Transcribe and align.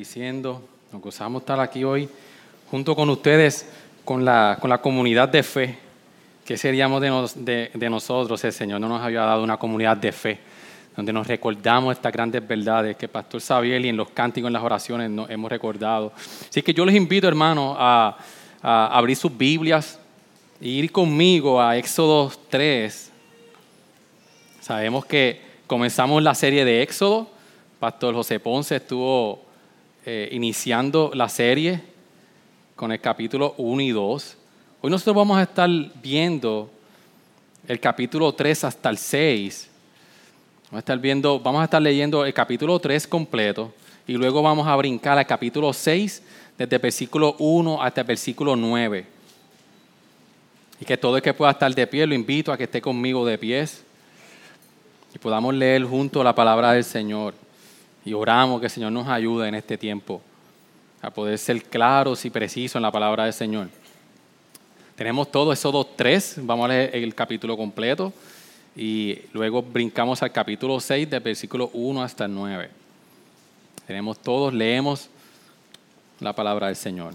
Bendiciendo. 0.00 0.60
Nos 0.92 1.00
gozamos 1.00 1.40
estar 1.40 1.58
aquí 1.58 1.82
hoy 1.82 2.06
junto 2.70 2.94
con 2.94 3.08
ustedes, 3.08 3.66
con 4.04 4.26
la, 4.26 4.58
con 4.60 4.68
la 4.68 4.76
comunidad 4.76 5.26
de 5.26 5.42
fe. 5.42 5.78
¿Qué 6.44 6.58
seríamos 6.58 7.00
de, 7.00 7.08
nos- 7.08 7.42
de- 7.42 7.70
de 7.72 7.88
nosotros 7.88 8.44
el 8.44 8.52
Señor 8.52 8.78
no 8.78 8.90
nos 8.90 9.00
había 9.00 9.22
dado 9.22 9.42
una 9.42 9.56
comunidad 9.56 9.96
de 9.96 10.12
fe? 10.12 10.38
Donde 10.94 11.14
nos 11.14 11.26
recordamos 11.26 11.96
estas 11.96 12.12
grandes 12.12 12.46
verdades 12.46 12.94
que 12.98 13.08
Pastor 13.08 13.40
Sabiel 13.40 13.86
y 13.86 13.88
en 13.88 13.96
los 13.96 14.10
cánticos, 14.10 14.48
en 14.48 14.52
las 14.52 14.62
oraciones, 14.62 15.08
nos 15.08 15.30
hemos 15.30 15.50
recordado. 15.50 16.12
Así 16.46 16.60
que 16.60 16.74
yo 16.74 16.84
les 16.84 16.94
invito, 16.94 17.26
hermanos, 17.26 17.74
a, 17.78 18.18
a 18.62 18.98
abrir 18.98 19.16
sus 19.16 19.34
Biblias 19.34 19.98
e 20.60 20.68
ir 20.68 20.92
conmigo 20.92 21.58
a 21.58 21.74
Éxodo 21.78 22.30
3. 22.50 23.12
Sabemos 24.60 25.06
que 25.06 25.40
comenzamos 25.66 26.22
la 26.22 26.34
serie 26.34 26.66
de 26.66 26.82
Éxodo. 26.82 27.30
Pastor 27.80 28.14
José 28.14 28.38
Ponce 28.38 28.76
estuvo 28.76 29.45
eh, 30.08 30.28
iniciando 30.30 31.10
la 31.14 31.28
serie 31.28 31.80
con 32.76 32.92
el 32.92 33.00
capítulo 33.00 33.56
1 33.58 33.82
y 33.82 33.90
2. 33.90 34.36
Hoy 34.80 34.88
nosotros 34.88 35.16
vamos 35.16 35.36
a 35.36 35.42
estar 35.42 35.68
viendo 36.00 36.70
el 37.66 37.80
capítulo 37.80 38.32
3 38.32 38.62
hasta 38.62 38.88
el 38.88 38.98
6. 38.98 39.68
Vamos 40.66 40.76
a 40.76 40.78
estar, 40.78 40.96
viendo, 41.00 41.40
vamos 41.40 41.60
a 41.60 41.64
estar 41.64 41.82
leyendo 41.82 42.24
el 42.24 42.32
capítulo 42.32 42.78
3 42.78 43.04
completo 43.08 43.74
y 44.06 44.12
luego 44.12 44.42
vamos 44.42 44.68
a 44.68 44.76
brincar 44.76 45.18
al 45.18 45.26
capítulo 45.26 45.72
6 45.72 46.22
desde 46.56 46.78
versículo 46.78 47.34
1 47.40 47.82
hasta 47.82 48.02
el 48.02 48.06
versículo 48.06 48.54
9. 48.54 49.06
Y 50.82 50.84
que 50.84 50.96
todo 50.96 51.16
el 51.16 51.22
que 51.22 51.34
pueda 51.34 51.50
estar 51.50 51.74
de 51.74 51.84
pie, 51.84 52.06
lo 52.06 52.14
invito 52.14 52.52
a 52.52 52.56
que 52.56 52.62
esté 52.62 52.80
conmigo 52.80 53.26
de 53.26 53.38
pies 53.38 53.82
y 55.12 55.18
podamos 55.18 55.52
leer 55.52 55.82
junto 55.82 56.22
la 56.22 56.32
palabra 56.32 56.70
del 56.70 56.84
Señor. 56.84 57.45
Y 58.06 58.14
oramos 58.14 58.60
que 58.60 58.66
el 58.66 58.70
Señor 58.70 58.92
nos 58.92 59.08
ayude 59.08 59.48
en 59.48 59.56
este 59.56 59.76
tiempo 59.76 60.22
a 61.02 61.10
poder 61.10 61.36
ser 61.38 61.60
claros 61.64 62.24
y 62.24 62.30
precisos 62.30 62.76
en 62.76 62.82
la 62.82 62.92
palabra 62.92 63.24
del 63.24 63.32
Señor. 63.32 63.68
Tenemos 64.94 65.30
todo 65.30 65.52
Éxodo 65.52 65.84
3, 65.84 66.36
vamos 66.42 66.66
a 66.66 66.68
leer 66.68 66.94
el 66.94 67.12
capítulo 67.16 67.56
completo 67.56 68.12
y 68.76 69.18
luego 69.32 69.60
brincamos 69.60 70.22
al 70.22 70.30
capítulo 70.30 70.78
6 70.78 71.10
del 71.10 71.20
versículo 71.20 71.68
1 71.72 72.00
hasta 72.00 72.26
el 72.26 72.34
9. 72.34 72.70
Tenemos 73.88 74.20
todos, 74.20 74.54
leemos 74.54 75.10
la 76.20 76.32
palabra 76.32 76.68
del 76.68 76.76
Señor. 76.76 77.12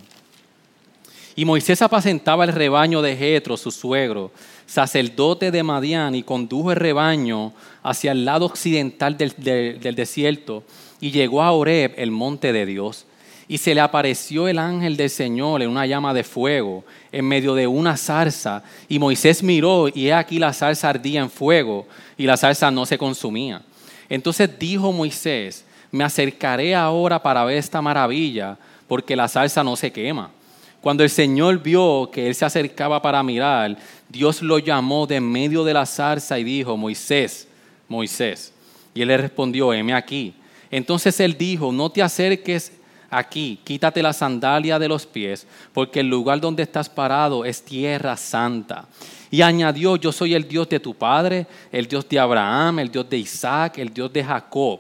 Y 1.38 1.46
Moisés 1.46 1.82
apacentaba 1.82 2.44
el 2.44 2.52
rebaño 2.52 3.02
de 3.02 3.16
Jetro, 3.16 3.56
su 3.56 3.72
suegro, 3.72 4.32
sacerdote 4.72 5.52
de 5.52 5.64
Madián, 5.64 6.16
y 6.16 6.24
condujo 6.24 6.72
el 6.72 6.78
rebaño 6.78 7.52
hacia 7.84 8.14
el 8.14 8.24
lado 8.24 8.46
occidental 8.46 9.18
del, 9.18 9.34
del- 9.38 9.96
desierto, 9.96 10.64
y 11.02 11.12
llegó 11.12 11.44
a 11.44 11.52
Horeb, 11.52 11.94
el 11.98 12.10
monte 12.12 12.54
de 12.54 12.66
Dios. 12.66 13.06
Y 13.50 13.58
se 13.58 13.76
le 13.76 13.82
apareció 13.82 14.48
el 14.48 14.58
ángel 14.58 14.96
del 14.96 15.10
Señor 15.10 15.62
en 15.62 15.70
una 15.70 15.86
llama 15.86 16.14
de 16.14 16.24
fuego, 16.24 16.86
en 17.12 17.28
medio 17.28 17.54
de 17.54 17.68
una 17.68 17.98
zarza. 17.98 18.64
Y 18.88 18.98
Moisés 18.98 19.44
miró, 19.44 19.90
y 19.94 20.08
he 20.08 20.14
aquí 20.14 20.40
la 20.40 20.54
zarza 20.54 20.88
ardía 20.90 21.20
en 21.20 21.30
fuego, 21.30 21.86
y 22.18 22.26
la 22.26 22.38
zarza 22.38 22.72
no 22.72 22.86
se 22.86 22.98
consumía. 22.98 23.62
Entonces 24.08 24.58
dijo 24.58 24.94
Moisés, 24.94 25.66
me 25.92 26.06
acercaré 26.06 26.74
ahora 26.76 27.22
para 27.22 27.44
ver 27.44 27.58
esta 27.58 27.82
maravilla, 27.82 28.58
porque 28.88 29.18
la 29.18 29.28
zarza 29.28 29.66
no 29.66 29.76
se 29.76 29.92
quema. 29.92 30.32
Cuando 30.82 31.04
el 31.04 31.12
Señor 31.12 31.62
vio 31.62 32.10
que 32.12 32.28
él 32.28 32.34
se 32.34 32.44
acercaba 32.44 33.02
para 33.02 33.22
mirar, 33.22 33.78
Dios 34.10 34.42
lo 34.42 34.58
llamó 34.58 35.06
de 35.06 35.22
medio 35.22 35.64
de 35.64 35.74
la 35.74 35.86
zarza 35.86 36.40
y 36.40 36.44
dijo, 36.44 36.76
Moisés, 36.76 37.48
Moisés. 37.88 38.52
Y 38.96 39.04
él 39.04 39.10
le 39.10 39.18
respondió, 39.18 39.72
heme 39.74 39.94
aquí. 39.94 40.34
Entonces 40.72 41.20
él 41.20 41.38
dijo, 41.38 41.72
no 41.72 41.92
te 41.92 42.02
acerques 42.02 42.72
aquí, 43.12 43.60
quítate 43.64 44.02
la 44.02 44.12
sandalia 44.12 44.80
de 44.80 44.88
los 44.88 45.06
pies, 45.06 45.46
porque 45.72 46.00
el 46.00 46.08
lugar 46.08 46.42
donde 46.42 46.64
estás 46.64 46.90
parado 46.90 47.46
es 47.46 47.62
tierra 47.62 48.18
santa. 48.18 48.88
Y 49.30 49.44
añadió, 49.44 49.98
yo 49.98 50.12
soy 50.12 50.34
el 50.34 50.48
Dios 50.48 50.68
de 50.68 50.80
tu 50.80 50.96
padre, 50.96 51.46
el 51.72 51.88
Dios 51.88 52.10
de 52.10 52.18
Abraham, 52.18 52.80
el 52.80 52.92
Dios 52.92 53.08
de 53.08 53.18
Isaac, 53.18 53.78
el 53.78 53.94
Dios 53.94 54.12
de 54.12 54.24
Jacob. 54.24 54.80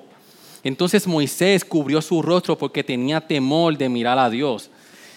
Entonces 0.63 1.05
Moisés 1.05 1.63
cubrió 1.63 2.01
su 2.01 2.23
rostro 2.23 2.57
porque 2.57 2.83
tenía 2.83 3.21
temor 3.21 3.77
de 3.77 3.87
mirar 3.87 4.17
a 4.17 4.29
Dios. 4.29 4.70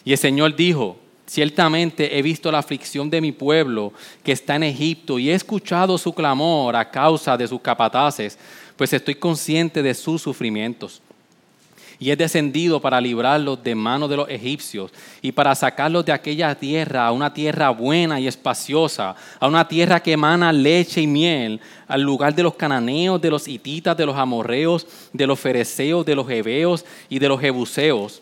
Y 0.05 0.13
el 0.13 0.19
Señor 0.19 0.55
dijo, 0.55 0.97
ciertamente 1.27 2.19
he 2.19 2.23
visto 2.23 2.53
la 2.53 2.59
aflicción 2.59 3.09
de 3.09 3.21
mi 3.21 3.33
pueblo 3.33 3.93
que 4.23 4.33
está 4.33 4.57
en 4.57 4.65
Egipto 4.65 5.19
y 5.19 5.31
he 5.31 5.35
escuchado 5.35 5.97
su 5.97 6.13
clamor 6.13 6.77
a 6.77 6.91
causa 6.91 7.37
de 7.37 7.49
sus 7.49 7.61
capataces, 7.61 8.39
pues 8.77 8.93
estoy 8.93 9.15
consciente 9.15 9.83
de 9.83 9.95
sus 9.95 10.21
sufrimientos. 10.21 11.01
Y 11.99 12.11
he 12.11 12.17
descendido 12.17 12.81
para 12.81 13.01
librarlos 13.01 13.63
de 13.63 13.75
manos 13.75 14.11
de 14.11 14.17
los 14.17 14.29
egipcios 14.29 14.91
y 15.23 15.31
para 15.31 15.55
sacarlos 15.55 16.05
de 16.05 16.13
aquella 16.13 16.55
tierra 16.55 17.07
a 17.07 17.13
una 17.13 17.33
tierra 17.33 17.71
buena 17.71 18.19
y 18.19 18.27
espaciosa, 18.27 19.15
a 19.39 19.47
una 19.47 19.67
tierra 19.67 20.03
que 20.03 20.13
emana 20.13 20.53
leche 20.53 21.01
y 21.01 21.07
miel, 21.07 21.61
al 21.87 22.03
lugar 22.03 22.35
de 22.35 22.43
los 22.43 22.55
cananeos, 22.55 23.23
de 23.23 23.31
los 23.31 23.47
hititas, 23.47 23.97
de 23.97 24.05
los 24.05 24.17
amorreos, 24.17 24.87
de 25.13 25.27
los 25.27 25.39
fereceos, 25.39 26.05
de 26.05 26.17
los 26.17 26.29
heveos 26.29 26.85
y 27.09 27.21
de 27.21 27.29
los 27.29 27.41
jebuseos. 27.41 28.21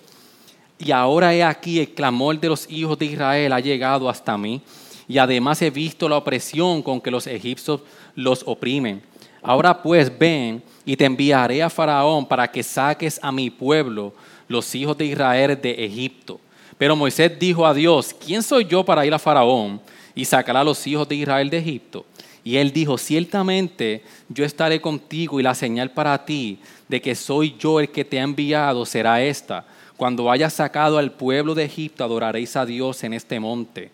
Y 0.85 0.91
ahora 0.91 1.33
he 1.33 1.45
aquí 1.45 1.79
el 1.79 1.95
clamor 1.95 2.41
de 2.41 2.49
los 2.49 2.69
hijos 2.69 2.99
de 2.99 3.07
Israel 3.07 3.53
ha 3.53 3.61
llegado 3.61 4.09
hasta 4.09 4.37
mí. 4.37 4.61
Y 5.07 5.19
además 5.19 5.63
he 5.63 5.71
visto 5.71 6.09
la 6.09 6.17
opresión 6.17 6.83
con 6.83 7.01
que 7.01 7.11
los 7.11 7.29
egipcios 7.29 7.83
los 8.17 8.43
oprimen. 8.47 9.01
Ahora 9.43 9.81
pues 9.81 10.11
ven 10.19 10.61
y 10.85 10.97
te 10.97 11.05
enviaré 11.05 11.63
a 11.63 11.71
Faraón 11.71 12.27
para 12.27 12.51
que 12.51 12.65
saques 12.65 13.21
a 13.23 13.31
mi 13.31 13.49
pueblo, 13.49 14.13
los 14.49 14.75
hijos 14.75 14.99
de 14.99 15.07
Israel, 15.07 15.59
de 15.61 15.85
Egipto. 15.85 16.41
Pero 16.79 16.97
Moisés 16.97 17.39
dijo 17.39 17.65
a 17.65 17.75
Dios, 17.75 18.13
¿quién 18.13 18.43
soy 18.43 18.65
yo 18.65 18.85
para 18.85 19.07
ir 19.07 19.15
a 19.15 19.19
Faraón 19.21 19.81
y 20.17 20.25
sacar 20.25 20.57
a 20.57 20.65
los 20.65 20.85
hijos 20.87 21.09
de 21.09 21.15
Israel 21.15 21.49
de 21.49 21.59
Egipto? 21.59 22.05
Y 22.43 22.57
él 22.57 22.73
dijo, 22.73 22.99
ciertamente 22.99 24.03
yo 24.29 24.45
estaré 24.45 24.81
contigo 24.81 25.39
y 25.39 25.45
la 25.45 25.55
señal 25.55 25.93
para 25.93 26.25
ti 26.25 26.59
de 26.89 27.01
que 27.01 27.15
soy 27.15 27.55
yo 27.57 27.79
el 27.79 27.89
que 27.89 28.05
te 28.05 28.19
ha 28.19 28.25
enviado 28.25 28.85
será 28.85 29.23
esta. 29.23 29.65
Cuando 29.97 30.31
hayas 30.31 30.53
sacado 30.55 30.99
al 30.99 31.13
pueblo 31.13 31.55
de 31.55 31.65
Egipto, 31.65 32.03
adoraréis 32.05 32.57
a 32.57 32.67
Dios 32.67 33.05
en 33.05 33.13
este 33.13 33.39
monte. 33.39 33.91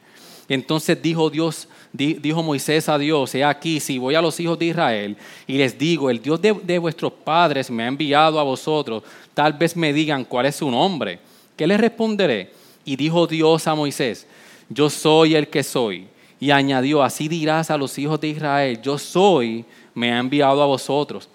Entonces 0.49 1.01
dijo 1.03 1.29
Dios, 1.29 1.69
di- 1.93 2.15
dijo 2.15 2.43
Moisés 2.43 2.89
a 2.89 2.97
Dios, 2.97 3.35
he 3.35 3.45
aquí, 3.45 3.81
si 3.81 3.99
voy 3.99 4.15
a 4.15 4.23
los 4.23 4.41
hijos 4.41 4.59
de 4.59 4.67
Israel 4.67 5.17
y 5.47 5.59
les 5.59 5.79
digo, 5.79 6.09
el 6.09 6.23
Dios 6.23 6.41
de, 6.41 6.55
de 6.55 6.79
vuestros 6.79 7.13
padres 7.13 7.71
me 7.71 7.83
ha 7.83 7.89
enviado 7.89 8.41
a 8.41 8.43
vosotros, 8.45 9.03
tal 9.35 9.53
vez 9.53 9.77
me 9.77 9.93
digan 9.93 10.25
cuál 10.25 10.47
es 10.47 10.57
su 10.57 10.71
nombre. 10.71 11.19
¿Qué 11.55 11.67
les 11.67 11.79
responderé? 11.79 12.53
Y 12.85 12.97
dijo 12.97 13.27
Dios 13.27 13.67
a 13.67 13.75
Moisés, 13.75 14.27
yo 14.71 14.89
soy 14.89 15.35
el 15.35 15.49
que 15.49 15.63
soy. 15.63 16.07
Y 16.41 16.51
añadió, 16.53 17.03
así 17.03 17.29
dirás 17.29 17.71
a 17.71 17.77
los 17.77 17.99
hijos 17.99 18.19
de 18.21 18.29
Israel, 18.29 18.81
yo 18.81 18.97
soy, 18.97 19.65
me 19.93 20.13
ha 20.13 20.19
enviado 20.19 20.63
a 20.63 20.67
vosotros. 20.67 21.29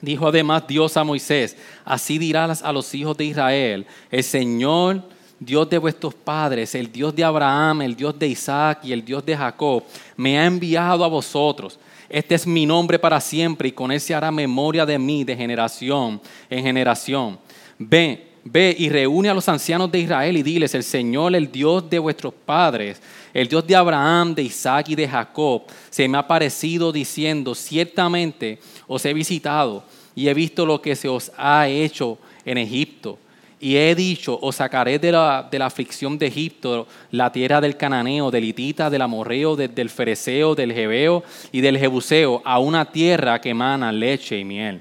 Dijo 0.00 0.28
además 0.28 0.66
Dios 0.66 0.96
a 0.96 1.04
Moisés, 1.04 1.56
así 1.84 2.18
dirás 2.18 2.62
a 2.62 2.72
los 2.72 2.94
hijos 2.94 3.16
de 3.16 3.24
Israel, 3.24 3.86
el 4.10 4.22
Señor, 4.22 5.02
Dios 5.40 5.68
de 5.70 5.78
vuestros 5.78 6.14
padres, 6.14 6.74
el 6.74 6.90
Dios 6.90 7.14
de 7.14 7.24
Abraham, 7.24 7.82
el 7.82 7.96
Dios 7.96 8.18
de 8.18 8.28
Isaac 8.28 8.80
y 8.84 8.92
el 8.92 9.04
Dios 9.04 9.24
de 9.24 9.36
Jacob, 9.36 9.84
me 10.16 10.38
ha 10.38 10.46
enviado 10.46 11.04
a 11.04 11.08
vosotros. 11.08 11.78
Este 12.08 12.34
es 12.34 12.46
mi 12.46 12.64
nombre 12.64 12.98
para 12.98 13.20
siempre 13.20 13.68
y 13.68 13.72
con 13.72 13.92
él 13.92 14.00
se 14.00 14.14
hará 14.14 14.30
memoria 14.30 14.86
de 14.86 14.98
mí 14.98 15.24
de 15.24 15.36
generación 15.36 16.20
en 16.48 16.62
generación. 16.62 17.38
Ve, 17.78 18.28
ve 18.44 18.74
y 18.78 18.88
reúne 18.88 19.28
a 19.28 19.34
los 19.34 19.48
ancianos 19.48 19.92
de 19.92 20.00
Israel 20.00 20.36
y 20.36 20.42
diles, 20.42 20.74
el 20.74 20.84
Señor, 20.84 21.34
el 21.36 21.52
Dios 21.52 21.88
de 21.88 21.98
vuestros 21.98 22.32
padres, 22.32 23.00
el 23.40 23.48
Dios 23.48 23.66
de 23.66 23.76
Abraham, 23.76 24.34
de 24.34 24.42
Isaac 24.42 24.88
y 24.88 24.94
de 24.94 25.06
Jacob, 25.08 25.62
se 25.90 26.08
me 26.08 26.18
ha 26.18 26.26
parecido 26.26 26.90
diciendo, 26.90 27.54
ciertamente 27.54 28.58
os 28.86 29.04
he 29.04 29.14
visitado 29.14 29.84
y 30.14 30.28
he 30.28 30.34
visto 30.34 30.66
lo 30.66 30.80
que 30.82 30.96
se 30.96 31.08
os 31.08 31.30
ha 31.36 31.68
hecho 31.68 32.18
en 32.44 32.58
Egipto. 32.58 33.18
Y 33.60 33.76
he 33.76 33.94
dicho, 33.94 34.38
os 34.40 34.56
sacaré 34.56 35.00
de 35.00 35.10
la, 35.10 35.46
de 35.50 35.58
la 35.58 35.66
aflicción 35.66 36.16
de 36.16 36.26
Egipto, 36.28 36.86
la 37.10 37.30
tierra 37.32 37.60
del 37.60 37.76
cananeo, 37.76 38.30
del 38.30 38.44
hitita, 38.44 38.88
del 38.88 39.02
amorreo, 39.02 39.56
de- 39.56 39.66
del 39.68 39.90
fereceo, 39.90 40.54
del 40.54 40.72
jebeo 40.72 41.24
y 41.50 41.60
del 41.60 41.76
jebuseo, 41.76 42.40
a 42.44 42.60
una 42.60 42.84
tierra 42.84 43.40
que 43.40 43.50
emana 43.50 43.90
leche 43.90 44.38
y 44.38 44.44
miel. 44.44 44.80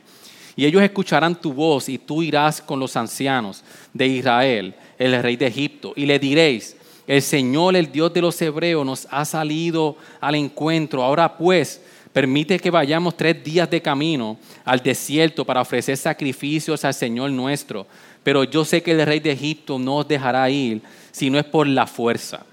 Y 0.56 0.65
ellos 0.65 0.81
escucharán 0.81 1.36
tu 1.42 1.53
voz 1.53 1.89
y 1.89 1.98
tú 1.98 2.21
irás 2.24 2.62
con 2.62 2.80
los 2.80 2.95
ancianos 2.95 3.63
de 3.94 4.07
Israel, 4.07 4.75
el 4.98 5.21
rey 5.21 5.36
de 5.36 5.48
Egipto, 5.48 5.94
y 5.95 6.06
le 6.06 6.19
diréis, 6.19 6.76
el 7.07 7.21
Señor, 7.21 7.77
el 7.77 7.89
Dios 7.89 8.13
de 8.13 8.21
los 8.21 8.39
hebreos, 8.42 8.86
nos 8.86 9.07
ha 9.09 9.24
salido 9.24 9.95
al 10.19 10.36
encuentro. 10.36 11.01
Ahora 11.01 11.38
pues, 11.38 11.81
permite 12.12 12.59
que 12.59 12.69
vayamos 12.69 13.15
tres 13.15 13.42
días 13.42 13.69
de 13.69 13.81
camino 13.81 14.38
al 14.65 14.81
desierto 14.81 15.45
para 15.45 15.62
ofrecer 15.62 15.95
sacrificios 15.95 16.83
al 16.83 16.94
Señor 16.94 17.31
nuestro. 17.31 17.88
Pero 18.24 18.44
yo 18.44 18.65
sé 18.65 18.83
que 18.83 18.92
el 18.92 19.06
rey 19.06 19.21
de 19.21 19.31
Egipto 19.31 19.80
no 19.80 19.98
os 19.98 20.07
dejará 20.07 20.50
ir 20.50 20.81
si 21.12 21.30
no 21.30 21.39
es 21.39 21.45
por 21.45 21.65
la 21.65 21.88
fuerza. 21.88 22.45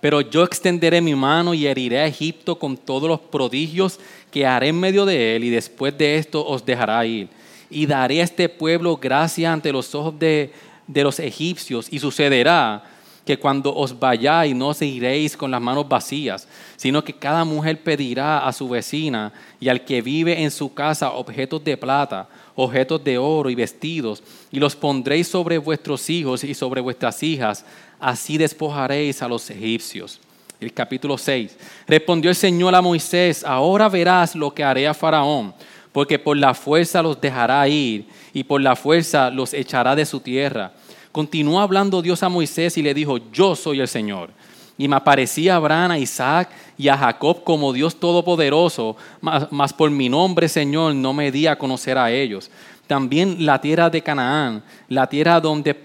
Pero 0.00 0.22
yo 0.22 0.44
extenderé 0.44 1.00
mi 1.02 1.14
mano 1.14 1.52
y 1.52 1.66
heriré 1.66 1.98
a 1.98 2.06
Egipto 2.06 2.58
con 2.58 2.76
todos 2.76 3.08
los 3.08 3.20
prodigios 3.20 3.98
que 4.30 4.46
haré 4.46 4.68
en 4.68 4.80
medio 4.80 5.04
de 5.04 5.36
él, 5.36 5.44
y 5.44 5.50
después 5.50 5.96
de 5.98 6.16
esto 6.16 6.46
os 6.46 6.64
dejará 6.64 7.04
ir. 7.04 7.28
Y 7.68 7.84
daré 7.84 8.20
a 8.20 8.24
este 8.24 8.48
pueblo 8.48 8.96
gracia 8.96 9.52
ante 9.52 9.72
los 9.72 9.94
ojos 9.94 10.18
de, 10.18 10.52
de 10.86 11.02
los 11.02 11.18
egipcios, 11.18 11.88
y 11.90 11.98
sucederá 11.98 12.84
que 13.28 13.38
cuando 13.38 13.76
os 13.76 13.92
vayáis 13.92 14.56
no 14.56 14.68
os 14.68 14.80
iréis 14.80 15.36
con 15.36 15.50
las 15.50 15.60
manos 15.60 15.86
vacías, 15.86 16.48
sino 16.76 17.04
que 17.04 17.12
cada 17.12 17.44
mujer 17.44 17.82
pedirá 17.82 18.38
a 18.38 18.54
su 18.54 18.66
vecina 18.66 19.34
y 19.60 19.68
al 19.68 19.84
que 19.84 20.00
vive 20.00 20.42
en 20.42 20.50
su 20.50 20.72
casa 20.72 21.10
objetos 21.10 21.62
de 21.62 21.76
plata, 21.76 22.26
objetos 22.54 23.04
de 23.04 23.18
oro 23.18 23.50
y 23.50 23.54
vestidos, 23.54 24.22
y 24.50 24.58
los 24.58 24.74
pondréis 24.74 25.28
sobre 25.28 25.58
vuestros 25.58 26.08
hijos 26.08 26.42
y 26.42 26.54
sobre 26.54 26.80
vuestras 26.80 27.22
hijas, 27.22 27.66
así 28.00 28.38
despojaréis 28.38 29.20
a 29.20 29.28
los 29.28 29.50
egipcios. 29.50 30.18
El 30.58 30.72
capítulo 30.72 31.18
6. 31.18 31.54
Respondió 31.86 32.30
el 32.30 32.34
Señor 32.34 32.74
a 32.74 32.80
Moisés, 32.80 33.44
ahora 33.44 33.90
verás 33.90 34.34
lo 34.34 34.54
que 34.54 34.64
haré 34.64 34.88
a 34.88 34.94
Faraón, 34.94 35.52
porque 35.92 36.18
por 36.18 36.38
la 36.38 36.54
fuerza 36.54 37.02
los 37.02 37.20
dejará 37.20 37.68
ir 37.68 38.06
y 38.32 38.42
por 38.44 38.62
la 38.62 38.74
fuerza 38.74 39.28
los 39.28 39.52
echará 39.52 39.94
de 39.94 40.06
su 40.06 40.18
tierra 40.20 40.72
Continuó 41.12 41.60
hablando 41.60 42.02
Dios 42.02 42.22
a 42.22 42.28
Moisés 42.28 42.76
y 42.76 42.82
le 42.82 42.94
dijo, 42.94 43.18
yo 43.32 43.56
soy 43.56 43.80
el 43.80 43.88
Señor. 43.88 44.30
Y 44.76 44.86
me 44.86 44.96
aparecía 44.96 45.54
a 45.54 45.56
Abraham, 45.56 45.90
a 45.90 45.98
Isaac 45.98 46.50
y 46.76 46.86
a 46.88 46.96
Jacob 46.96 47.42
como 47.42 47.72
Dios 47.72 47.96
Todopoderoso, 47.96 48.96
mas, 49.20 49.72
por 49.72 49.90
mi 49.90 50.08
nombre, 50.08 50.48
Señor, 50.48 50.94
no 50.94 51.12
me 51.12 51.32
di 51.32 51.48
a 51.48 51.58
conocer 51.58 51.98
a 51.98 52.12
ellos. 52.12 52.48
También 52.86 53.44
la 53.44 53.60
tierra 53.60 53.90
de 53.90 54.02
Canaán, 54.02 54.62
la 54.88 55.08
tierra 55.08 55.40
donde, 55.40 55.76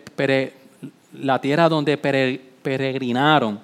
la 1.14 1.42
tierra 1.42 1.70
donde 1.70 1.98
peregrinaron. 1.98 3.60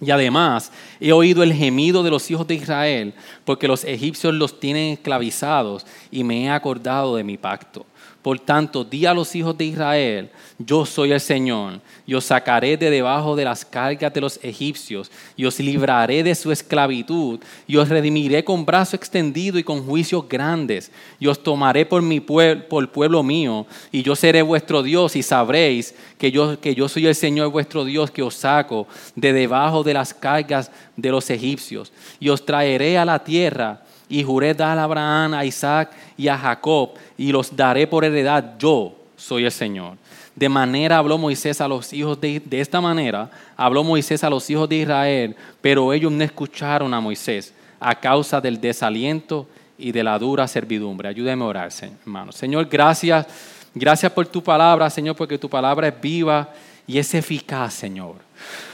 Y 0.00 0.12
además 0.12 0.70
he 1.00 1.10
oído 1.10 1.42
el 1.42 1.52
gemido 1.52 2.04
de 2.04 2.10
los 2.10 2.30
hijos 2.30 2.46
de 2.46 2.54
Israel, 2.54 3.14
porque 3.44 3.66
los 3.66 3.82
egipcios 3.82 4.32
los 4.32 4.60
tienen 4.60 4.92
esclavizados, 4.92 5.84
y 6.12 6.22
me 6.22 6.44
he 6.44 6.50
acordado 6.50 7.16
de 7.16 7.24
mi 7.24 7.36
pacto. 7.36 7.84
Por 8.22 8.40
tanto, 8.40 8.82
di 8.82 9.06
a 9.06 9.14
los 9.14 9.34
hijos 9.36 9.56
de 9.56 9.66
Israel, 9.66 10.30
yo 10.58 10.84
soy 10.84 11.12
el 11.12 11.20
Señor, 11.20 11.80
y 12.04 12.14
os 12.14 12.24
sacaré 12.24 12.76
de 12.76 12.90
debajo 12.90 13.36
de 13.36 13.44
las 13.44 13.64
cargas 13.64 14.12
de 14.12 14.20
los 14.20 14.40
egipcios, 14.42 15.08
y 15.36 15.44
os 15.44 15.60
libraré 15.60 16.24
de 16.24 16.34
su 16.34 16.50
esclavitud, 16.50 17.38
y 17.68 17.76
os 17.76 17.88
redimiré 17.88 18.42
con 18.42 18.66
brazo 18.66 18.96
extendido 18.96 19.56
y 19.56 19.62
con 19.62 19.84
juicios 19.84 20.28
grandes, 20.28 20.90
y 21.20 21.28
os 21.28 21.40
tomaré 21.40 21.86
por 21.86 22.02
mi 22.02 22.18
pueblo, 22.18 22.68
por 22.68 22.90
pueblo 22.90 23.22
mío, 23.22 23.66
y 23.92 24.02
yo 24.02 24.16
seré 24.16 24.42
vuestro 24.42 24.82
Dios, 24.82 25.14
y 25.14 25.22
sabréis 25.22 25.94
que 26.18 26.32
yo, 26.32 26.60
que 26.60 26.74
yo 26.74 26.88
soy 26.88 27.06
el 27.06 27.14
Señor 27.14 27.52
vuestro 27.52 27.84
Dios, 27.84 28.10
que 28.10 28.22
os 28.22 28.34
saco 28.34 28.88
de 29.14 29.32
debajo 29.32 29.84
de 29.84 29.94
las 29.94 30.12
cargas 30.12 30.72
de 30.96 31.10
los 31.10 31.30
egipcios, 31.30 31.92
y 32.18 32.30
os 32.30 32.44
traeré 32.44 32.98
a 32.98 33.04
la 33.04 33.22
tierra 33.22 33.82
y 34.08 34.22
juré 34.22 34.54
dar 34.54 34.78
a 34.78 34.84
Abraham, 34.84 35.34
a 35.34 35.44
Isaac 35.44 35.90
y 36.16 36.28
a 36.28 36.38
Jacob, 36.38 36.90
y 37.16 37.32
los 37.32 37.54
daré 37.54 37.86
por 37.86 38.04
heredad. 38.04 38.54
Yo 38.58 38.94
soy 39.16 39.44
el 39.44 39.52
Señor. 39.52 39.96
De 40.34 40.48
manera 40.48 40.98
habló 40.98 41.18
Moisés 41.18 41.60
a 41.60 41.68
los 41.68 41.92
hijos 41.92 42.20
de, 42.20 42.40
de 42.44 42.60
esta 42.60 42.80
manera, 42.80 43.28
habló 43.56 43.82
Moisés 43.82 44.22
a 44.22 44.30
los 44.30 44.48
hijos 44.48 44.68
de 44.68 44.76
Israel, 44.76 45.36
pero 45.60 45.92
ellos 45.92 46.12
no 46.12 46.22
escucharon 46.22 46.94
a 46.94 47.00
Moisés 47.00 47.52
a 47.80 47.94
causa 47.94 48.40
del 48.40 48.60
desaliento 48.60 49.48
y 49.76 49.92
de 49.92 50.02
la 50.02 50.18
dura 50.18 50.46
servidumbre. 50.48 51.08
Ayúdeme 51.08 51.44
a 51.44 51.48
orar, 51.48 51.70
hermano. 52.02 52.32
Señor, 52.32 52.66
gracias. 52.66 53.26
Gracias 53.74 54.10
por 54.10 54.26
tu 54.26 54.42
palabra, 54.42 54.90
Señor, 54.90 55.14
porque 55.14 55.38
tu 55.38 55.48
palabra 55.48 55.88
es 55.88 56.00
viva 56.00 56.48
y 56.88 56.98
es 56.98 57.14
eficaz, 57.14 57.74
Señor. 57.74 58.16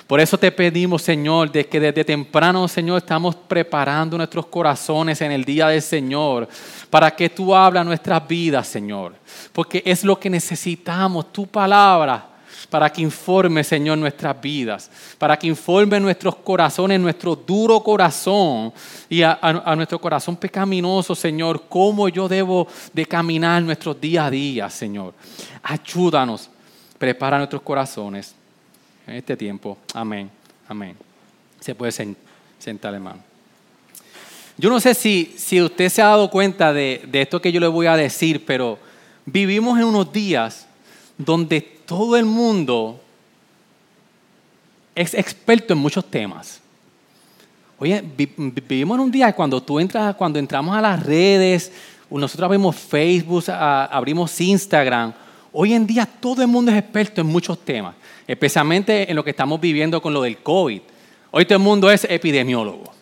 Por 0.06 0.20
eso 0.20 0.38
te 0.38 0.52
pedimos, 0.52 1.02
Señor, 1.02 1.50
de 1.50 1.66
que 1.66 1.80
desde 1.80 2.04
temprano, 2.04 2.68
Señor, 2.68 2.98
estamos 2.98 3.34
preparando 3.34 4.16
nuestros 4.16 4.46
corazones 4.46 5.20
en 5.20 5.32
el 5.32 5.44
día 5.44 5.68
del 5.68 5.82
Señor 5.82 6.48
para 6.90 7.10
que 7.10 7.28
tú 7.28 7.54
hablas 7.54 7.84
nuestras 7.84 8.26
vidas, 8.28 8.68
Señor. 8.68 9.14
Porque 9.52 9.82
es 9.84 10.04
lo 10.04 10.18
que 10.18 10.30
necesitamos, 10.30 11.32
tu 11.32 11.46
palabra, 11.46 12.28
para 12.70 12.90
que 12.90 13.02
informe, 13.02 13.64
Señor, 13.64 13.98
nuestras 13.98 14.40
vidas, 14.40 14.90
para 15.18 15.36
que 15.36 15.46
informe 15.46 15.98
nuestros 15.98 16.36
corazones, 16.36 17.00
nuestro 17.00 17.34
duro 17.34 17.80
corazón 17.80 18.72
y 19.08 19.22
a, 19.22 19.74
nuestro 19.76 20.00
corazón 20.00 20.36
pecaminoso, 20.36 21.14
Señor, 21.14 21.64
cómo 21.68 22.08
yo 22.08 22.28
debo 22.28 22.68
de 22.92 23.06
caminar 23.06 23.62
nuestros 23.62 24.00
día 24.00 24.26
a 24.26 24.30
día, 24.30 24.70
Señor. 24.70 25.14
Ayúdanos, 25.62 26.50
prepara 26.98 27.38
nuestros 27.38 27.62
corazones 27.62 28.34
en 29.06 29.16
este 29.16 29.36
tiempo. 29.36 29.78
Amén. 29.92 30.30
Amén. 30.68 30.96
Se 31.60 31.74
puede 31.74 31.92
sentar, 32.58 32.94
hermano. 32.94 33.20
Yo 34.56 34.70
no 34.70 34.78
sé 34.78 34.94
si, 34.94 35.34
si 35.36 35.60
usted 35.60 35.88
se 35.88 36.00
ha 36.00 36.06
dado 36.06 36.30
cuenta 36.30 36.72
de, 36.72 37.02
de 37.06 37.22
esto 37.22 37.40
que 37.40 37.50
yo 37.50 37.60
le 37.60 37.66
voy 37.66 37.86
a 37.86 37.96
decir, 37.96 38.44
pero 38.44 38.78
vivimos 39.26 39.78
en 39.78 39.84
unos 39.84 40.12
días 40.12 40.66
donde 41.18 41.60
todo 41.60 42.16
el 42.16 42.24
mundo 42.24 43.00
es 44.94 45.14
experto 45.14 45.72
en 45.72 45.80
muchos 45.80 46.08
temas. 46.08 46.60
Oye, 47.78 48.02
vivimos 48.16 48.96
en 48.96 49.00
un 49.00 49.10
día 49.10 49.32
cuando 49.32 49.60
tú 49.60 49.80
entras, 49.80 50.14
cuando 50.14 50.38
entramos 50.38 50.76
a 50.76 50.80
las 50.80 51.02
redes, 51.02 51.72
nosotros 52.10 52.46
abrimos 52.46 52.76
Facebook, 52.76 53.44
abrimos 53.48 54.40
Instagram. 54.40 55.12
Hoy 55.54 55.72
en 55.72 55.86
día 55.86 56.04
todo 56.04 56.42
el 56.42 56.48
mundo 56.48 56.70
es 56.70 56.78
experto 56.78 57.20
en 57.20 57.28
muchos 57.28 57.64
temas 57.64 57.94
especialmente 58.26 59.10
en 59.10 59.16
lo 59.16 59.24
que 59.24 59.30
estamos 59.30 59.60
viviendo 59.60 60.00
con 60.00 60.12
lo 60.12 60.22
del 60.22 60.38
COVID. 60.38 60.80
Hoy 61.30 61.44
todo 61.44 61.56
el 61.56 61.64
mundo 61.64 61.90
es 61.90 62.04
epidemiólogo. 62.04 62.92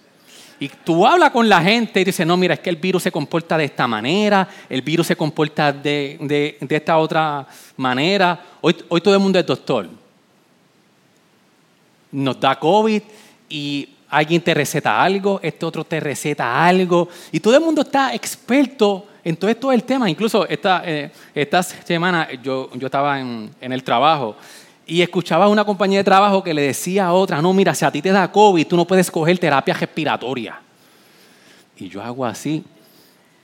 Y 0.58 0.69
tú 0.69 1.06
hablas 1.06 1.31
con 1.31 1.49
la 1.49 1.60
gente 1.60 2.00
y 2.00 2.04
dices, 2.04 2.26
no, 2.26 2.37
mira, 2.37 2.54
es 2.54 2.60
que 2.60 2.70
el 2.70 2.76
virus 2.76 3.02
se 3.02 3.10
comporta 3.10 3.58
de 3.58 3.64
esta 3.64 3.88
manera, 3.88 4.49
el 4.69 4.82
virus 4.82 5.08
se 5.08 5.16
comporta 5.16 5.72
de, 5.72 6.16
de, 6.20 6.76
esta 6.76 6.98
otra 6.98 7.46
manera. 7.76 8.41
Hoy, 8.60 8.76
hoy 8.88 9.00
todo 9.00 9.15
el 9.15 9.20
mundo 9.20 9.41
es 9.41 9.46
doctor. 9.46 9.88
Nos 12.12 12.38
da 12.38 12.58
COVID 12.58 13.03
y 13.48 13.88
alguien 14.08 14.41
te 14.41 14.55
receta 14.55 15.03
algo, 15.03 15.41
este 15.43 15.67
otro 15.67 15.84
te 15.84 15.98
receta 15.98 16.65
algo, 16.65 17.08
y 17.32 17.41
todo 17.41 17.56
el 17.56 17.62
mundo 17.62 17.82
está 17.82 18.15
experto 18.15 19.06
en 19.24 19.36
todo 19.36 19.70
del 19.70 19.84
tema. 19.84 20.10
Incluso 20.10 20.46
esta, 20.48 20.82
eh, 20.84 21.10
esta 21.34 21.62
semana 21.62 22.29
yo, 22.43 22.70
yo 22.74 22.86
estaba 22.86 23.20
en, 23.20 23.50
en 23.60 23.72
el 23.72 23.82
trabajo 23.82 24.36
y 24.86 25.00
escuchaba 25.00 25.44
a 25.44 25.48
una 25.48 25.64
compañía 25.64 25.98
de 25.98 26.05
trabajo 26.05 26.43
que 26.43 26.52
le 26.52 26.62
decía 26.62 27.06
a 27.06 27.12
otra, 27.12 27.41
no, 27.41 27.52
mira, 27.52 27.74
si 27.74 27.84
a 27.84 27.91
ti 27.91 28.02
te 28.02 28.10
da 28.10 28.31
COVID, 28.31 28.67
tú 28.67 28.76
no 28.76 28.86
puedes 28.86 29.10
coger 29.10 29.38
terapia 29.38 29.74
respiratoria. 29.74 30.60
Y 31.76 31.88
yo 31.88 32.02
hago 32.02 32.26
así. 32.26 32.64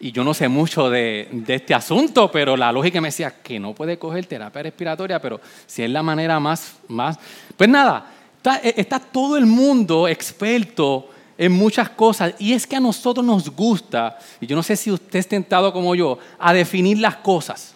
Y 0.00 0.12
yo 0.12 0.22
no 0.22 0.32
sé 0.32 0.48
mucho 0.48 0.90
de, 0.90 1.28
este 1.48 1.74
asunto, 1.74 2.30
pero 2.30 2.56
la 2.56 2.70
lógica 2.70 3.00
me 3.00 3.08
decía 3.08 3.34
que 3.42 3.58
no 3.58 3.74
puede 3.74 3.98
coger 3.98 4.26
terapia 4.26 4.62
respiratoria, 4.62 5.20
pero 5.20 5.40
si 5.66 5.82
es 5.82 5.90
la 5.90 6.02
manera 6.02 6.38
más... 6.38 6.76
más 6.88 7.18
pues 7.56 7.68
nada, 7.68 8.06
está, 8.36 8.56
está 8.58 9.00
todo 9.00 9.36
el 9.36 9.46
mundo 9.46 10.06
experto 10.06 11.08
en 11.38 11.52
muchas 11.52 11.88
cosas. 11.88 12.34
Y 12.38 12.52
es 12.52 12.66
que 12.66 12.76
a 12.76 12.80
nosotros 12.80 13.24
nos 13.24 13.48
gusta, 13.48 14.18
y 14.40 14.46
yo 14.46 14.54
no 14.56 14.62
sé 14.62 14.76
si 14.76 14.90
usted 14.90 15.20
es 15.20 15.28
tentado 15.28 15.72
como 15.72 15.94
yo, 15.94 16.18
a 16.38 16.52
definir 16.52 16.98
las 16.98 17.16
cosas 17.16 17.74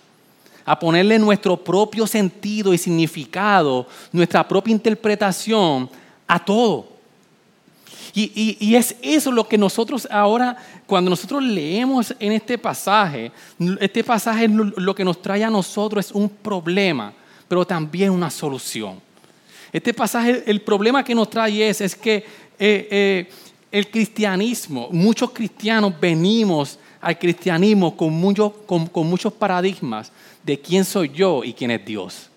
a 0.64 0.78
ponerle 0.78 1.18
nuestro 1.18 1.56
propio 1.56 2.06
sentido 2.06 2.72
y 2.72 2.78
significado, 2.78 3.86
nuestra 4.12 4.46
propia 4.46 4.72
interpretación 4.72 5.90
a 6.26 6.44
todo. 6.44 6.92
Y, 8.14 8.74
es 8.74 8.94
eso 9.00 9.32
lo 9.32 9.48
que 9.48 9.56
nosotros 9.56 10.06
ahora, 10.10 10.56
cuando 10.86 11.08
nosotros 11.08 11.42
leemos 11.42 12.14
en 12.18 12.32
este 12.32 12.58
pasaje, 12.58 13.32
este 13.80 14.04
pasaje 14.04 14.48
lo, 14.48 14.94
que 14.94 15.04
nos 15.04 15.22
trae 15.22 15.42
a 15.42 15.50
nosotros 15.50 16.06
es 16.06 16.12
un 16.12 16.28
problema, 16.28 17.14
pero 17.48 17.64
también 17.64 18.10
una 18.10 18.28
solución. 18.28 19.00
Este 19.72 19.94
pasaje, 19.94 20.44
el 20.46 20.60
problema 20.60 21.02
que 21.02 21.14
nos 21.14 21.30
trae 21.30 21.70
es, 21.70 21.80
es 21.80 21.96
que 21.96 22.16
eh, 22.16 22.26
eh, 22.58 23.30
el 23.72 23.90
cristianismo, 23.90 24.88
muchos 24.92 25.30
cristianos 25.30 25.94
venimos 25.98 26.78
al 27.00 27.18
cristianismo 27.18 27.96
con, 27.96 28.12
muchos 28.12 29.32
paradigmas 29.32 30.12
de 30.42 30.60
quién 30.60 30.84
soy 30.84 31.08
yo 31.08 31.42
y 31.42 31.54
quién 31.54 31.70
es 31.70 31.84
Dios. 31.84 32.28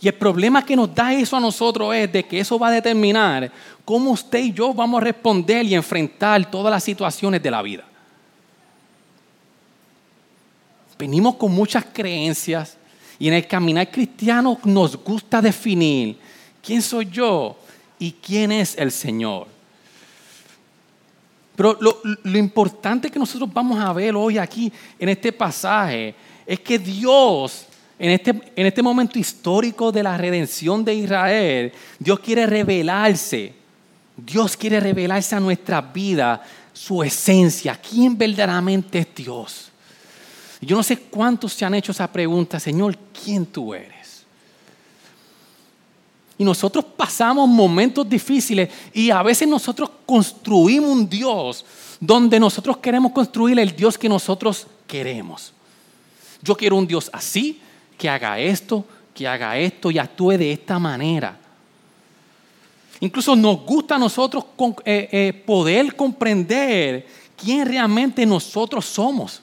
Y 0.00 0.08
el 0.08 0.14
problema 0.14 0.64
que 0.64 0.74
nos 0.74 0.92
da 0.92 1.12
eso 1.12 1.36
a 1.36 1.40
nosotros 1.40 1.94
es 1.94 2.10
de 2.10 2.24
que 2.24 2.40
eso 2.40 2.58
va 2.58 2.68
a 2.68 2.72
determinar 2.72 3.52
cómo 3.84 4.10
usted 4.10 4.38
y 4.38 4.52
yo 4.52 4.74
vamos 4.74 5.00
a 5.00 5.04
responder 5.04 5.64
y 5.66 5.74
enfrentar 5.74 6.50
todas 6.50 6.70
las 6.70 6.82
situaciones 6.82 7.42
de 7.42 7.50
la 7.50 7.62
vida. 7.62 7.84
venimos 10.98 11.34
con 11.34 11.52
muchas 11.52 11.84
creencias 11.92 12.76
y 13.18 13.28
en 13.28 13.34
el 13.34 13.46
caminar 13.46 13.90
cristiano 13.90 14.58
nos 14.64 14.96
gusta 14.96 15.42
definir 15.42 16.18
quién 16.62 16.80
soy 16.80 17.06
yo 17.10 17.56
y 17.98 18.12
quién 18.12 18.52
es 18.52 18.76
el 18.78 18.90
Señor. 18.90 19.53
Pero 21.56 21.78
lo, 21.80 22.38
importante 22.38 23.10
que 23.10 23.18
nosotros 23.18 23.52
vamos 23.52 23.78
a 23.78 23.92
ver 23.92 24.16
hoy 24.16 24.38
aquí 24.38 24.72
en 24.98 25.08
este 25.08 25.32
pasaje 25.32 26.14
es 26.44 26.58
que 26.60 26.78
Dios, 26.78 27.66
en 27.98 28.10
este, 28.10 28.30
en 28.56 28.66
este 28.66 28.82
momento 28.82 29.18
histórico 29.18 29.92
de 29.92 30.02
la 30.02 30.16
redención 30.16 30.84
de 30.84 30.94
Israel, 30.94 31.72
Dios 31.98 32.18
quiere 32.20 32.46
revelarse. 32.46 33.54
Dios 34.16 34.56
quiere 34.56 34.80
revelarse 34.80 35.34
a 35.34 35.40
nuestra 35.40 35.80
vida 35.80 36.42
su 36.72 37.02
esencia, 37.02 37.80
quién 37.80 38.18
verdaderamente 38.18 38.98
es 38.98 39.14
Dios. 39.14 39.70
Yo 40.60 40.76
no 40.76 40.82
sé 40.82 40.98
cuántos 40.98 41.52
se 41.52 41.64
han 41.64 41.74
hecho 41.74 41.92
esa 41.92 42.10
pregunta, 42.10 42.58
Señor, 42.58 42.96
¿quién 43.24 43.46
tú 43.46 43.74
eres? 43.74 44.03
Y 46.36 46.44
nosotros 46.44 46.84
pasamos 46.96 47.48
momentos 47.48 48.08
difíciles 48.08 48.68
y 48.92 49.10
a 49.10 49.22
veces 49.22 49.46
nosotros 49.46 49.90
construimos 50.04 50.90
un 50.90 51.08
Dios 51.08 51.64
donde 52.00 52.40
nosotros 52.40 52.78
queremos 52.78 53.12
construir 53.12 53.58
el 53.58 53.74
Dios 53.74 53.96
que 53.96 54.08
nosotros 54.08 54.66
queremos. 54.86 55.52
Yo 56.42 56.56
quiero 56.56 56.76
un 56.76 56.86
Dios 56.86 57.08
así, 57.12 57.60
que 57.96 58.08
haga 58.08 58.38
esto, 58.38 58.84
que 59.14 59.26
haga 59.28 59.56
esto 59.56 59.90
y 59.90 59.98
actúe 59.98 60.32
de 60.32 60.52
esta 60.52 60.78
manera. 60.78 61.38
Incluso 63.00 63.36
nos 63.36 63.64
gusta 63.64 63.96
a 63.96 63.98
nosotros 63.98 64.44
eh, 64.84 65.08
eh, 65.12 65.42
poder 65.46 65.94
comprender 65.94 67.06
quién 67.36 67.66
realmente 67.66 68.26
nosotros 68.26 68.84
somos. 68.84 69.40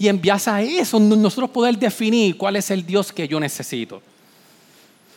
Y 0.00 0.08
en 0.08 0.18
base 0.18 0.48
a 0.48 0.62
eso 0.62 0.98
nosotros 0.98 1.50
poder 1.50 1.76
definir 1.78 2.38
cuál 2.38 2.56
es 2.56 2.70
el 2.70 2.86
Dios 2.86 3.12
que 3.12 3.28
yo 3.28 3.38
necesito. 3.38 4.00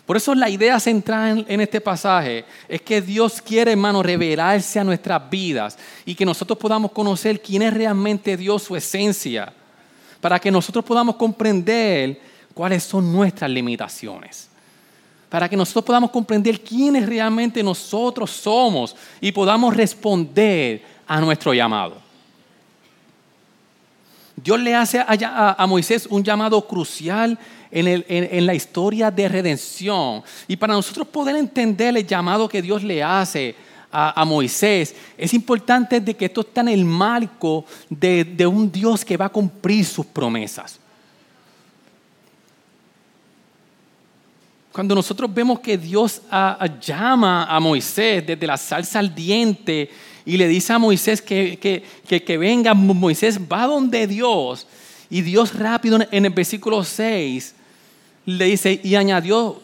Por 0.05 0.17
eso 0.17 0.35
la 0.35 0.49
idea 0.49 0.77
central 0.77 1.45
en 1.47 1.61
este 1.61 1.79
pasaje 1.79 2.43
es 2.67 2.81
que 2.81 3.01
Dios 3.01 3.41
quiere, 3.41 3.71
hermano, 3.71 4.03
revelarse 4.03 4.81
a 4.81 4.83
nuestras 4.83 5.29
vidas 5.29 5.77
y 6.05 6.13
que 6.13 6.25
nosotros 6.25 6.59
podamos 6.59 6.91
conocer 6.91 7.41
quién 7.41 7.61
es 7.61 7.73
realmente 7.73 8.35
Dios, 8.35 8.63
su 8.63 8.75
esencia, 8.75 9.53
para 10.19 10.37
que 10.37 10.51
nosotros 10.51 10.83
podamos 10.83 11.15
comprender 11.15 12.19
cuáles 12.53 12.83
son 12.83 13.09
nuestras 13.09 13.49
limitaciones, 13.49 14.49
para 15.29 15.47
que 15.47 15.55
nosotros 15.55 15.85
podamos 15.85 16.11
comprender 16.11 16.59
quiénes 16.59 17.05
realmente 17.05 17.63
nosotros 17.63 18.31
somos 18.31 18.93
y 19.21 19.31
podamos 19.31 19.77
responder 19.77 20.83
a 21.07 21.21
nuestro 21.21 21.53
llamado. 21.53 22.02
Dios 24.35 24.59
le 24.59 24.75
hace 24.75 24.99
a, 24.99 25.65
Moisés 25.67 26.07
un 26.09 26.23
llamado 26.23 26.65
crucial 26.67 27.37
en, 27.71 28.45
la 28.45 28.53
historia 28.53 29.11
de 29.11 29.29
redención. 29.29 30.23
Y 30.47 30.55
para 30.55 30.73
nosotros 30.73 31.07
poder 31.07 31.35
entender 31.35 31.95
el 31.95 32.05
llamado 32.05 32.49
que 32.49 32.61
Dios 32.61 32.83
le 32.83 33.03
hace 33.03 33.55
a, 33.91 34.25
Moisés, 34.25 34.95
es 35.17 35.33
importante 35.33 36.01
de 36.01 36.15
que 36.15 36.25
esto 36.25 36.41
está 36.41 36.61
en 36.61 36.69
el 36.69 36.83
marco 36.83 37.63
de, 37.89 38.23
de 38.23 38.47
un 38.47 38.71
Dios 38.71 39.05
que 39.05 39.17
va 39.17 39.25
a 39.25 39.29
cumplir 39.29 39.85
sus 39.85 40.05
promesas. 40.07 40.79
Cuando 44.73 44.95
nosotros 44.95 45.31
vemos 45.31 45.59
que 45.59 45.77
Dios 45.77 46.23
llama 46.81 47.45
a 47.45 47.59
Moisés 47.59 48.25
desde 48.25 48.47
la 48.47 48.57
salsa 48.57 48.97
al 48.97 49.13
diente 49.13 49.91
y 50.25 50.37
le 50.37 50.47
dice 50.47 50.73
a 50.73 50.79
Moisés 50.79 51.21
que, 51.21 51.57
que, 52.07 52.37
venga, 52.37 52.73
Moisés 52.73 53.39
va 53.39 53.67
donde 53.67 54.07
Dios. 54.07 54.67
Y 55.09 55.21
Dios 55.21 55.53
rápido 55.53 55.99
en 56.11 56.25
el 56.25 56.31
versículo 56.31 56.83
6 56.83 57.55
le 58.25 58.45
dice, 58.45 58.79
y 58.83 58.95
añadió, 58.95 59.61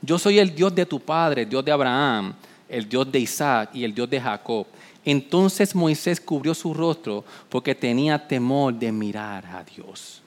yo 0.00 0.18
soy 0.18 0.38
el 0.38 0.54
Dios 0.54 0.74
de 0.74 0.86
tu 0.86 0.98
padre, 0.98 1.46
Dios 1.46 1.64
de 1.64 1.72
Abraham, 1.72 2.34
el 2.68 2.88
Dios 2.88 3.10
de 3.12 3.20
Isaac 3.20 3.70
y 3.74 3.84
el 3.84 3.94
Dios 3.94 4.08
de 4.08 4.20
Jacob. 4.20 4.66
Entonces 5.04 5.74
Moisés 5.74 6.20
cubrió 6.20 6.54
su 6.54 6.72
rostro 6.72 7.24
porque 7.48 7.74
tenía 7.74 8.18
temor 8.26 8.74
de 8.74 8.90
mirar 8.90 9.44
a 9.46 9.62
Dios. 9.62 10.22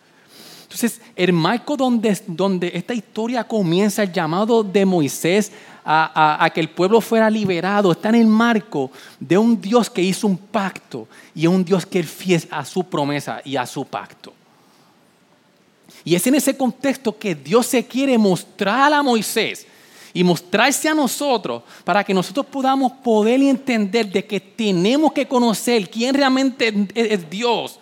Entonces, 0.63 1.01
el 1.15 1.31
marco 1.31 1.77
donde, 1.77 2.19
donde 2.27 2.71
esta 2.73 2.93
historia 2.93 3.45
comienza, 3.45 4.03
el 4.03 4.11
llamado 4.11 4.63
de 4.63 4.85
Moisés 4.85 5.51
a, 5.85 6.49
que 6.53 6.59
el 6.59 6.69
pueblo 6.69 6.99
fuera 6.99 7.29
liberado, 7.29 7.91
está 7.91 8.09
en 8.09 8.15
el 8.15 8.27
marco 8.27 8.91
de 9.19 9.37
un 9.37 9.61
Dios 9.61 9.89
que 9.89 10.01
hizo 10.01 10.25
un 10.25 10.37
pacto 10.37 11.07
y 11.35 11.45
un 11.45 11.63
Dios 11.63 11.85
que 11.85 11.99
es 11.99 12.09
fiel 12.09 12.47
a 12.49 12.65
su 12.65 12.83
promesa 12.83 13.39
y 13.45 13.55
a 13.55 13.65
su 13.67 13.85
pacto. 13.85 14.33
Y 16.03 16.15
es 16.15 16.25
en 16.25 16.35
ese 16.35 16.57
contexto 16.57 17.17
que 17.17 17.35
Dios 17.35 17.67
se 17.67 17.85
quiere 17.85 18.17
mostrar 18.17 18.93
a 18.93 19.03
Moisés 19.03 19.67
y 20.13 20.23
mostrarse 20.23 20.89
a 20.89 20.93
nosotros 20.93 21.61
para 21.83 22.03
que 22.03 22.13
nosotros 22.13 22.45
podamos 22.47 22.91
poder 23.03 23.41
entender 23.41 24.11
de 24.11 24.25
que 24.25 24.39
tenemos 24.39 25.13
que 25.13 25.27
conocer 25.27 25.89
quién 25.89 26.15
realmente 26.15 26.73
es 26.95 27.29
Dios 27.29 27.79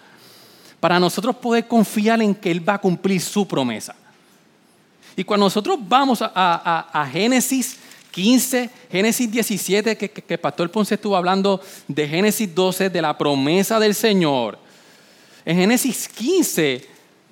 para 0.79 0.99
nosotros 0.99 1.37
poder 1.37 1.67
confiar 1.67 2.21
en 2.21 2.35
que 2.35 2.51
Él 2.51 2.67
va 2.67 2.73
a 2.73 2.81
cumplir 2.81 3.21
su 3.21 3.47
promesa. 3.47 3.95
Y 5.15 5.23
cuando 5.23 5.45
nosotros 5.45 5.77
vamos 5.79 6.19
a 6.21 7.09
Génesis 7.11 7.77
15, 8.13 8.69
Génesis 8.91 9.31
17, 9.31 9.97
que, 9.97 10.11
que, 10.11 10.37
Pastor 10.37 10.69
Ponce 10.69 10.93
estuvo 10.93 11.17
hablando 11.17 11.59
de 11.87 12.07
Génesis 12.07 12.53
12, 12.53 12.91
de 12.91 13.01
la 13.01 13.17
promesa 13.17 13.79
del 13.79 13.95
Señor. 13.95 14.59
En 15.43 15.57
Génesis 15.57 16.07
15, 16.07 16.87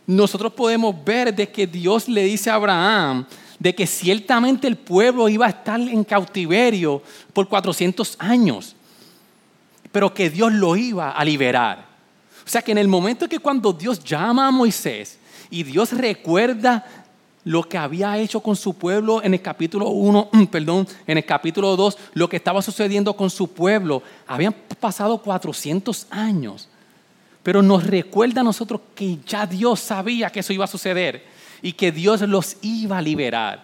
nosotros 0.07 0.51
podemos 0.53 0.95
ver 1.05 1.33
de 1.33 1.47
que 1.47 1.67
Dios 1.67 2.09
le 2.09 2.23
dice 2.23 2.49
a 2.49 2.55
Abraham 2.55 3.25
de 3.59 3.75
que 3.75 3.85
ciertamente 3.85 4.67
el 4.67 4.75
pueblo 4.75 5.29
iba 5.29 5.45
a 5.45 5.49
estar 5.49 5.79
en 5.79 6.03
cautiverio 6.03 7.03
por 7.31 7.47
400 7.47 8.15
años, 8.17 8.75
pero 9.91 10.11
que 10.11 10.31
Dios 10.31 10.51
lo 10.51 10.75
iba 10.75 11.11
a 11.11 11.23
liberar. 11.23 11.85
O 12.43 12.49
sea 12.49 12.63
que 12.63 12.71
en 12.71 12.79
el 12.79 12.87
momento 12.87 13.29
que 13.29 13.37
cuando 13.37 13.71
Dios 13.71 14.03
llama 14.03 14.47
a 14.47 14.51
Moisés 14.51 15.19
y 15.51 15.61
Dios 15.61 15.91
recuerda 15.91 17.00
lo 17.43 17.63
que 17.63 17.77
había 17.77 18.17
hecho 18.17 18.41
con 18.41 18.55
su 18.55 18.73
pueblo 18.75 19.23
en 19.23 19.33
el 19.33 19.41
capítulo 19.41 19.89
1, 19.89 20.29
perdón, 20.51 20.87
en 21.07 21.17
el 21.17 21.25
capítulo 21.25 21.75
2, 21.75 21.97
lo 22.13 22.29
que 22.29 22.37
estaba 22.37 22.61
sucediendo 22.61 23.15
con 23.15 23.29
su 23.29 23.47
pueblo. 23.47 24.03
Habían 24.27 24.55
pasado 24.79 25.17
400 25.17 26.07
años, 26.09 26.69
pero 27.43 27.61
nos 27.61 27.85
recuerda 27.85 28.41
a 28.41 28.43
nosotros 28.43 28.81
que 28.95 29.17
ya 29.25 29.45
Dios 29.45 29.79
sabía 29.79 30.29
que 30.29 30.41
eso 30.41 30.53
iba 30.53 30.65
a 30.65 30.67
suceder 30.67 31.25
y 31.61 31.73
que 31.73 31.91
Dios 31.91 32.21
los 32.21 32.57
iba 32.61 32.97
a 32.97 33.01
liberar. 33.01 33.63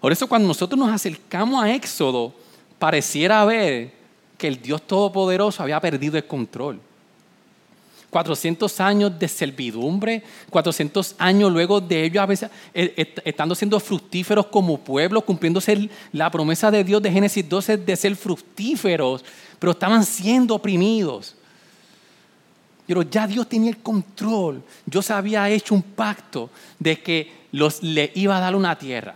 Por 0.00 0.12
eso 0.12 0.28
cuando 0.28 0.48
nosotros 0.48 0.78
nos 0.78 0.90
acercamos 0.90 1.62
a 1.62 1.72
Éxodo, 1.72 2.32
pareciera 2.78 3.44
ver 3.44 3.92
que 4.36 4.46
el 4.46 4.62
Dios 4.62 4.82
Todopoderoso 4.82 5.62
había 5.62 5.80
perdido 5.80 6.16
el 6.16 6.26
control. 6.26 6.80
400 8.10 8.80
años 8.80 9.18
de 9.18 9.28
servidumbre, 9.28 10.22
400 10.50 11.16
años 11.18 11.52
luego 11.52 11.80
de 11.80 12.04
ellos 12.04 12.22
a 12.22 12.26
veces 12.26 12.50
eh, 12.72 13.14
estando 13.24 13.54
siendo 13.54 13.78
fructíferos 13.80 14.46
como 14.46 14.78
pueblo, 14.78 15.20
cumpliéndose 15.20 15.90
la 16.12 16.30
promesa 16.30 16.70
de 16.70 16.84
Dios 16.84 17.02
de 17.02 17.12
Génesis 17.12 17.46
12 17.46 17.76
de 17.76 17.96
ser 17.96 18.16
fructíferos, 18.16 19.24
pero 19.58 19.72
estaban 19.72 20.04
siendo 20.04 20.54
oprimidos. 20.54 21.34
Pero 22.86 23.02
ya 23.02 23.26
Dios 23.26 23.46
tenía 23.46 23.68
el 23.68 23.78
control. 23.78 24.62
Dios 24.86 25.10
había 25.10 25.50
hecho 25.50 25.74
un 25.74 25.82
pacto 25.82 26.48
de 26.78 27.02
que 27.02 27.30
los, 27.52 27.82
le 27.82 28.10
iba 28.14 28.38
a 28.38 28.40
dar 28.40 28.56
una 28.56 28.78
tierra 28.78 29.14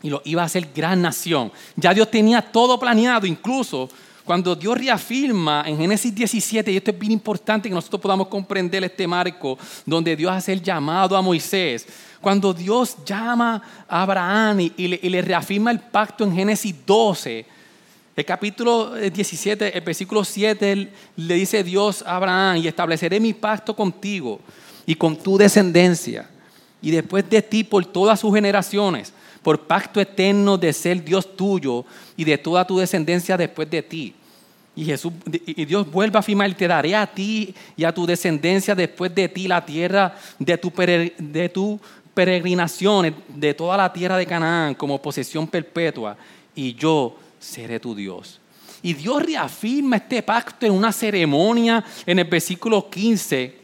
y 0.00 0.10
lo 0.10 0.22
iba 0.24 0.42
a 0.42 0.44
hacer 0.46 0.68
gran 0.72 1.02
nación. 1.02 1.50
Ya 1.74 1.92
Dios 1.92 2.08
tenía 2.08 2.40
todo 2.40 2.78
planeado, 2.78 3.26
incluso 3.26 3.88
cuando 4.28 4.54
Dios 4.54 4.76
reafirma 4.76 5.64
en 5.66 5.78
Génesis 5.78 6.14
17, 6.14 6.70
y 6.70 6.76
esto 6.76 6.90
es 6.90 6.98
bien 6.98 7.12
importante 7.12 7.66
que 7.66 7.74
nosotros 7.74 8.02
podamos 8.02 8.28
comprender 8.28 8.84
este 8.84 9.06
marco, 9.06 9.56
donde 9.86 10.14
Dios 10.14 10.30
hace 10.30 10.52
el 10.52 10.62
llamado 10.62 11.16
a 11.16 11.22
Moisés, 11.22 11.86
cuando 12.20 12.52
Dios 12.52 12.98
llama 13.06 13.62
a 13.88 14.02
Abraham 14.02 14.60
y, 14.76 15.08
le, 15.08 15.22
reafirma 15.22 15.70
el 15.70 15.80
pacto 15.80 16.24
en 16.24 16.34
Génesis 16.34 16.74
12, 16.84 17.46
el 18.16 18.24
capítulo 18.26 18.96
17, 18.96 19.78
el 19.78 19.80
versículo 19.80 20.22
7, 20.22 20.92
le 21.16 21.34
dice 21.34 21.64
Dios 21.64 22.04
a 22.06 22.16
Abraham, 22.16 22.58
y 22.58 22.68
estableceré 22.68 23.18
mi 23.20 23.32
pacto 23.32 23.74
contigo 23.74 24.40
y 24.84 24.94
con 24.94 25.16
tu 25.16 25.38
descendencia, 25.38 26.28
y 26.82 26.90
después 26.90 27.30
de 27.30 27.40
ti 27.40 27.64
por 27.64 27.86
todas 27.86 28.20
sus 28.20 28.34
generaciones, 28.34 29.10
por 29.42 29.66
pacto 29.66 30.02
eterno 30.02 30.58
de 30.58 30.70
ser 30.74 31.02
Dios 31.02 31.34
tuyo 31.34 31.86
y 32.14 32.24
de 32.24 32.36
toda 32.36 32.66
tu 32.66 32.76
descendencia 32.76 33.34
después 33.34 33.70
de 33.70 33.82
ti. 33.82 34.14
Y, 34.78 34.84
Jesús, 34.84 35.12
y 35.44 35.64
Dios 35.64 35.90
vuelve 35.90 36.18
a 36.18 36.20
afirmar, 36.20 36.54
te 36.54 36.68
daré 36.68 36.94
a 36.94 37.04
ti 37.04 37.52
y 37.76 37.82
a 37.82 37.92
tu 37.92 38.06
descendencia 38.06 38.76
después 38.76 39.12
de 39.12 39.28
ti 39.28 39.48
la 39.48 39.66
tierra 39.66 40.14
de 40.38 40.56
tu, 40.56 40.72
de 41.18 41.48
tu 41.48 41.80
peregrinación, 42.14 43.12
de 43.26 43.54
toda 43.54 43.76
la 43.76 43.92
tierra 43.92 44.16
de 44.16 44.24
Canaán 44.24 44.76
como 44.76 45.02
posesión 45.02 45.48
perpetua, 45.48 46.16
y 46.54 46.74
yo 46.74 47.16
seré 47.40 47.80
tu 47.80 47.92
Dios. 47.92 48.38
Y 48.80 48.94
Dios 48.94 49.20
reafirma 49.20 49.96
este 49.96 50.22
pacto 50.22 50.64
en 50.64 50.70
una 50.70 50.92
ceremonia 50.92 51.84
en 52.06 52.20
el 52.20 52.26
versículo 52.26 52.88
15. 52.88 53.58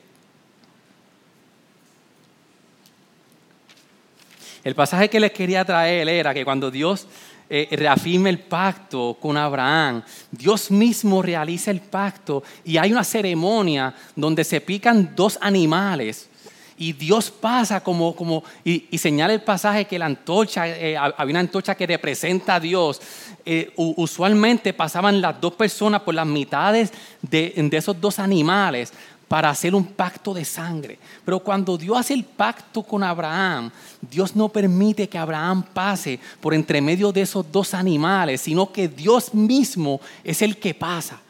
El 4.64 4.74
pasaje 4.74 5.08
que 5.08 5.20
les 5.20 5.30
quería 5.30 5.64
traer 5.64 6.08
era 6.08 6.34
que 6.34 6.44
cuando 6.44 6.72
Dios 6.72 7.06
eh, 7.48 7.68
reafirma 7.72 8.30
el 8.30 8.38
pacto 8.38 9.16
con 9.20 9.36
Abraham, 9.36 10.02
Dios 10.30 10.70
mismo 10.70 11.22
realiza 11.22 11.70
el 11.70 11.80
pacto 11.80 12.42
y 12.64 12.76
hay 12.76 12.92
una 12.92 13.04
ceremonia 13.04 13.94
donde 14.16 14.44
se 14.44 14.60
pican 14.60 15.14
dos 15.14 15.38
animales 15.40 16.28
y 16.76 16.92
Dios 16.92 17.30
pasa 17.30 17.82
como, 17.82 18.16
como 18.16 18.42
y, 18.64 18.98
señala 18.98 19.32
el 19.32 19.42
pasaje 19.42 19.84
que 19.84 19.98
la 19.98 20.06
antorcha, 20.06 20.66
eh, 20.68 20.96
había 20.96 21.32
una 21.32 21.40
antorcha 21.40 21.74
que 21.74 21.86
representa 21.86 22.56
a 22.56 22.60
Dios. 22.60 23.00
Eh, 23.46 23.72
usualmente 23.76 24.72
pasaban 24.72 25.20
las 25.20 25.40
dos 25.40 25.54
personas 25.54 26.00
por 26.00 26.14
las 26.14 26.26
mitades 26.26 26.92
de, 27.22 27.52
de 27.56 27.76
esos 27.76 28.00
dos 28.00 28.18
animales 28.18 28.92
para 29.28 29.50
hacer 29.50 29.74
un 29.74 29.84
pacto 29.84 30.34
de 30.34 30.44
sangre. 30.44 30.98
Pero 31.24 31.40
cuando 31.40 31.76
Dios 31.76 31.96
hace 31.98 32.14
el 32.14 32.24
pacto 32.24 32.82
con 32.82 33.02
Abraham, 33.02 33.70
Dios 34.00 34.36
no 34.36 34.48
permite 34.48 35.08
que 35.08 35.18
Abraham 35.18 35.62
pase 35.72 36.20
por 36.40 36.54
entre 36.54 36.80
medio 36.80 37.12
de 37.12 37.22
esos 37.22 37.50
dos 37.50 37.74
animales, 37.74 38.42
sino 38.42 38.70
que 38.70 38.88
Dios 38.88 39.34
mismo 39.34 40.00
es 40.22 40.42
el 40.42 40.58
que 40.58 40.74
pasa. 40.74 41.20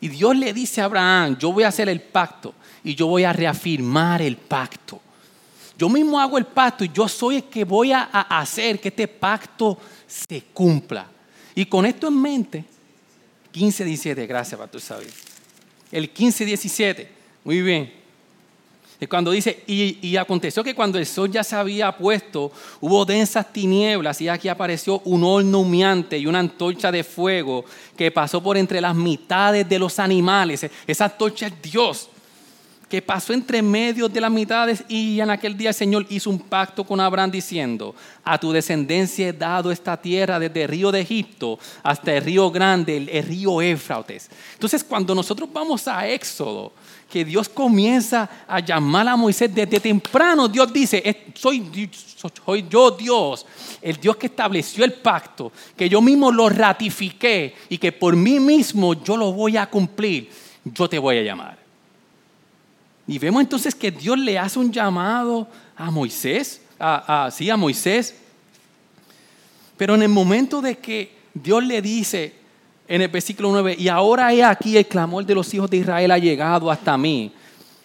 Y 0.00 0.08
Dios 0.08 0.36
le 0.36 0.52
dice 0.52 0.80
a 0.80 0.86
Abraham, 0.86 1.38
yo 1.38 1.52
voy 1.52 1.64
a 1.64 1.68
hacer 1.68 1.88
el 1.88 2.00
pacto 2.00 2.54
y 2.82 2.94
yo 2.94 3.06
voy 3.06 3.24
a 3.24 3.32
reafirmar 3.32 4.20
el 4.20 4.36
pacto. 4.36 5.00
Yo 5.78 5.88
mismo 5.88 6.20
hago 6.20 6.38
el 6.38 6.44
pacto 6.44 6.84
y 6.84 6.90
yo 6.92 7.08
soy 7.08 7.36
el 7.36 7.44
que 7.44 7.64
voy 7.64 7.92
a, 7.92 8.02
hacer 8.02 8.80
que 8.80 8.88
este 8.88 9.08
pacto 9.08 9.78
se 10.06 10.42
cumpla. 10.52 11.06
Y 11.54 11.66
con 11.66 11.86
esto 11.86 12.08
en 12.08 12.20
mente, 12.20 12.64
15, 13.52 13.84
17, 13.84 14.26
gracias, 14.26 14.58
Pastor 14.58 14.80
Sabio. 14.80 15.08
El 15.90 16.10
15, 16.10 16.44
17, 16.44 17.21
muy 17.44 17.62
bien. 17.62 17.92
Y 19.00 19.06
cuando 19.08 19.32
dice, 19.32 19.64
y, 19.66 19.98
y, 20.00 20.16
aconteció 20.16 20.62
que 20.62 20.76
cuando 20.76 20.96
el 20.96 21.06
sol 21.06 21.28
ya 21.28 21.42
se 21.42 21.56
había 21.56 21.90
puesto, 21.90 22.52
hubo 22.80 23.04
densas 23.04 23.52
tinieblas 23.52 24.20
y 24.20 24.28
aquí 24.28 24.48
apareció 24.48 25.00
un 25.00 25.24
horno 25.24 25.58
humeante 25.58 26.16
y 26.18 26.26
una 26.26 26.38
antorcha 26.38 26.92
de 26.92 27.02
fuego 27.02 27.64
que 27.96 28.12
pasó 28.12 28.40
por 28.40 28.56
entre 28.56 28.80
las 28.80 28.94
mitades 28.94 29.68
de 29.68 29.80
los 29.80 29.98
animales. 29.98 30.70
Esa 30.86 31.06
antorcha 31.06 31.48
es 31.48 31.60
Dios 31.60 32.10
que 32.92 33.00
pasó 33.00 33.32
entre 33.32 33.62
medio 33.62 34.06
de 34.06 34.20
las 34.20 34.30
mitades 34.30 34.84
y 34.86 35.18
en 35.18 35.30
aquel 35.30 35.56
día 35.56 35.70
el 35.70 35.74
Señor 35.74 36.04
hizo 36.10 36.28
un 36.28 36.38
pacto 36.38 36.84
con 36.84 37.00
Abraham 37.00 37.30
diciendo, 37.30 37.94
a 38.22 38.38
tu 38.38 38.52
descendencia 38.52 39.28
he 39.28 39.32
dado 39.32 39.72
esta 39.72 39.96
tierra 39.96 40.38
desde 40.38 40.64
el 40.64 40.68
río 40.68 40.92
de 40.92 41.00
Egipto 41.00 41.58
hasta 41.82 42.14
el 42.14 42.22
río 42.22 42.50
grande, 42.50 42.98
el, 42.98 43.24
río 43.24 43.62
Éfrates. 43.62 44.28
Entonces 44.52 44.84
cuando 44.84 45.14
nosotros 45.14 45.48
vamos 45.50 45.88
a 45.88 46.06
Éxodo, 46.06 46.74
que 47.10 47.24
Dios 47.24 47.48
comienza 47.48 48.28
a 48.46 48.60
llamar 48.60 49.08
a 49.08 49.16
Moisés 49.16 49.54
desde 49.54 49.80
temprano, 49.80 50.46
Dios 50.46 50.70
dice, 50.70 51.32
soy, 51.32 51.88
soy 52.44 52.66
yo 52.68 52.90
Dios, 52.90 53.46
el 53.80 53.96
Dios 53.96 54.16
que 54.16 54.26
estableció 54.26 54.84
el 54.84 54.92
pacto, 54.92 55.50
que 55.74 55.88
yo 55.88 56.02
mismo 56.02 56.30
lo 56.30 56.50
ratifiqué 56.50 57.54
y 57.70 57.78
que 57.78 57.90
por 57.90 58.14
mí 58.14 58.38
mismo 58.38 59.02
yo 59.02 59.16
lo 59.16 59.32
voy 59.32 59.56
a 59.56 59.64
cumplir, 59.64 60.28
yo 60.62 60.86
te 60.90 60.98
voy 60.98 61.16
a 61.16 61.22
llamar. 61.22 61.61
Y 63.12 63.18
vemos 63.18 63.42
entonces 63.42 63.74
que 63.74 63.90
Dios 63.90 64.18
le 64.18 64.38
hace 64.38 64.58
un 64.58 64.72
llamado 64.72 65.46
a 65.76 65.90
Moisés, 65.90 66.62
a, 66.80 67.28
sí, 67.30 67.50
a 67.50 67.58
Moisés. 67.58 68.14
Pero 69.76 69.94
en 69.96 70.02
el 70.02 70.08
momento 70.08 70.62
de 70.62 70.78
que 70.78 71.14
Dios 71.34 71.62
le 71.62 71.82
dice 71.82 72.34
en 72.88 73.02
el 73.02 73.08
versículo 73.08 73.50
9, 73.52 73.76
y 73.78 73.88
ahora 73.88 74.32
he 74.32 74.42
aquí 74.42 74.78
el 74.78 74.86
clamor 74.86 75.26
de 75.26 75.34
los 75.34 75.52
hijos 75.52 75.68
de 75.68 75.76
Israel 75.76 76.10
ha 76.10 76.16
llegado 76.16 76.70
hasta 76.70 76.96
mí. 76.96 77.30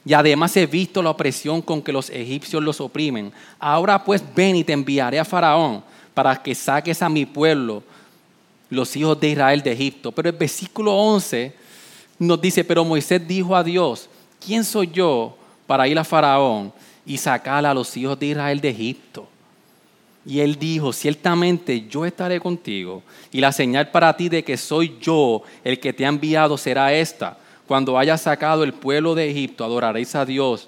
Y 0.06 0.14
además 0.14 0.56
he 0.56 0.66
visto 0.66 1.04
la 1.04 1.10
opresión 1.10 1.62
con 1.62 1.82
que 1.82 1.92
los 1.92 2.10
egipcios 2.10 2.64
los 2.64 2.80
oprimen. 2.80 3.34
Ahora 3.60 4.02
pues 4.02 4.24
ven 4.34 4.56
y 4.56 4.64
te 4.64 4.72
enviaré 4.72 5.20
a 5.20 5.26
Faraón 5.26 5.84
para 6.14 6.42
que 6.42 6.56
saques 6.56 7.02
a 7.02 7.10
mi 7.10 7.26
pueblo, 7.26 7.84
los 8.70 8.96
hijos 8.96 9.20
de 9.20 9.28
Israel 9.28 9.62
de 9.62 9.74
Egipto. 9.74 10.14
Pero 10.14 10.30
el 10.30 10.38
versículo 10.38 10.96
11 10.96 11.54
nos 12.18 12.40
dice, 12.40 12.64
pero 12.64 12.86
Moisés 12.86 13.28
dijo 13.28 13.58
a 13.58 13.62
Dios, 13.62 14.08
¿quién 14.44 14.64
soy 14.64 14.88
yo 14.88 15.38
para 15.66 15.88
ir 15.88 15.98
a 15.98 16.04
Faraón 16.04 16.74
y 17.06 17.18
sacar 17.18 17.66
a 17.66 17.74
los 17.74 17.96
hijos 17.98 18.18
de 18.20 18.28
Israel 18.28 18.62
de 18.62 18.70
Egipto? 18.70 19.28
Y 20.26 20.42
él 20.42 20.60
dijo, 20.60 20.92
ciertamente 20.92 21.88
yo 21.88 22.06
estaré 22.06 22.40
contigo 22.42 23.02
y 23.32 23.40
la 23.40 23.54
señal 23.54 23.92
para 23.92 24.16
ti 24.18 24.28
de 24.28 24.44
que 24.44 24.58
soy 24.58 24.98
yo 25.02 25.42
el 25.64 25.80
que 25.80 25.94
te 25.94 26.06
ha 26.06 26.10
enviado 26.10 26.58
será 26.58 26.94
esta. 26.94 27.38
Cuando 27.66 27.98
hayas 27.98 28.22
sacado 28.22 28.64
el 28.64 28.74
pueblo 28.74 29.16
de 29.16 29.30
Egipto, 29.30 29.64
adoraréis 29.64 30.16
a 30.16 30.26
Dios 30.26 30.68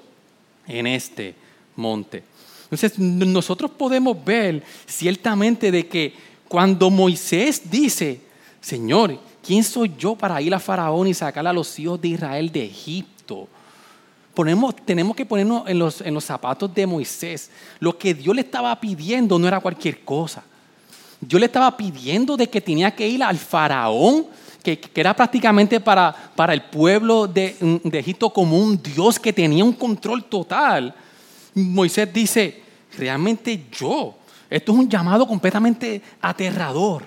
en 0.65 0.87
este 0.87 1.35
monte. 1.75 2.23
Entonces 2.63 2.97
nosotros 2.99 3.71
podemos 3.71 4.23
ver 4.23 4.63
ciertamente 4.85 5.71
de 5.71 5.87
que 5.87 6.13
cuando 6.47 6.89
Moisés 6.89 7.69
dice, 7.69 8.21
Señor, 8.61 9.19
¿quién 9.45 9.63
soy 9.63 9.91
yo 9.97 10.15
para 10.15 10.41
ir 10.41 10.53
a 10.53 10.59
Faraón 10.59 11.07
y 11.07 11.13
sacar 11.13 11.45
a 11.45 11.53
los 11.53 11.77
hijos 11.79 11.99
de 11.99 12.09
Israel 12.09 12.51
de 12.51 12.65
Egipto? 12.65 13.47
Tenemos 14.85 15.15
que 15.15 15.25
ponernos 15.25 15.63
en 15.67 15.79
los, 15.79 16.23
zapatos 16.23 16.73
de 16.73 16.85
Moisés. 16.85 17.49
Lo 17.79 17.97
que 17.97 18.13
Dios 18.13 18.35
le 18.35 18.41
estaba 18.41 18.79
pidiendo 18.79 19.37
no 19.37 19.47
era 19.47 19.59
cualquier 19.59 20.03
cosa. 20.03 20.43
Dios 21.19 21.39
le 21.39 21.47
estaba 21.47 21.75
pidiendo 21.75 22.37
de 22.37 22.47
que 22.49 22.61
tenía 22.61 22.95
que 22.95 23.07
ir 23.07 23.21
al 23.23 23.37
faraón, 23.37 24.27
que, 24.63 24.79
era 24.95 25.15
prácticamente 25.15 25.79
para, 25.79 26.15
el 26.49 26.61
pueblo 26.63 27.27
de, 27.27 27.55
Egipto 27.91 28.29
como 28.31 28.57
un 28.57 28.81
Dios 28.81 29.19
que 29.19 29.33
tenía 29.33 29.63
un 29.63 29.73
control 29.73 30.23
total. 30.25 30.93
Moisés 31.53 32.11
dice, 32.13 32.61
realmente 32.97 33.65
yo, 33.71 34.15
esto 34.49 34.71
es 34.71 34.77
un 34.77 34.89
llamado 34.89 35.27
completamente 35.27 36.01
aterrador. 36.21 37.03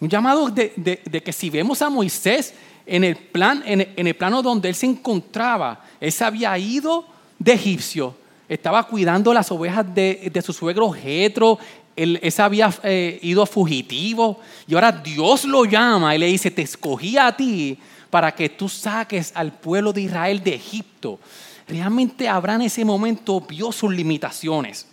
Un 0.00 0.08
llamado 0.08 0.50
de 0.50 1.22
que 1.24 1.32
si 1.32 1.50
vemos 1.50 1.80
a 1.82 1.88
Moisés 1.88 2.54
en 2.86 3.04
el, 3.04 3.16
plan, 3.16 3.62
en, 3.64 4.06
el 4.06 4.14
plano 4.14 4.42
donde 4.42 4.68
él 4.68 4.74
se 4.74 4.86
encontraba, 4.86 5.84
él 6.00 6.12
se 6.12 6.24
había 6.24 6.56
ido 6.58 7.06
de 7.38 7.52
egipcio, 7.52 8.14
estaba 8.48 8.82
cuidando 8.86 9.32
las 9.32 9.50
ovejas 9.50 9.94
de, 9.94 10.42
su 10.44 10.52
suegro 10.52 10.90
Jetro, 10.90 11.58
él, 11.96 12.20
se 12.30 12.42
había 12.42 12.74
eh, 12.82 13.18
ido 13.22 13.46
fugitivo 13.46 14.40
y 14.66 14.74
ahora 14.74 14.92
Dios 14.92 15.44
lo 15.44 15.64
llama 15.64 16.14
y 16.14 16.18
le 16.18 16.26
dice, 16.26 16.50
te 16.50 16.62
escogí 16.62 17.16
a 17.16 17.34
ti 17.34 17.78
para 18.10 18.34
que 18.34 18.48
tú 18.48 18.68
saques 18.68 19.32
al 19.34 19.52
pueblo 19.52 19.92
de 19.92 20.02
Israel 20.02 20.42
de 20.42 20.54
Egipto. 20.54 21.18
Realmente 21.66 22.28
Abraham 22.28 22.62
en 22.62 22.66
ese 22.66 22.84
momento 22.84 23.40
vio 23.40 23.72
sus 23.72 23.92
limitaciones. 23.92 24.86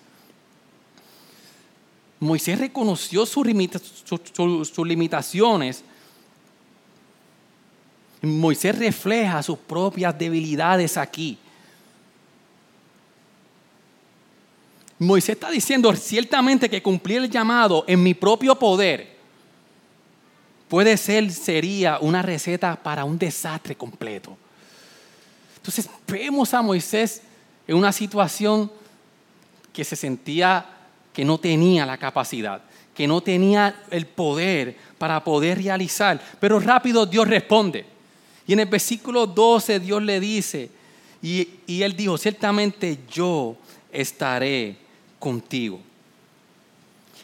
Moisés 2.19 2.59
reconoció 2.59 3.25
sus 3.25 3.45
limitaciones 4.85 5.83
Moisés 8.21 8.77
refleja 8.77 9.41
sus 9.41 9.57
propias 9.57 10.17
debilidades 10.17 10.97
aquí. 10.97 11.37
Moisés 14.99 15.35
está 15.35 15.49
diciendo 15.49 15.93
ciertamente 15.95 16.69
que 16.69 16.83
cumplir 16.83 17.23
el 17.23 17.29
llamado 17.29 17.83
en 17.87 18.03
mi 18.03 18.13
propio 18.13 18.57
poder 18.57 19.11
puede 20.71 20.95
ser, 20.95 21.29
sería 21.33 21.97
una 21.99 22.21
receta 22.21 22.77
para 22.81 23.03
un 23.03 23.17
desastre 23.17 23.75
completo. 23.75 24.37
Entonces 25.57 25.89
vemos 26.07 26.53
a 26.53 26.61
Moisés 26.61 27.23
en 27.67 27.75
una 27.75 27.91
situación 27.91 28.71
que 29.73 29.83
se 29.83 29.97
sentía 29.97 30.65
que 31.11 31.25
no 31.25 31.37
tenía 31.37 31.85
la 31.85 31.97
capacidad, 31.97 32.61
que 32.95 33.05
no 33.05 33.19
tenía 33.19 33.83
el 33.89 34.05
poder 34.05 34.77
para 34.97 35.21
poder 35.21 35.57
realizar. 35.57 36.21
Pero 36.39 36.57
rápido 36.57 37.05
Dios 37.05 37.27
responde. 37.27 37.90
Y 38.51 38.53
en 38.53 38.59
el 38.59 38.65
versículo 38.65 39.25
12 39.27 39.79
Dios 39.79 40.03
le 40.03 40.19
dice, 40.19 40.69
y, 41.21 41.47
él 41.81 41.95
dijo, 41.95 42.17
ciertamente 42.17 42.99
yo 43.09 43.55
estaré 43.89 44.75
contigo. 45.19 45.79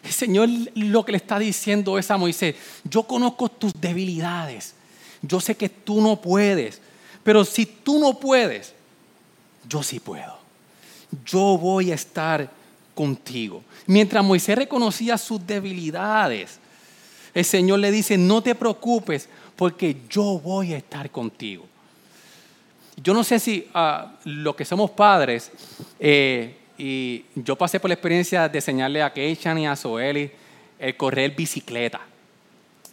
El 0.01 0.11
Señor 0.13 0.47
lo 0.75 1.03
que 1.03 1.11
le 1.11 1.17
está 1.17 1.37
diciendo 1.37 1.97
es 1.97 2.09
a 2.11 2.17
Moisés, 2.17 2.55
yo 2.85 3.03
conozco 3.03 3.49
tus 3.49 3.73
debilidades, 3.73 4.73
yo 5.21 5.41
sé 5.41 5.57
que 5.57 5.67
tú 5.67 5.99
no 5.99 6.21
puedes, 6.21 6.79
pero 7.25 7.43
si 7.43 7.65
tú 7.65 7.99
no 7.99 8.17
puedes, 8.17 8.71
yo 9.67 9.83
sí 9.83 9.99
puedo. 9.99 10.39
Yo 11.25 11.57
voy 11.57 11.91
a 11.91 11.95
estar 11.95 12.49
contigo. 12.95 13.65
Mientras 13.85 14.23
Moisés 14.23 14.57
reconocía 14.57 15.17
sus 15.17 15.45
debilidades, 15.45 16.57
el 17.33 17.43
Señor 17.43 17.79
le 17.79 17.91
dice, 17.91 18.17
no 18.17 18.41
te 18.41 18.55
preocupes 18.55 19.27
porque 19.57 19.97
yo 20.09 20.39
voy 20.39 20.73
a 20.73 20.77
estar 20.77 21.09
contigo. 21.11 21.65
Yo 23.03 23.13
no 23.13 23.23
sé 23.23 23.39
si 23.39 23.67
uh, 23.75 24.07
los 24.23 24.55
que 24.55 24.63
somos 24.63 24.91
padres, 24.91 25.51
eh, 25.99 26.55
y 26.77 27.25
yo 27.35 27.55
pasé 27.55 27.79
por 27.79 27.89
la 27.89 27.95
experiencia 27.95 28.47
de 28.47 28.57
enseñarle 28.57 29.01
a 29.01 29.11
Keishan 29.11 29.57
y 29.57 29.67
a 29.67 29.75
Zoeli 29.75 30.31
el 30.79 30.95
correr 30.95 31.35
bicicleta. 31.35 31.99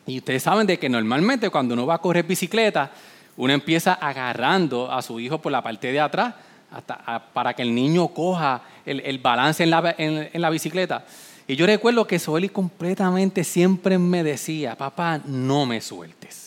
Y 0.06 0.18
ustedes 0.18 0.42
saben 0.42 0.66
de 0.66 0.78
que 0.78 0.88
normalmente 0.88 1.50
cuando 1.50 1.74
uno 1.74 1.86
va 1.86 1.94
a 1.94 1.98
correr 1.98 2.24
bicicleta, 2.24 2.90
uno 3.36 3.52
empieza 3.52 3.94
agarrando 3.94 4.90
a 4.90 5.02
su 5.02 5.20
hijo 5.20 5.38
por 5.38 5.52
la 5.52 5.62
parte 5.62 5.92
de 5.92 6.00
atrás 6.00 6.34
hasta, 6.70 7.22
para 7.32 7.54
que 7.54 7.62
el 7.62 7.74
niño 7.74 8.08
coja 8.08 8.62
el, 8.84 9.18
balance 9.18 9.62
en 9.62 9.70
la, 9.70 9.94
en 9.96 10.40
la, 10.40 10.50
bicicleta. 10.50 11.04
Y 11.46 11.56
yo 11.56 11.66
recuerdo 11.66 12.06
que 12.06 12.18
Soeli 12.18 12.48
completamente 12.48 13.44
siempre 13.44 13.98
me 13.98 14.22
decía, 14.22 14.76
papá, 14.76 15.20
no 15.24 15.66
me 15.66 15.80
sueltes. 15.80 16.43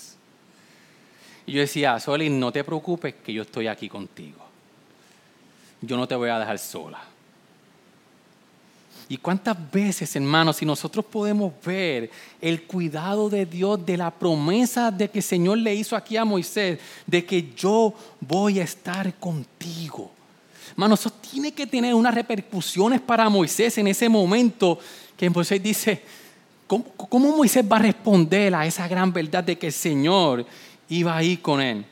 Y 1.48 1.54
yo 1.54 1.62
decía, 1.62 1.98
Soeli, 2.00 2.30
no 2.30 2.52
te 2.52 2.64
preocupes 2.64 3.16
que 3.24 3.34
yo 3.34 3.44
estoy 3.44 3.68
aquí 3.68 3.88
contigo. 3.88 4.46
Yo 5.82 5.96
no 5.96 6.06
te 6.06 6.16
voy 6.16 6.30
a 6.30 6.40
dejar 6.40 6.60
sola. 6.60 7.00
Y 9.10 9.16
cuántas 9.16 9.56
veces, 9.72 10.14
hermanos, 10.18 10.58
si 10.58 10.66
nosotros 10.66 11.06
podemos 11.06 11.54
ver 11.66 12.12
el 12.42 12.64
cuidado 12.64 13.30
de 13.30 13.46
Dios, 13.46 13.84
de 13.86 13.96
la 13.96 14.12
promesa 14.12 14.92
de 14.92 15.10
que 15.10 15.20
el 15.20 15.24
Señor 15.24 15.60
le 15.60 15.74
hizo 15.74 15.96
aquí 15.96 16.18
a 16.18 16.26
Moisés, 16.26 16.80
de 17.06 17.26
que 17.26 17.54
yo 17.56 17.94
voy 18.20 18.60
a 18.60 18.64
estar 18.64 19.14
contigo. 19.16 20.12
Hermanos, 20.72 21.00
eso 21.00 21.12
tiene 21.12 21.54
que 21.54 21.66
tener 21.66 21.94
unas 21.94 22.14
repercusiones 22.14 23.00
para 23.00 23.30
Moisés 23.30 23.78
en 23.78 23.88
ese 23.88 24.10
momento 24.10 24.78
que 25.16 25.30
Moisés 25.30 25.64
dice, 25.64 26.02
¿cómo, 26.68 26.84
¿cómo, 26.84 27.38
Moisés 27.38 27.64
va 27.72 27.78
a 27.78 27.84
responder 27.84 28.54
a 28.54 28.66
esa 28.66 28.90
gran 28.90 29.14
verdad 29.14 29.46
de 29.46 29.58
que 29.58 29.68
el 29.68 29.74
Señor 29.74 30.46
iba 30.90 31.16
a 31.16 31.24
ir 31.24 31.42
con 31.42 31.62
él? 31.62 31.86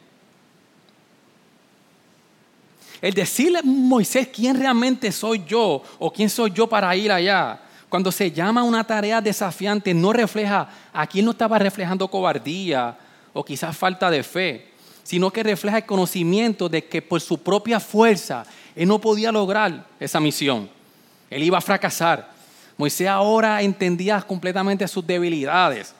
El 3.01 3.13
decirle 3.13 3.59
a 3.59 3.63
Moisés 3.63 4.29
quién 4.29 4.57
realmente 4.57 5.11
soy 5.11 5.43
yo 5.45 5.83
o 5.99 6.11
quién 6.11 6.29
soy 6.29 6.51
yo 6.51 6.67
para 6.67 6.95
ir 6.95 7.11
allá, 7.11 7.59
cuando 7.89 8.11
se 8.11 8.31
llama 8.31 8.63
una 8.63 8.83
tarea 8.83 9.21
desafiante, 9.21 9.93
no 9.93 10.11
refleja, 10.11 10.67
aquí 10.91 11.21
no 11.21 11.31
estaba 11.31 11.59
reflejando 11.59 12.07
cobardía 12.07 12.97
o 13.31 13.43
quizás 13.43 13.77
falta 13.77 14.09
de 14.09 14.23
fe, 14.23 14.69
sino 15.03 15.31
que 15.31 15.43
refleja 15.43 15.77
el 15.77 15.85
conocimiento 15.85 16.67
de 16.67 16.85
que 16.85 17.01
por 17.01 17.21
su 17.21 17.37
propia 17.37 17.79
fuerza 17.79 18.45
él 18.75 18.87
no 18.87 18.99
podía 18.99 19.31
lograr 19.31 19.85
esa 19.99 20.19
misión. 20.19 20.69
Él 21.29 21.43
iba 21.43 21.57
a 21.57 21.61
fracasar. 21.61 22.33
Moisés 22.77 23.07
ahora 23.07 23.61
entendía 23.61 24.21
completamente 24.21 24.87
sus 24.87 25.05
debilidades 25.05 25.93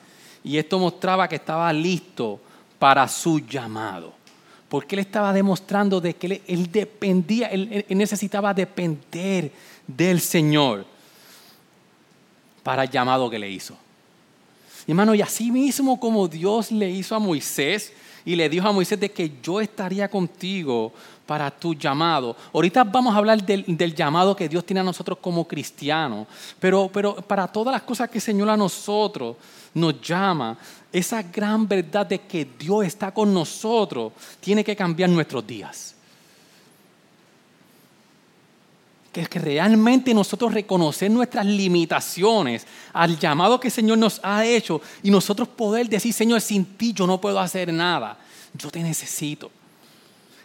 y 0.44 0.58
esto 0.58 0.78
mostraba 0.78 1.28
que 1.28 1.36
estaba 1.36 1.72
listo 1.72 2.40
para 2.78 3.06
su 3.08 3.40
llamado 3.40 4.16
porque 4.68 4.96
él 4.96 5.00
estaba 5.00 5.32
demostrando 5.32 6.00
de 6.00 6.14
que 6.14 6.42
él, 6.46 6.70
dependía, 6.70 7.48
él, 7.48 7.84
necesitaba 7.90 8.52
depender 8.52 9.52
del 9.86 10.20
Señor 10.20 10.84
para 12.62 12.84
el 12.84 12.90
llamado 12.90 13.30
que 13.30 13.38
le 13.38 13.48
hizo. 13.48 13.76
hermano, 14.86 15.14
y 15.14 15.22
así 15.22 15.50
mismo 15.50 16.00
como 16.00 16.26
Dios 16.26 16.72
le 16.72 16.90
hizo 16.90 17.14
a 17.14 17.20
Moisés 17.20 17.92
y 18.24 18.34
le 18.34 18.48
dijo 18.48 18.66
a 18.66 18.72
Moisés 18.72 18.98
de 18.98 19.10
que 19.10 19.32
yo 19.40 19.60
estaría 19.60 20.10
contigo 20.10 20.92
para 21.26 21.48
tu 21.48 21.74
llamado. 21.74 22.36
Ahorita 22.52 22.82
vamos 22.82 23.14
a 23.14 23.18
hablar 23.18 23.40
del, 23.44 23.94
llamado 23.94 24.34
que 24.34 24.48
Dios 24.48 24.66
tiene 24.66 24.80
a 24.80 24.84
nosotros 24.84 25.18
como 25.20 25.46
cristianos, 25.46 26.26
pero, 26.58 26.90
pero 26.92 27.14
para 27.16 27.46
todas 27.46 27.72
las 27.72 27.82
cosas 27.82 28.10
que 28.10 28.18
el 28.18 28.22
Señor 28.22 28.50
a 28.50 28.56
nosotros 28.56 29.36
nos 29.74 30.00
llama, 30.00 30.58
esa 30.98 31.22
gran 31.22 31.68
verdad 31.68 32.06
de 32.06 32.20
que 32.20 32.46
Dios 32.58 32.86
está 32.86 33.12
con 33.12 33.32
nosotros 33.34 34.14
tiene 34.40 34.64
que 34.64 34.74
cambiar 34.74 35.10
nuestros 35.10 35.46
días. 35.46 35.94
Que 39.12 39.20
es 39.20 39.28
que 39.28 39.38
realmente 39.38 40.14
nosotros 40.14 40.54
reconocer 40.54 41.10
nuestras 41.10 41.44
limitaciones 41.44 42.66
al 42.94 43.18
llamado 43.18 43.60
que 43.60 43.68
el 43.68 43.72
Señor 43.72 43.98
nos 43.98 44.20
ha 44.22 44.46
hecho 44.46 44.80
y 45.02 45.10
nosotros 45.10 45.48
poder 45.48 45.86
decir, 45.86 46.14
Señor, 46.14 46.40
sin 46.40 46.64
ti 46.64 46.94
yo 46.94 47.06
no 47.06 47.20
puedo 47.20 47.38
hacer 47.40 47.70
nada. 47.72 48.18
Yo 48.54 48.70
te 48.70 48.82
necesito. 48.82 49.50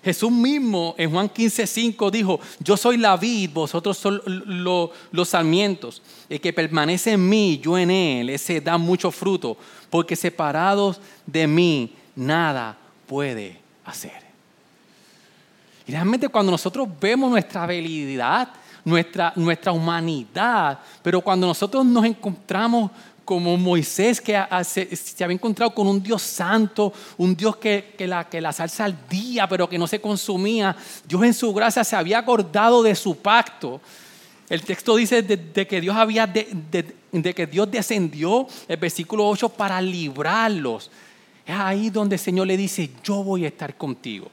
Jesús 0.04 0.32
mismo 0.32 0.96
en 0.98 1.12
Juan 1.12 1.30
15, 1.30 1.68
5 1.68 2.10
dijo, 2.10 2.40
yo 2.60 2.76
soy 2.76 2.98
la 2.98 3.16
vid, 3.18 3.52
vosotros 3.52 3.98
son 3.98 4.22
los 4.26 5.30
sarmientos. 5.30 6.02
El 6.28 6.42
que 6.42 6.54
permanece 6.54 7.12
en 7.12 7.30
mí, 7.30 7.60
yo 7.62 7.78
en 7.78 7.92
él, 7.92 8.30
ese 8.32 8.62
da 8.62 8.78
mucho 8.78 9.12
fruto, 9.12 9.58
porque 9.90 10.16
separados 10.16 11.00
de 11.26 11.46
mí 11.46 11.94
nada 12.16 12.78
puede 13.06 13.60
hacer. 13.86 14.22
Y 15.86 15.92
realmente 15.92 16.30
cuando 16.30 16.52
nosotros 16.52 16.88
vemos 17.00 17.30
nuestra 17.30 17.64
habilidad, 17.64 18.50
nuestra, 18.84 19.34
nuestra 19.36 19.72
humanidad, 19.72 20.80
pero 21.04 21.22
cuando 21.22 21.46
nosotros 21.46 21.86
nos 21.86 22.06
encontramos 22.06 22.92
como 23.26 23.56
Moisés 23.58 24.20
que 24.20 24.40
se, 24.64 25.24
había 25.24 25.36
encontrado 25.36 25.74
con 25.74 25.88
un 25.88 26.02
Dios 26.02 26.22
santo, 26.22 26.92
un 27.18 27.36
Dios 27.36 27.56
que, 27.58 27.96
la, 28.00 28.28
que 28.28 28.42
la 28.42 28.52
salsa 28.52 28.94
pero 29.50 29.70
que 29.70 29.78
no 29.78 29.88
se 29.88 30.02
consumía. 30.02 30.76
Dios 31.08 31.24
en 31.24 31.34
su 31.34 31.54
gracia 31.54 31.84
se 31.84 31.96
había 31.96 32.20
acordado 32.20 32.84
de 32.84 32.96
su 32.96 33.18
pacto. 33.18 33.80
El 34.50 34.64
texto 34.64 34.96
dice 34.98 35.22
de, 35.22 35.66
que 35.66 35.80
Dios 35.80 35.96
había 35.96 36.28
de, 36.28 37.34
que 37.34 37.48
Dios 37.48 37.72
descendió, 37.72 38.48
el 38.68 38.78
versículo 38.78 39.28
8, 39.30 39.50
para 39.50 39.82
librarlos. 39.82 40.92
Es 41.46 41.56
ahí 41.56 41.90
donde 41.90 42.16
el 42.16 42.20
Señor 42.20 42.48
le 42.48 42.58
dice, 42.58 42.90
yo 43.04 43.24
voy 43.24 43.46
a 43.46 43.48
estar 43.48 43.78
contigo. 43.78 44.30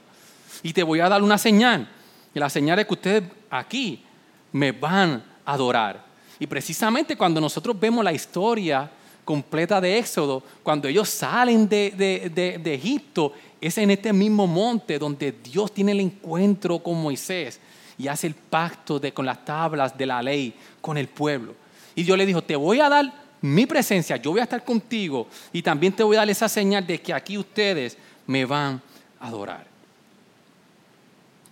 Y 0.63 0.73
te 0.73 0.83
voy 0.83 0.99
a 1.01 1.09
dar 1.09 1.23
una 1.23 1.39
señal. 1.39 1.89
Y 2.35 2.39
la 2.41 2.51
señal 2.51 2.81
es 2.81 2.87
que 2.87 2.95
ustedes 2.95 3.23
aquí 3.49 4.03
me 4.51 4.73
van 4.73 5.23
a 5.45 5.53
adorar. 5.53 6.08
Y 6.41 6.47
precisamente 6.47 7.17
cuando 7.17 7.41
nosotros 7.41 7.79
vemos 7.79 8.05
la 8.05 8.13
historia 8.13 8.91
completa 9.25 9.81
de 9.81 9.99
Éxodo, 9.99 10.43
cuando 10.63 10.89
ellos 10.89 11.09
salen 11.09 11.69
de, 11.69 12.63
Egipto, 12.65 13.33
es 13.61 13.77
en 13.79 13.91
este 13.91 14.13
mismo 14.13 14.47
monte 14.47 14.99
donde 14.99 15.33
Dios 15.33 15.73
tiene 15.73 15.93
el 15.93 16.01
encuentro 16.01 16.79
con 16.79 17.01
Moisés 17.03 17.61
y 17.99 18.09
hace 18.09 18.29
el 18.29 18.35
pacto 18.35 18.99
de, 18.99 19.13
con 19.13 19.27
las 19.27 19.45
tablas 19.45 19.99
de 19.99 20.07
la 20.07 20.23
ley 20.23 20.55
con 20.81 20.97
el 20.97 21.09
pueblo. 21.09 21.55
Y 21.95 22.05
Dios 22.05 22.17
le 22.17 22.25
dijo, 22.25 22.43
te 22.43 22.57
voy 22.57 22.81
a 22.81 22.89
dar 22.89 23.13
mi 23.41 23.67
presencia, 23.67 24.17
yo 24.17 24.31
voy 24.31 24.41
a 24.41 24.45
estar 24.45 24.65
contigo 24.65 25.27
y 25.53 25.63
también 25.63 25.93
te 25.93 26.03
voy 26.03 26.17
a 26.17 26.21
dar 26.21 26.31
esa 26.31 26.49
señal 26.49 26.87
de 26.87 27.01
que 27.01 27.13
aquí 27.13 27.37
ustedes 27.37 27.99
me 28.27 28.45
van 28.45 28.81
a 29.21 29.27
adorar. 29.27 29.67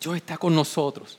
Dios 0.01 0.17
está 0.17 0.39
con 0.39 0.55
nosotros. 0.55 1.19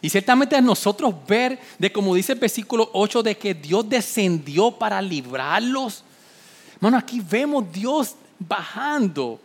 Y 0.00 0.10
ciertamente 0.10 0.56
a 0.56 0.60
nosotros 0.60 1.14
ver 1.26 1.58
de 1.78 1.90
como 1.90 2.14
dice 2.14 2.32
el 2.32 2.38
versículo 2.38 2.90
8 2.92 3.22
de 3.22 3.36
que 3.36 3.54
Dios 3.54 3.88
descendió 3.88 4.70
para 4.70 5.02
librarlos. 5.02 6.04
Hermano, 6.76 6.98
aquí 6.98 7.20
vemos 7.20 7.64
Dios 7.72 8.14
bajando 8.38 9.40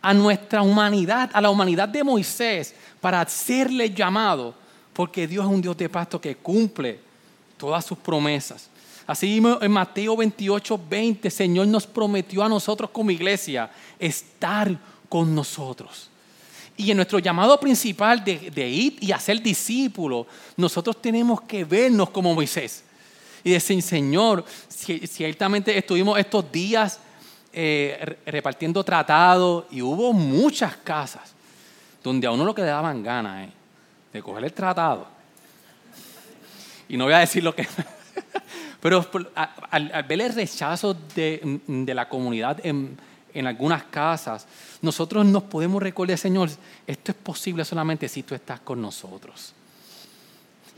a 0.00 0.14
nuestra 0.14 0.62
humanidad, 0.62 1.30
a 1.32 1.40
la 1.40 1.50
humanidad 1.50 1.88
de 1.88 2.04
Moisés, 2.04 2.74
para 3.00 3.20
hacerle 3.20 3.90
llamado, 3.90 4.54
porque 4.92 5.26
Dios 5.26 5.44
es 5.44 5.50
un 5.50 5.60
Dios 5.60 5.76
de 5.76 5.88
pacto 5.88 6.20
que 6.20 6.36
cumple 6.36 7.00
todas 7.56 7.84
sus 7.84 7.98
promesas. 7.98 8.70
Así 9.06 9.42
en 9.60 9.70
Mateo 9.70 10.16
28, 10.16 10.80
20, 10.88 11.30
Señor 11.30 11.66
nos 11.68 11.86
prometió 11.86 12.42
a 12.42 12.48
nosotros 12.48 12.90
como 12.90 13.10
iglesia 13.10 13.70
estar 13.98 14.76
con 15.08 15.34
nosotros. 15.34 16.10
Y 16.76 16.90
en 16.90 16.96
nuestro 16.98 17.18
llamado 17.18 17.58
principal 17.58 18.22
de, 18.22 18.68
ir 18.68 18.98
y 19.00 19.12
hacer 19.12 19.40
discípulos, 19.42 20.26
nosotros 20.56 21.00
tenemos 21.00 21.40
que 21.42 21.64
vernos 21.64 22.10
como 22.10 22.34
Moisés. 22.34 22.84
Y 23.42 23.52
decir, 23.52 23.80
Señor, 23.80 24.44
ciertamente 24.68 25.76
estuvimos 25.76 26.18
estos 26.18 26.50
días 26.52 27.00
eh, 27.52 28.18
repartiendo 28.26 28.84
tratados 28.84 29.64
y 29.70 29.80
hubo 29.80 30.12
muchas 30.12 30.76
casas 30.76 31.32
donde 32.02 32.26
a 32.26 32.30
uno 32.30 32.44
lo 32.44 32.54
que 32.54 32.62
le 32.62 32.68
daban 32.68 33.02
ganas 33.02 33.48
de 34.12 34.22
coger 34.22 34.44
el 34.44 34.52
tratado. 34.52 35.06
Y 36.88 36.96
no 36.96 37.04
voy 37.04 37.14
a 37.14 37.18
decir 37.18 37.42
lo 37.42 37.54
que... 37.54 37.66
Pero 38.80 39.04
al, 39.70 40.04
ver 40.06 40.20
el 40.20 40.34
rechazo 40.34 40.94
de, 41.14 41.60
de 41.66 41.94
la 41.94 42.08
comunidad 42.08 42.64
en, 42.64 42.96
en 43.36 43.46
algunas 43.46 43.84
casas, 43.84 44.46
nosotros 44.80 45.24
nos 45.26 45.42
podemos 45.42 45.82
recordar, 45.82 46.16
Señor, 46.16 46.48
esto 46.86 47.12
es 47.12 47.18
posible 47.18 47.64
solamente 47.64 48.08
si 48.08 48.22
tú 48.22 48.34
estás 48.34 48.60
con 48.60 48.80
nosotros. 48.80 49.52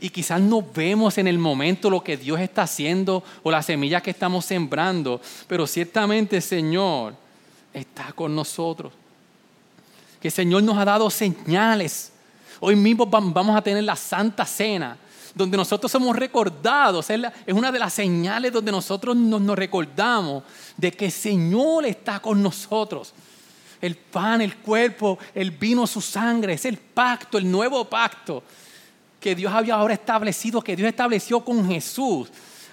Y 0.01 0.09
quizás 0.09 0.41
no 0.41 0.61
vemos 0.61 1.17
en 1.17 1.27
el 1.27 1.39
momento 1.39 1.89
lo 1.89 2.03
que 2.03 2.17
Dios 2.17 2.39
está 2.39 2.63
haciendo 2.63 3.23
o 3.43 3.51
las 3.51 3.65
semillas 3.65 4.01
que 4.01 4.11
estamos 4.11 4.45
sembrando, 4.45 5.21
pero 5.47 5.65
ciertamente, 5.65 6.41
Señor, 6.41 7.15
está 7.73 8.11
con 8.11 8.35
nosotros. 8.35 8.91
Que 10.21 10.27
el 10.27 10.33
Señor 10.33 10.63
nos 10.63 10.77
ha 10.77 10.85
dado 10.85 11.09
señales. 11.09 12.11
Hoy 12.59 12.75
mismo 12.75 13.05
vamos 13.05 13.55
a 13.55 13.61
tener 13.61 13.83
la 13.85 13.95
Santa 13.95 14.45
Cena 14.45 14.97
donde 15.35 15.57
nosotros 15.57 15.91
somos 15.91 16.15
recordados. 16.15 17.09
Es 17.09 17.53
una 17.53 17.71
de 17.71 17.79
las 17.79 17.93
señales 17.93 18.51
donde 18.51 18.71
nosotros 18.71 19.15
nos, 19.15 19.41
nos 19.41 19.57
recordamos 19.57 20.43
de 20.77 20.91
que 20.91 21.05
el 21.05 21.11
Señor 21.11 21.85
está 21.85 22.19
con 22.19 22.41
nosotros. 22.41 23.13
El 23.81 23.95
pan, 23.95 24.41
el 24.41 24.57
cuerpo, 24.57 25.17
el 25.33 25.51
vino, 25.51 25.87
su 25.87 26.01
sangre, 26.01 26.53
es 26.53 26.65
el 26.65 26.77
pacto, 26.77 27.37
el 27.37 27.49
nuevo 27.49 27.85
pacto 27.85 28.43
que 29.19 29.35
Dios 29.35 29.53
había 29.53 29.75
ahora 29.75 29.93
establecido, 29.93 30.61
que 30.61 30.75
Dios 30.75 30.89
estableció 30.89 31.41
con 31.41 31.67
Jesús 31.67 32.29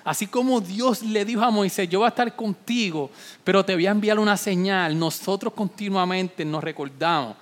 Así 0.07 0.29
como 0.29 0.61
Dios 0.61 1.03
le 1.03 1.25
dijo 1.25 1.42
a 1.42 1.51
Moisés, 1.51 1.88
yo 1.88 1.99
voy 1.99 2.07
a 2.07 2.11
estar 2.11 2.37
contigo, 2.37 3.11
pero 3.42 3.64
te 3.64 3.75
voy 3.75 3.88
a 3.88 3.90
enviar 3.90 4.21
una 4.21 4.37
señal, 4.37 4.97
nosotros 4.97 5.53
continuamente 5.53 6.45
nos 6.45 6.62
recordamos 6.62 7.35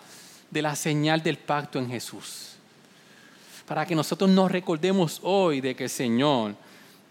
de 0.50 0.62
la 0.62 0.74
señal 0.74 1.22
del 1.22 1.36
pacto 1.36 1.78
en 1.78 1.90
Jesús. 1.90 2.53
Para 3.66 3.86
que 3.86 3.94
nosotros 3.94 4.28
nos 4.30 4.50
recordemos 4.50 5.20
hoy 5.22 5.60
de 5.60 5.74
que 5.74 5.84
el 5.84 5.90
Señor 5.90 6.54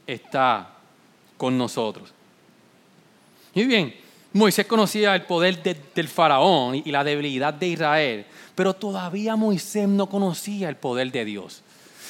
está 0.06 0.70
con 1.38 1.58
nosotros. 1.58 2.14
Muy 3.56 3.66
bien, 3.66 3.94
Moisés 4.34 4.66
conocía 4.66 5.16
el 5.16 5.24
poder 5.24 5.62
del 5.94 6.08
faraón 6.08 6.76
y 6.76 6.92
la 6.92 7.04
debilidad 7.04 7.54
de 7.54 7.68
Israel, 7.68 8.26
pero 8.56 8.74
todavía 8.74 9.36
Moisés 9.36 9.88
no 9.88 10.10
conocía 10.10 10.70
el 10.70 10.76
poder 10.76 11.12
de 11.12 11.26
Dios. 11.26 11.62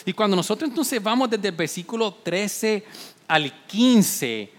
Y 0.06 0.13
cuando 0.13 0.36
nosotros 0.36 0.69
entonces 0.69 1.01
vamos 1.01 1.29
desde 1.29 1.49
el 1.49 1.56
versículo 1.56 2.13
13 2.13 2.84
al 3.27 3.65
15, 3.67 4.49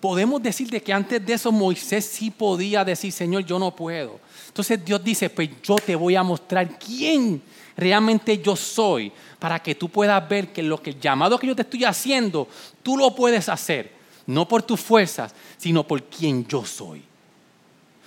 podemos 0.00 0.42
decir 0.42 0.68
de 0.68 0.82
que 0.82 0.92
antes 0.92 1.24
de 1.24 1.32
eso 1.32 1.50
Moisés 1.50 2.04
sí 2.04 2.30
podía 2.30 2.84
decir, 2.84 3.10
Señor, 3.10 3.44
yo 3.44 3.58
no 3.58 3.74
puedo. 3.74 4.20
Entonces 4.48 4.84
Dios 4.84 5.02
dice, 5.02 5.30
pues 5.30 5.50
yo 5.62 5.76
te 5.76 5.96
voy 5.96 6.16
a 6.16 6.22
mostrar 6.22 6.78
quién 6.78 7.42
realmente 7.76 8.38
yo 8.38 8.56
soy, 8.56 9.12
para 9.38 9.62
que 9.62 9.74
tú 9.74 9.88
puedas 9.88 10.26
ver 10.28 10.52
que 10.52 10.62
lo 10.62 10.80
que 10.80 10.90
el 10.90 11.00
llamado 11.00 11.38
que 11.38 11.46
yo 11.46 11.56
te 11.56 11.62
estoy 11.62 11.84
haciendo, 11.84 12.48
tú 12.82 12.96
lo 12.96 13.14
puedes 13.14 13.48
hacer, 13.48 13.92
no 14.26 14.46
por 14.48 14.62
tus 14.62 14.80
fuerzas, 14.80 15.34
sino 15.56 15.86
por 15.86 16.02
quien 16.04 16.46
yo 16.46 16.64
soy. 16.64 17.02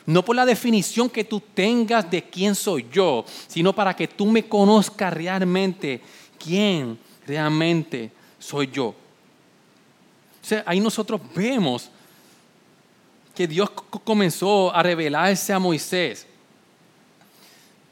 No 0.05 0.23
por 0.23 0.35
la 0.37 0.45
definición 0.45 1.09
que 1.09 1.25
tú 1.25 1.41
tengas 1.53 2.09
de 2.09 2.23
quién 2.23 2.55
soy 2.55 2.87
yo, 2.91 3.25
sino 3.47 3.73
para 3.73 3.93
que 3.93 4.07
tú 4.07 4.25
me 4.25 4.47
conozcas 4.47 5.13
realmente 5.13 6.01
quién 6.39 6.97
realmente 7.25 8.09
soy 8.39 8.67
yo. 8.71 8.85
O 8.87 8.95
sea, 10.41 10.63
ahí 10.65 10.79
nosotros 10.79 11.19
vemos 11.35 11.89
que 13.35 13.47
Dios 13.47 13.69
comenzó 14.03 14.73
a 14.73 14.81
revelarse 14.81 15.51
a 15.51 15.59
Moisés. 15.59 16.25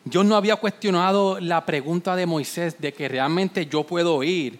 Dios 0.05 0.23
no 0.23 0.35
había 0.35 0.55
cuestionado 0.55 1.39
la 1.39 1.65
pregunta 1.65 2.15
de 2.15 2.27
Moisés 2.27 2.79
de 2.79 2.93
que 2.93 3.07
realmente 3.07 3.65
yo 3.65 3.83
puedo 3.83 4.21
ir, 4.21 4.59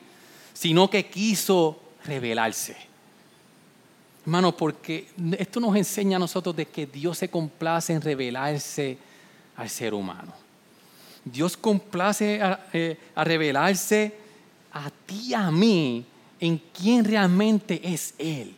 sino 0.53 0.89
que 0.89 1.05
quiso 1.05 1.79
revelarse. 2.03 2.75
Hermano, 4.23 4.58
porque 4.58 5.08
esto 5.38 5.60
nos 5.60 5.75
enseña 5.75 6.17
a 6.17 6.19
nosotros 6.19 6.55
de 6.55 6.65
que 6.65 6.88
Dios 6.88 7.19
se 7.19 7.29
complace 7.29 7.93
en 7.93 8.01
revelarse 8.01 8.97
al 9.55 9.69
ser 9.69 9.93
humano. 9.93 10.34
Dios 11.23 11.55
complace 11.55 12.41
a, 12.41 12.65
eh, 12.73 12.97
a 13.13 13.23
revelarse 13.23 14.15
a 14.73 14.89
ti 15.05 15.27
y 15.27 15.34
a 15.36 15.51
mí 15.51 16.03
en 16.39 16.60
quién 16.73 17.05
realmente 17.05 17.79
es 17.84 18.15
Él. 18.17 18.55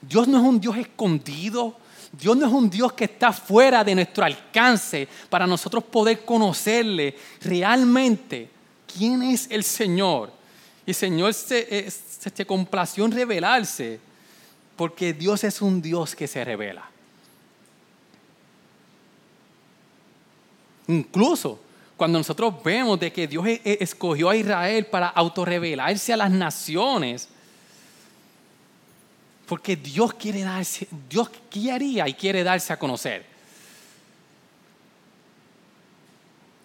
Dios 0.00 0.26
no 0.26 0.38
es 0.38 0.44
un 0.44 0.58
Dios 0.58 0.76
escondido. 0.78 1.76
Dios 2.18 2.36
no 2.36 2.46
es 2.46 2.52
un 2.52 2.70
Dios 2.70 2.92
que 2.92 3.04
está 3.04 3.32
fuera 3.32 3.84
de 3.84 3.94
nuestro 3.94 4.24
alcance 4.24 5.06
para 5.28 5.46
nosotros 5.46 5.84
poder 5.84 6.24
conocerle 6.24 7.16
realmente 7.42 8.48
quién 8.96 9.22
es 9.22 9.48
el 9.50 9.64
Señor. 9.64 10.32
Y 10.86 10.90
el 10.90 10.94
Señor 10.94 11.34
se, 11.34 11.90
se, 11.90 12.30
se 12.30 12.46
complació 12.46 13.04
en 13.04 13.12
revelarse 13.12 14.00
porque 14.76 15.12
Dios 15.12 15.44
es 15.44 15.60
un 15.60 15.82
Dios 15.82 16.14
que 16.14 16.26
se 16.26 16.44
revela. 16.44 16.88
Incluso 20.88 21.60
cuando 21.96 22.18
nosotros 22.18 22.54
vemos 22.62 23.00
de 23.00 23.12
que 23.12 23.26
Dios 23.26 23.46
e, 23.46 23.60
e, 23.64 23.78
escogió 23.80 24.28
a 24.28 24.36
Israel 24.36 24.86
para 24.86 25.08
autorrevelarse 25.08 26.12
a 26.12 26.16
las 26.18 26.30
naciones, 26.30 27.28
porque 29.46 29.76
Dios 29.76 30.12
quiere 30.14 30.42
darse, 30.42 30.88
Dios 31.08 31.30
y 31.52 32.12
quiere 32.14 32.42
darse 32.42 32.72
a 32.72 32.78
conocer. 32.78 33.24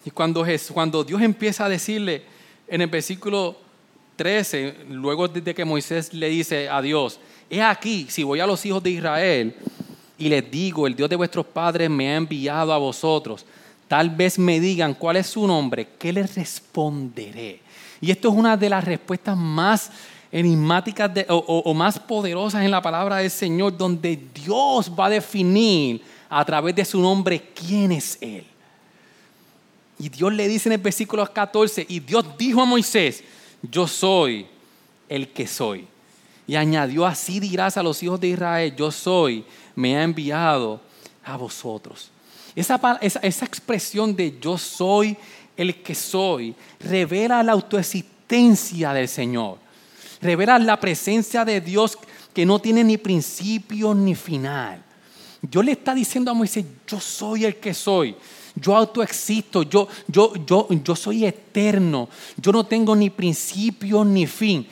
Y 0.04 0.10
cuando, 0.10 0.44
cuando 0.72 1.04
Dios 1.04 1.22
empieza 1.22 1.64
a 1.64 1.68
decirle 1.68 2.22
en 2.66 2.80
el 2.80 2.88
versículo 2.88 3.56
13, 4.16 4.86
luego 4.90 5.28
de 5.28 5.54
que 5.54 5.64
Moisés 5.64 6.12
le 6.12 6.28
dice 6.28 6.68
a 6.68 6.82
Dios, 6.82 7.20
he 7.48 7.62
aquí, 7.62 8.06
si 8.10 8.24
voy 8.24 8.40
a 8.40 8.46
los 8.46 8.64
hijos 8.66 8.82
de 8.82 8.90
Israel 8.90 9.54
y 10.18 10.28
les 10.28 10.50
digo, 10.50 10.86
el 10.86 10.96
Dios 10.96 11.08
de 11.08 11.16
vuestros 11.16 11.46
padres 11.46 11.88
me 11.88 12.08
ha 12.08 12.16
enviado 12.16 12.72
a 12.72 12.78
vosotros, 12.78 13.46
tal 13.86 14.10
vez 14.10 14.38
me 14.38 14.58
digan 14.58 14.94
cuál 14.94 15.16
es 15.16 15.28
su 15.28 15.46
nombre, 15.46 15.90
¿qué 15.98 16.12
les 16.12 16.34
responderé? 16.34 17.60
Y 18.00 18.10
esto 18.10 18.28
es 18.28 18.34
una 18.34 18.56
de 18.56 18.68
las 18.68 18.84
respuestas 18.84 19.36
más 19.36 19.90
enigmáticas 20.32 21.10
o, 21.28 21.74
más 21.74 21.98
poderosas 21.98 22.64
en 22.64 22.70
la 22.70 22.80
palabra 22.80 23.18
del 23.18 23.30
Señor, 23.30 23.76
donde 23.76 24.18
Dios 24.34 24.90
va 24.98 25.06
a 25.06 25.10
definir 25.10 26.02
a 26.28 26.42
través 26.44 26.74
de 26.74 26.84
su 26.86 27.00
nombre 27.00 27.50
quién 27.54 27.92
es 27.92 28.16
Él. 28.20 28.46
Y 29.98 30.08
Dios 30.08 30.32
le 30.32 30.48
dice 30.48 30.70
en 30.70 30.72
el 30.72 30.80
versículo 30.80 31.30
14, 31.30 31.86
y 31.88 32.00
Dios 32.00 32.24
dijo 32.38 32.62
a 32.62 32.64
Moisés, 32.64 33.22
yo 33.62 33.86
soy 33.86 34.46
el 35.08 35.28
que 35.28 35.46
soy. 35.46 35.86
Y 36.46 36.56
añadió, 36.56 37.06
así 37.06 37.38
dirás 37.38 37.76
a 37.76 37.82
los 37.82 38.02
hijos 38.02 38.18
de 38.18 38.28
Israel, 38.28 38.74
yo 38.74 38.90
soy, 38.90 39.44
me 39.76 39.96
ha 39.96 40.02
enviado 40.02 40.80
a 41.22 41.36
vosotros. 41.36 42.10
Esa, 42.56 42.80
esa, 43.00 43.44
expresión 43.44 44.16
de 44.16 44.38
yo 44.40 44.58
soy 44.58 45.16
el 45.56 45.82
que 45.82 45.94
soy 45.94 46.54
revela 46.80 47.42
la 47.42 47.52
autoexistencia 47.52 48.92
del 48.92 49.08
Señor. 49.08 49.58
Revela 50.22 50.58
la 50.58 50.80
presencia 50.80 51.44
de 51.44 51.60
Dios 51.60 51.98
que 52.32 52.46
no 52.46 52.58
tiene 52.58 52.82
ni 52.82 52.96
principio 52.96 53.94
ni 53.94 54.14
final. 54.14 54.82
Dios 55.42 55.64
le 55.64 55.72
está 55.72 55.94
diciendo 55.94 56.30
a 56.30 56.34
Moisés, 56.34 56.64
yo 56.86 56.98
soy 56.98 57.44
el 57.44 57.56
que 57.56 57.74
soy. 57.74 58.14
Yo 58.54 58.76
autoexisto, 58.76 59.64
yo, 59.64 59.88
yo, 60.06 60.32
yo, 60.46 60.68
yo 60.70 60.96
soy 60.96 61.26
eterno. 61.26 62.08
Yo 62.36 62.52
no 62.52 62.64
tengo 62.64 62.96
ni 62.96 63.10
principio 63.10 64.04
ni 64.04 64.26
fin. 64.26 64.66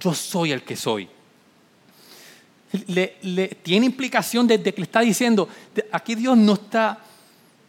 Yo 0.00 0.14
soy 0.14 0.50
el 0.52 0.62
que 0.62 0.74
soy 0.74 1.08
le, 2.86 3.48
tiene 3.62 3.86
implicación 3.86 4.46
desde 4.46 4.72
que 4.72 4.80
le 4.80 4.84
está 4.84 5.00
diciendo, 5.00 5.48
aquí 5.92 6.14
Dios 6.14 6.36
no 6.36 6.54
está, 6.54 6.98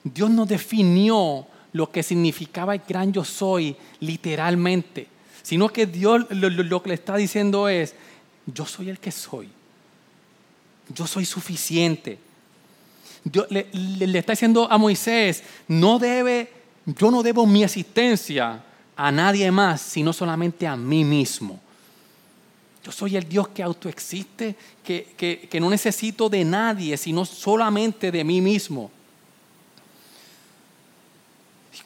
Dios 0.04 0.30
no 0.30 0.46
definió 0.46 1.46
lo 1.74 1.92
que 1.92 2.04
significaba 2.04 2.74
el 2.74 2.82
gran 2.88 3.12
yo 3.12 3.24
soy 3.24 3.76
literalmente, 4.00 5.08
sino 5.48 5.70
que 5.70 5.86
Dios 5.86 6.26
lo, 6.30 6.84
que 6.84 6.90
le 6.90 6.96
está 6.96 7.16
diciendo 7.16 7.70
es, 7.70 7.96
yo 8.48 8.66
soy 8.66 8.90
el 8.90 9.00
que 9.00 9.14
soy, 9.14 9.48
yo 10.94 11.08
soy 11.08 11.24
suficiente. 11.24 12.20
le, 13.50 13.70
le, 13.72 14.20
está 14.20 14.34
diciendo 14.34 14.68
a 14.70 14.78
Moisés, 14.78 15.42
no 15.70 16.00
debe, 16.00 16.52
yo 16.86 17.10
no 17.12 17.24
debo 17.24 17.46
mi 17.46 17.64
existencia 17.64 18.62
a 18.98 19.10
nadie 19.10 19.50
más, 19.50 19.80
sino 19.80 20.12
solamente 20.12 20.68
a 20.68 20.76
mí 20.76 21.06
mismo. 21.06 21.62
Yo 22.84 22.92
soy 22.92 23.16
el 23.16 23.30
Dios 23.30 23.48
que 23.48 23.64
autoexiste, 23.64 24.54
que, 24.84 25.14
que, 25.16 25.48
que 25.50 25.60
no 25.62 25.70
necesito 25.70 26.28
de 26.28 26.44
nadie, 26.44 26.98
sino 26.98 27.24
solamente 27.24 28.12
de 28.12 28.26
mí 28.26 28.42
mismo. 28.42 28.92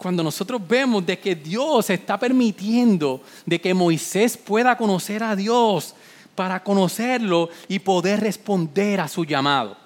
Cuando 0.02 0.24
nosotros 0.24 0.60
vemos 0.68 1.06
de 1.06 1.20
que 1.20 1.36
Dios 1.36 1.88
está 1.92 2.18
permitiendo 2.18 3.22
de 3.46 3.62
que 3.62 3.72
Moisés 3.72 4.36
pueda 4.36 4.76
conocer 4.76 5.22
a 5.22 5.36
Dios 5.36 5.94
para 6.34 6.64
conocerlo 6.64 7.52
y 7.68 7.78
poder 7.78 8.20
responder 8.20 9.00
a 9.00 9.08
su 9.08 9.24
llamado. 9.24 9.78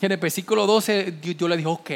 En 0.00 0.12
el 0.12 0.18
versículo 0.18 0.68
12 0.68 1.18
yo 1.36 1.48
le 1.48 1.56
dije, 1.56 1.68
ok, 1.68 1.90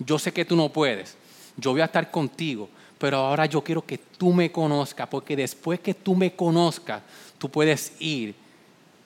yo 0.00 0.18
sé 0.18 0.32
que 0.32 0.44
tú 0.44 0.56
no 0.56 0.68
puedes, 0.68 1.14
yo 1.56 1.70
voy 1.70 1.80
a 1.80 1.84
estar 1.84 2.10
contigo, 2.10 2.68
pero 2.98 3.18
ahora 3.18 3.46
yo 3.46 3.62
quiero 3.62 3.86
que 3.86 3.98
tú 3.98 4.32
me 4.32 4.50
conozcas, 4.50 5.06
porque 5.06 5.36
después 5.36 5.78
que 5.78 5.94
tú 5.94 6.16
me 6.16 6.34
conozcas, 6.34 7.02
tú 7.38 7.48
puedes 7.48 7.92
ir 8.00 8.34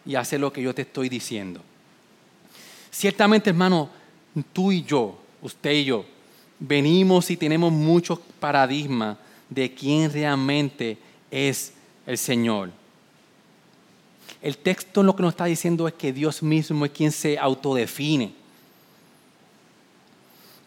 y 0.06 0.14
hacer 0.14 0.40
lo 0.40 0.50
que 0.50 0.62
yo 0.62 0.74
te 0.74 0.80
estoy 0.80 1.10
diciendo. 1.10 1.60
Ciertamente, 2.90 3.50
hermano, 3.50 3.90
tú 4.54 4.72
y 4.72 4.82
yo, 4.82 5.18
usted 5.42 5.72
y 5.72 5.84
yo, 5.84 6.15
venimos 6.58 7.30
y 7.30 7.36
tenemos 7.36 7.72
muchos 7.72 8.18
paradigmas 8.40 9.16
de 9.48 9.72
quién 9.72 10.12
realmente 10.12 10.98
es 11.30 11.72
el 12.06 12.18
Señor. 12.18 12.70
El 14.42 14.58
texto 14.58 15.02
lo 15.02 15.16
que 15.16 15.22
nos 15.22 15.32
está 15.32 15.46
diciendo 15.46 15.88
es 15.88 15.94
que 15.94 16.12
Dios 16.12 16.42
mismo 16.42 16.84
es 16.84 16.92
quien 16.92 17.12
se 17.12 17.38
autodefine. 17.38 18.32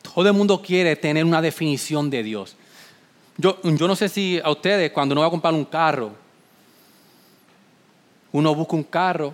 Todo 0.02 0.28
el 0.28 0.34
mundo 0.34 0.62
quiere 0.62 0.96
tener 0.96 1.24
una 1.24 1.42
definición 1.42 2.10
de 2.10 2.24
Dios. 2.24 2.56
Yo, 3.38 3.58
no 3.64 3.96
sé 3.96 4.10
si 4.10 4.40
a 4.44 4.50
ustedes, 4.50 4.92
cuando 4.92 5.14
uno 5.14 5.22
va 5.22 5.28
a 5.28 5.32
comprar 5.32 5.54
un 5.54 5.66
carro, 5.66 6.12
uno 8.32 8.54
busca 8.54 8.76
un 8.76 8.84
carro, 8.84 9.34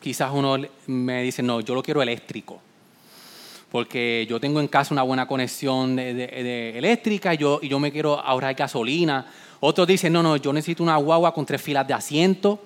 quizás 0.00 0.30
uno 0.32 0.58
me 0.86 1.22
dice, 1.22 1.42
no, 1.42 1.60
yo 1.60 1.74
lo 1.74 1.82
quiero 1.82 2.02
eléctrico. 2.02 2.60
Porque 3.70 4.26
yo 4.28 4.40
tengo 4.40 4.60
en 4.60 4.68
casa 4.68 4.94
una 4.94 5.02
buena 5.02 5.26
conexión 5.26 5.98
eléctrica 5.98 7.34
y 7.34 7.36
yo, 7.36 7.60
y 7.62 7.68
yo 7.68 7.78
me 7.78 7.92
quiero 7.92 8.18
ahorrar 8.18 8.54
gasolina. 8.54 9.26
Otros 9.60 9.86
dicen, 9.86 10.12
no, 10.12 10.22
no, 10.22 10.36
yo 10.36 10.52
necesito 10.52 10.82
una 10.82 10.96
guagua 10.96 11.34
con 11.34 11.44
tres 11.44 11.60
filas 11.60 11.86
de 11.86 11.92
asiento, 11.92 12.58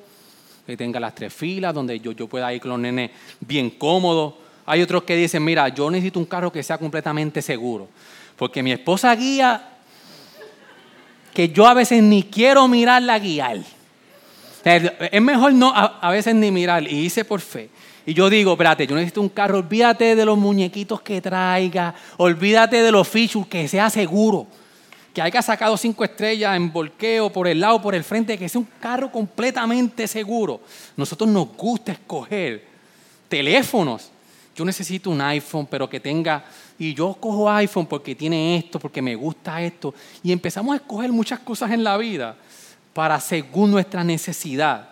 que 0.67 0.77
tenga 0.77 1.01
las 1.01 1.15
tres 1.15 1.33
filas, 1.33 1.75
donde 1.75 1.99
yo, 1.99 2.13
yo 2.13 2.29
pueda 2.29 2.53
ir 2.55 2.61
con 2.61 2.71
los 2.71 2.79
nenes 2.79 3.11
bien 3.41 3.71
cómodos. 3.71 4.35
Hay 4.65 4.81
otros 4.81 5.03
que 5.03 5.17
dicen, 5.17 5.45
mira, 5.45 5.69
yo 5.71 5.91
necesito 5.91 6.21
un 6.21 6.27
carro 6.27 6.53
que 6.53 6.63
sea 6.63 6.79
completamente 6.79 7.43
seguro, 7.43 7.89
porque 8.37 8.63
mi 8.63 8.71
esposa 8.71 9.15
guía 9.17 9.71
que 11.35 11.49
yo 11.49 11.67
a 11.67 11.75
veces 11.75 12.03
ni 12.03 12.23
quiero 12.25 12.69
mirarla 12.69 13.19
guiar. 13.19 13.59
Es 14.65 15.23
mejor 15.23 15.55
no 15.55 15.73
a, 15.75 15.99
a 16.01 16.11
veces 16.13 16.35
ni 16.37 16.53
mirar, 16.53 16.85
y 16.85 17.07
hice 17.07 17.25
por 17.25 17.41
fe. 17.41 17.71
Y 18.05 18.15
yo 18.15 18.29
digo, 18.29 18.53
espérate, 18.53 18.87
yo 18.87 18.95
necesito 18.97 19.21
un 19.21 19.29
carro, 19.29 19.59
olvídate 19.59 20.17
de 20.17 20.25
los 20.25 20.37
muñequitos 20.37 21.01
que 21.03 21.21
traiga, 21.21 21.95
olvídate 22.17 22.83
de 22.83 22.91
los 22.91 23.07
features, 23.07 23.47
que 23.47 23.69
sea 23.69 23.91
seguro. 23.91 24.47
Que 25.15 25.23
haya 25.23 25.43
sacado 25.43 25.77
cinco 25.77 26.05
estrellas 26.05 26.57
en 26.57 26.73
volqueo 26.73 27.31
por 27.31 27.47
el 27.47 27.61
lado, 27.61 27.81
por 27.81 27.95
el 27.95 28.03
frente, 28.03 28.39
que 28.39 28.49
sea 28.49 28.61
un 28.61 28.69
carro 28.81 29.13
completamente 29.13 30.09
seguro. 30.09 30.61
Nosotros 30.97 31.29
nos 31.29 31.49
gusta 31.57 31.93
escoger 31.93 32.65
teléfonos. 33.29 34.11
Yo 34.57 34.65
necesito 34.65 35.11
un 35.11 35.21
iPhone, 35.21 35.67
pero 35.71 35.89
que 35.89 36.01
tenga, 36.01 36.45
y 36.79 36.95
yo 36.95 37.15
cojo 37.15 37.51
iPhone 37.51 37.87
porque 37.87 38.15
tiene 38.15 38.57
esto, 38.57 38.79
porque 38.79 39.01
me 39.01 39.15
gusta 39.15 39.63
esto. 39.63 39.95
Y 40.23 40.33
empezamos 40.33 40.73
a 40.73 40.77
escoger 40.77 41.13
muchas 41.13 41.39
cosas 41.41 41.71
en 41.71 41.85
la 41.85 41.97
vida 41.99 42.37
para 42.93 43.21
según 43.21 43.71
nuestra 43.71 44.03
necesidad 44.03 44.92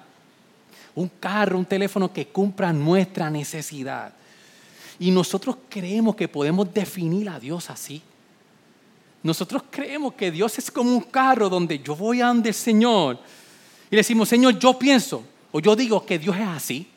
un 0.94 1.08
carro, 1.20 1.58
un 1.58 1.66
teléfono 1.66 2.12
que 2.12 2.28
cumpla 2.28 2.72
nuestra 2.72 3.30
necesidad. 3.30 4.12
Y 4.98 5.10
nosotros 5.10 5.56
creemos 5.68 6.14
que 6.16 6.28
podemos 6.28 6.72
definir 6.72 7.28
a 7.28 7.40
Dios 7.40 7.70
así. 7.70 8.02
Nosotros 9.22 9.64
creemos 9.70 10.14
que 10.14 10.30
Dios 10.30 10.58
es 10.58 10.70
como 10.70 10.90
un 10.90 11.02
carro 11.02 11.48
donde 11.48 11.78
yo 11.78 11.94
voy 11.94 12.20
a 12.20 12.28
donde 12.28 12.50
el 12.50 12.54
Señor 12.54 13.18
y 13.90 13.96
le 13.96 14.00
decimos, 14.00 14.28
Señor, 14.28 14.58
yo 14.58 14.78
pienso 14.78 15.24
o 15.50 15.58
yo 15.58 15.74
digo 15.74 16.06
que 16.06 16.18
Dios 16.18 16.36
es 16.36 16.46
así. 16.46 16.88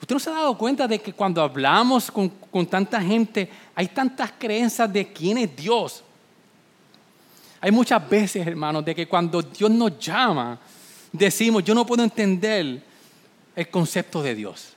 ¿Usted 0.00 0.14
no 0.14 0.18
se 0.18 0.30
ha 0.30 0.34
dado 0.34 0.58
cuenta 0.58 0.88
de 0.88 0.98
que 0.98 1.12
cuando 1.12 1.40
hablamos 1.40 2.10
con, 2.10 2.28
con 2.28 2.66
tanta 2.66 3.00
gente 3.00 3.48
hay 3.74 3.88
tantas 3.88 4.32
creencias 4.32 4.92
de 4.92 5.12
quién 5.12 5.38
es 5.38 5.54
Dios? 5.54 6.02
Hay 7.60 7.70
muchas 7.70 8.08
veces, 8.08 8.44
hermanos, 8.44 8.84
de 8.84 8.94
que 8.94 9.06
cuando 9.06 9.40
Dios 9.42 9.70
nos 9.70 9.98
llama, 9.98 10.58
decimos, 11.12 11.64
yo 11.64 11.74
no 11.74 11.86
puedo 11.86 12.02
entender 12.02 12.82
el 13.56 13.68
concepto 13.68 14.22
de 14.22 14.34
Dios. 14.34 14.74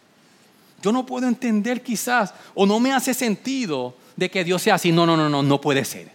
Yo 0.82 0.92
no 0.92 1.06
puedo 1.06 1.28
entender 1.28 1.82
quizás, 1.82 2.34
o 2.54 2.66
no 2.66 2.80
me 2.80 2.92
hace 2.92 3.14
sentido 3.14 3.96
de 4.16 4.30
que 4.30 4.44
Dios 4.44 4.62
sea 4.62 4.76
así. 4.76 4.92
No, 4.92 5.06
no, 5.06 5.16
no, 5.16 5.30
no, 5.30 5.42
no 5.42 5.62
puede 5.62 5.86
ser. 5.86 6.12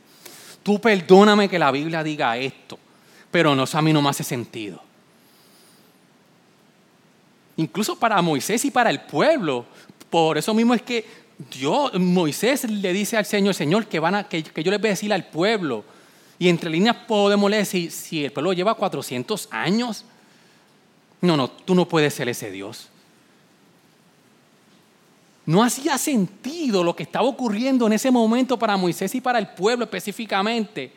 Tú 0.63 0.81
perdóname 0.81 1.49
que 1.49 1.59
la 1.59 1.71
Biblia 1.71 2.03
diga 2.03 2.37
esto, 2.37 2.79
pero 3.31 3.55
no, 3.55 3.65
a 3.71 3.83
mí 3.83 3.93
no 3.93 4.03
me 4.03 4.11
hace 4.11 4.25
sentido. 4.25 4.83
Incluso 7.57 7.99
para 7.99 8.21
Moisés 8.21 8.65
y 8.65 8.71
para 8.71 8.91
el 8.91 9.01
pueblo. 9.01 9.65
Por 10.11 10.39
eso 10.39 10.53
mismo 10.53 10.75
es 10.75 10.83
que 10.83 11.05
Dios, 11.51 11.99
Moisés 11.99 12.71
le 12.71 12.93
dice 12.93 13.17
al 13.17 13.25
Señor, 13.25 13.55
Señor, 13.55 13.87
que, 13.87 13.99
van 13.99 14.15
a, 14.15 14.29
que, 14.29 14.43
que 14.43 14.63
yo 14.63 14.71
les 14.71 14.81
voy 14.81 14.89
a 14.89 14.93
decir 14.93 15.13
al 15.13 15.27
pueblo 15.27 15.85
y 16.39 16.49
entre 16.49 16.71
líneas 16.71 16.97
podemos 17.07 17.51
leer 17.51 17.67
si, 17.67 17.91
si 17.91 18.25
el 18.25 18.33
pueblo 18.33 18.53
lleva 18.53 18.75
400 18.75 19.49
años. 19.51 20.05
No, 21.21 21.37
no, 21.37 21.49
tú 21.51 21.75
no 21.75 21.89
puedes 21.89 22.15
ser 22.15 22.29
ese 22.29 22.51
Dios. 22.51 22.89
No 25.47 25.65
hacía 25.65 25.97
sentido 25.99 26.85
lo 26.85 26.95
que 26.95 27.03
estaba 27.03 27.27
ocurriendo 27.27 27.87
en 27.87 27.95
ese 27.95 28.11
momento 28.11 28.59
para 28.59 28.77
Moisés 28.77 29.15
y 29.15 29.21
para 29.21 29.39
el 29.39 29.49
pueblo 29.49 29.85
específicamente. 29.85 30.93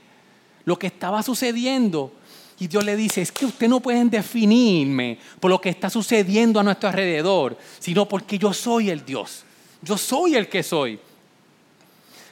Lo 0.66 0.78
que 0.78 0.88
estaba 0.88 1.24
sucediendo. 1.24 2.14
Y 2.60 2.68
Dios 2.68 2.86
le 2.86 2.96
dice, 2.96 3.22
es 3.22 3.32
que 3.32 3.46
ustedes 3.46 3.70
no 3.70 3.80
pueden 3.80 4.10
definirme 4.10 5.18
por 5.40 5.50
lo 5.50 5.60
que 5.60 5.70
está 5.70 5.90
sucediendo 5.90 6.60
a 6.60 6.64
nuestro 6.64 6.90
alrededor, 6.90 7.58
sino 7.80 8.08
porque 8.08 8.38
yo 8.38 8.54
soy 8.54 8.92
el 8.92 9.04
Dios. 9.04 9.46
Yo 9.82 9.98
soy 9.98 10.36
el 10.36 10.48
que 10.48 10.62
soy. 10.62 11.00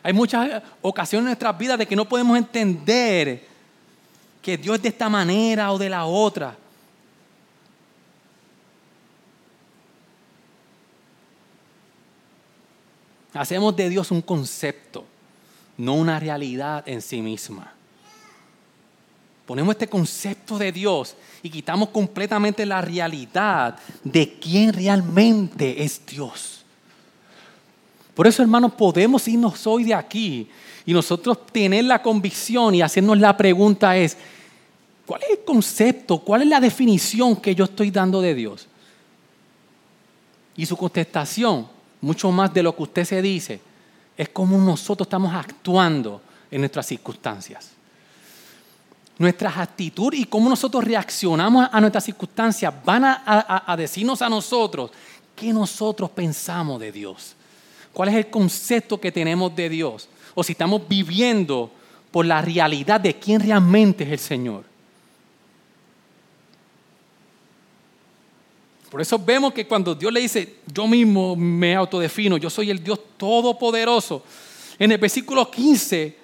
Hay 0.01 0.13
muchas 0.13 0.63
ocasiones 0.81 1.23
en 1.23 1.25
nuestras 1.25 1.57
vidas 1.57 1.77
de 1.77 1.85
que 1.85 1.95
no 1.95 2.07
podemos 2.07 2.37
entender 2.37 3.45
que 4.41 4.57
Dios 4.57 4.77
es 4.77 4.83
de 4.83 4.89
esta 4.89 5.09
manera 5.09 5.71
o 5.71 5.77
de 5.77 5.89
la 5.89 6.05
otra. 6.05 6.55
Hacemos 13.33 13.75
de 13.75 13.89
Dios 13.89 14.11
un 14.11 14.21
concepto, 14.21 15.05
no 15.77 15.93
una 15.93 16.19
realidad 16.19 16.83
en 16.87 17.01
sí 17.01 17.21
misma. 17.21 17.73
Ponemos 19.45 19.73
este 19.73 19.87
concepto 19.87 20.57
de 20.57 20.71
Dios 20.71 21.15
y 21.41 21.49
quitamos 21.49 21.89
completamente 21.89 22.65
la 22.65 22.81
realidad 22.81 23.77
de 24.03 24.37
quién 24.39 24.73
realmente 24.73 25.83
es 25.83 26.05
Dios. 26.05 26.58
Por 28.19 28.27
eso, 28.27 28.41
hermanos, 28.41 28.73
podemos 28.73 29.25
irnos 29.29 29.65
hoy 29.65 29.85
de 29.85 29.93
aquí 29.93 30.49
y 30.85 30.91
nosotros 30.91 31.37
tener 31.53 31.85
la 31.85 32.01
convicción 32.01 32.75
y 32.75 32.81
hacernos 32.81 33.17
la 33.17 33.37
pregunta 33.37 33.95
es, 33.95 34.17
¿cuál 35.05 35.23
es 35.23 35.29
el 35.37 35.45
concepto, 35.45 36.19
cuál 36.19 36.41
es 36.41 36.49
la 36.49 36.59
definición 36.59 37.37
que 37.37 37.55
yo 37.55 37.63
estoy 37.63 37.91
dando 37.91 38.19
de 38.19 38.35
Dios? 38.35 38.67
Y 40.57 40.65
su 40.65 40.75
contestación, 40.75 41.65
mucho 42.01 42.29
más 42.29 42.53
de 42.53 42.61
lo 42.61 42.75
que 42.75 42.83
usted 42.83 43.05
se 43.05 43.21
dice, 43.21 43.61
es 44.17 44.27
cómo 44.27 44.57
nosotros 44.57 45.05
estamos 45.05 45.33
actuando 45.33 46.21
en 46.51 46.59
nuestras 46.59 46.87
circunstancias. 46.87 47.71
Nuestras 49.17 49.55
actitudes 49.55 50.19
y 50.19 50.25
cómo 50.25 50.49
nosotros 50.49 50.83
reaccionamos 50.83 51.69
a 51.71 51.79
nuestras 51.79 52.03
circunstancias 52.03 52.73
van 52.83 53.05
a, 53.05 53.63
a 53.65 53.77
decirnos 53.77 54.21
a 54.21 54.27
nosotros 54.27 54.91
qué 55.37 55.53
nosotros 55.53 56.09
pensamos 56.09 56.81
de 56.81 56.91
Dios 56.91 57.37
cuál 57.93 58.09
es 58.09 58.15
el 58.15 58.29
concepto 58.29 58.99
que 58.99 59.11
tenemos 59.11 59.55
de 59.55 59.69
Dios, 59.69 60.09
o 60.35 60.43
si 60.43 60.53
estamos 60.53 60.87
viviendo 60.87 61.71
por 62.11 62.25
la 62.25 62.41
realidad 62.41 62.99
de 62.99 63.15
quién 63.15 63.41
realmente 63.41 64.03
es 64.03 64.11
el 64.11 64.19
Señor. 64.19 64.63
Por 68.89 69.01
eso 69.01 69.19
vemos 69.19 69.53
que 69.53 69.67
cuando 69.67 69.93
Dios 69.93 70.11
le 70.11 70.21
dice, 70.21 70.55
yo 70.65 70.87
mismo 70.87 71.35
me 71.35 71.75
autodefino, 71.75 72.37
yo 72.37 72.49
soy 72.49 72.71
el 72.71 72.83
Dios 72.83 72.99
todopoderoso, 73.17 74.23
en 74.79 74.91
el 74.91 74.97
versículo 74.97 75.49
15 75.51 76.19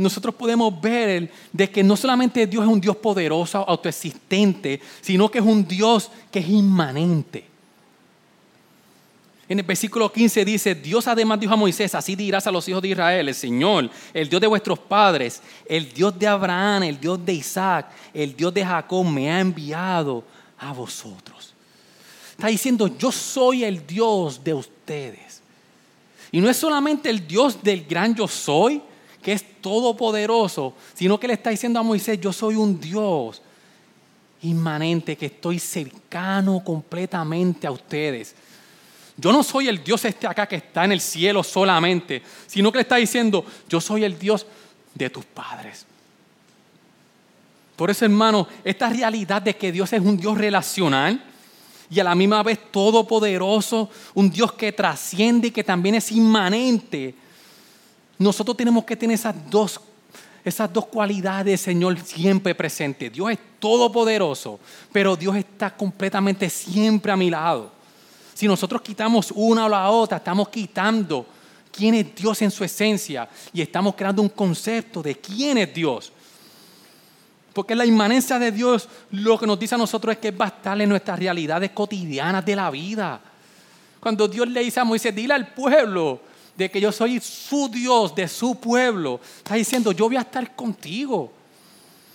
nosotros 0.00 0.34
podemos 0.34 0.80
ver 0.80 1.30
de 1.52 1.70
que 1.70 1.82
no 1.82 1.96
solamente 1.96 2.46
Dios 2.46 2.64
es 2.64 2.70
un 2.70 2.80
Dios 2.80 2.96
poderoso, 2.96 3.58
autoexistente, 3.58 4.80
sino 5.00 5.30
que 5.30 5.38
es 5.38 5.44
un 5.44 5.66
Dios 5.66 6.10
que 6.30 6.38
es 6.38 6.48
inmanente. 6.48 7.49
En 9.50 9.58
el 9.58 9.64
versículo 9.64 10.12
15 10.12 10.44
dice, 10.44 10.76
Dios 10.76 11.08
además 11.08 11.40
dijo 11.40 11.52
a 11.52 11.56
Moisés, 11.56 11.96
así 11.96 12.14
dirás 12.14 12.46
a 12.46 12.52
los 12.52 12.68
hijos 12.68 12.80
de 12.80 12.90
Israel, 12.90 13.28
el 13.28 13.34
Señor, 13.34 13.90
el 14.14 14.28
Dios 14.28 14.40
de 14.40 14.46
vuestros 14.46 14.78
padres, 14.78 15.42
el 15.66 15.92
Dios 15.92 16.16
de 16.16 16.28
Abraham, 16.28 16.84
el 16.84 17.00
Dios 17.00 17.26
de 17.26 17.32
Isaac, 17.32 17.90
el 18.14 18.36
Dios 18.36 18.54
de 18.54 18.64
Jacob, 18.64 19.04
me 19.04 19.28
ha 19.28 19.40
enviado 19.40 20.22
a 20.56 20.72
vosotros. 20.72 21.52
Está 22.30 22.46
diciendo, 22.46 22.96
yo 22.96 23.10
soy 23.10 23.64
el 23.64 23.84
Dios 23.84 24.44
de 24.44 24.54
ustedes. 24.54 25.42
Y 26.30 26.40
no 26.40 26.48
es 26.48 26.56
solamente 26.56 27.10
el 27.10 27.26
Dios 27.26 27.60
del 27.60 27.84
gran 27.84 28.14
yo 28.14 28.28
soy, 28.28 28.80
que 29.20 29.32
es 29.32 29.60
todopoderoso, 29.60 30.74
sino 30.94 31.18
que 31.18 31.26
le 31.26 31.34
está 31.34 31.50
diciendo 31.50 31.80
a 31.80 31.82
Moisés, 31.82 32.20
yo 32.20 32.32
soy 32.32 32.54
un 32.54 32.80
Dios 32.80 33.42
inmanente, 34.42 35.16
que 35.16 35.26
estoy 35.26 35.58
cercano 35.58 36.62
completamente 36.62 37.66
a 37.66 37.72
ustedes 37.72 38.36
yo 39.20 39.32
no 39.32 39.42
soy 39.42 39.68
el 39.68 39.84
Dios 39.84 40.04
este 40.06 40.26
acá 40.26 40.46
que 40.46 40.56
está 40.56 40.84
en 40.84 40.92
el 40.92 41.00
cielo 41.00 41.42
solamente, 41.42 42.22
sino 42.46 42.72
que 42.72 42.78
le 42.78 42.82
está 42.82 42.96
diciendo, 42.96 43.44
yo 43.68 43.80
soy 43.80 44.04
el 44.04 44.18
Dios 44.18 44.46
de 44.94 45.10
tus 45.10 45.26
padres. 45.26 45.84
Por 47.76 47.90
eso, 47.90 48.04
hermano, 48.04 48.48
esta 48.64 48.88
realidad 48.88 49.42
de 49.42 49.56
que 49.56 49.72
Dios 49.72 49.92
es 49.92 50.00
un 50.00 50.16
Dios 50.16 50.38
relacional 50.38 51.22
y 51.90 52.00
a 52.00 52.04
la 52.04 52.14
misma 52.14 52.42
vez 52.42 52.58
todopoderoso, 52.70 53.90
un 54.14 54.30
Dios 54.30 54.52
que 54.52 54.72
trasciende 54.72 55.48
y 55.48 55.50
que 55.50 55.64
también 55.64 55.96
es 55.96 56.10
inmanente, 56.12 57.14
nosotros 58.18 58.56
tenemos 58.56 58.84
que 58.84 58.96
tener 58.96 59.14
esas 59.14 59.34
dos, 59.50 59.80
esas 60.44 60.72
dos 60.72 60.86
cualidades, 60.86 61.60
Señor, 61.60 61.98
siempre 62.00 62.54
presentes. 62.54 63.12
Dios 63.12 63.32
es 63.32 63.38
todopoderoso, 63.58 64.60
pero 64.92 65.14
Dios 65.14 65.36
está 65.36 65.76
completamente 65.76 66.48
siempre 66.48 67.12
a 67.12 67.16
mi 67.16 67.28
lado. 67.28 67.79
Si 68.34 68.46
nosotros 68.46 68.82
quitamos 68.82 69.32
una 69.34 69.66
o 69.66 69.68
la 69.68 69.90
otra, 69.90 70.18
estamos 70.18 70.48
quitando 70.48 71.26
quién 71.70 71.94
es 71.94 72.14
Dios 72.14 72.42
en 72.42 72.50
su 72.50 72.64
esencia 72.64 73.28
y 73.52 73.60
estamos 73.60 73.94
creando 73.94 74.22
un 74.22 74.28
concepto 74.28 75.02
de 75.02 75.16
quién 75.16 75.58
es 75.58 75.72
Dios. 75.72 76.12
Porque 77.52 77.74
la 77.74 77.84
inmanencia 77.84 78.38
de 78.38 78.52
Dios 78.52 78.88
lo 79.10 79.38
que 79.38 79.46
nos 79.46 79.58
dice 79.58 79.74
a 79.74 79.78
nosotros 79.78 80.14
es 80.14 80.18
que 80.18 80.30
va 80.30 80.46
a 80.46 80.48
estar 80.48 80.80
en 80.80 80.88
nuestras 80.88 81.18
realidades 81.18 81.70
cotidianas 81.72 82.44
de 82.44 82.56
la 82.56 82.70
vida. 82.70 83.20
Cuando 83.98 84.28
Dios 84.28 84.48
le 84.48 84.60
dice 84.60 84.80
a 84.80 84.84
Moisés, 84.84 85.14
dile 85.14 85.34
al 85.34 85.48
pueblo 85.52 86.20
de 86.56 86.70
que 86.70 86.80
yo 86.80 86.92
soy 86.92 87.20
su 87.20 87.68
Dios, 87.68 88.14
de 88.14 88.28
su 88.28 88.54
pueblo. 88.56 89.20
Está 89.38 89.54
diciendo, 89.56 89.92
yo 89.92 90.06
voy 90.06 90.16
a 90.16 90.20
estar 90.20 90.54
contigo. 90.54 91.32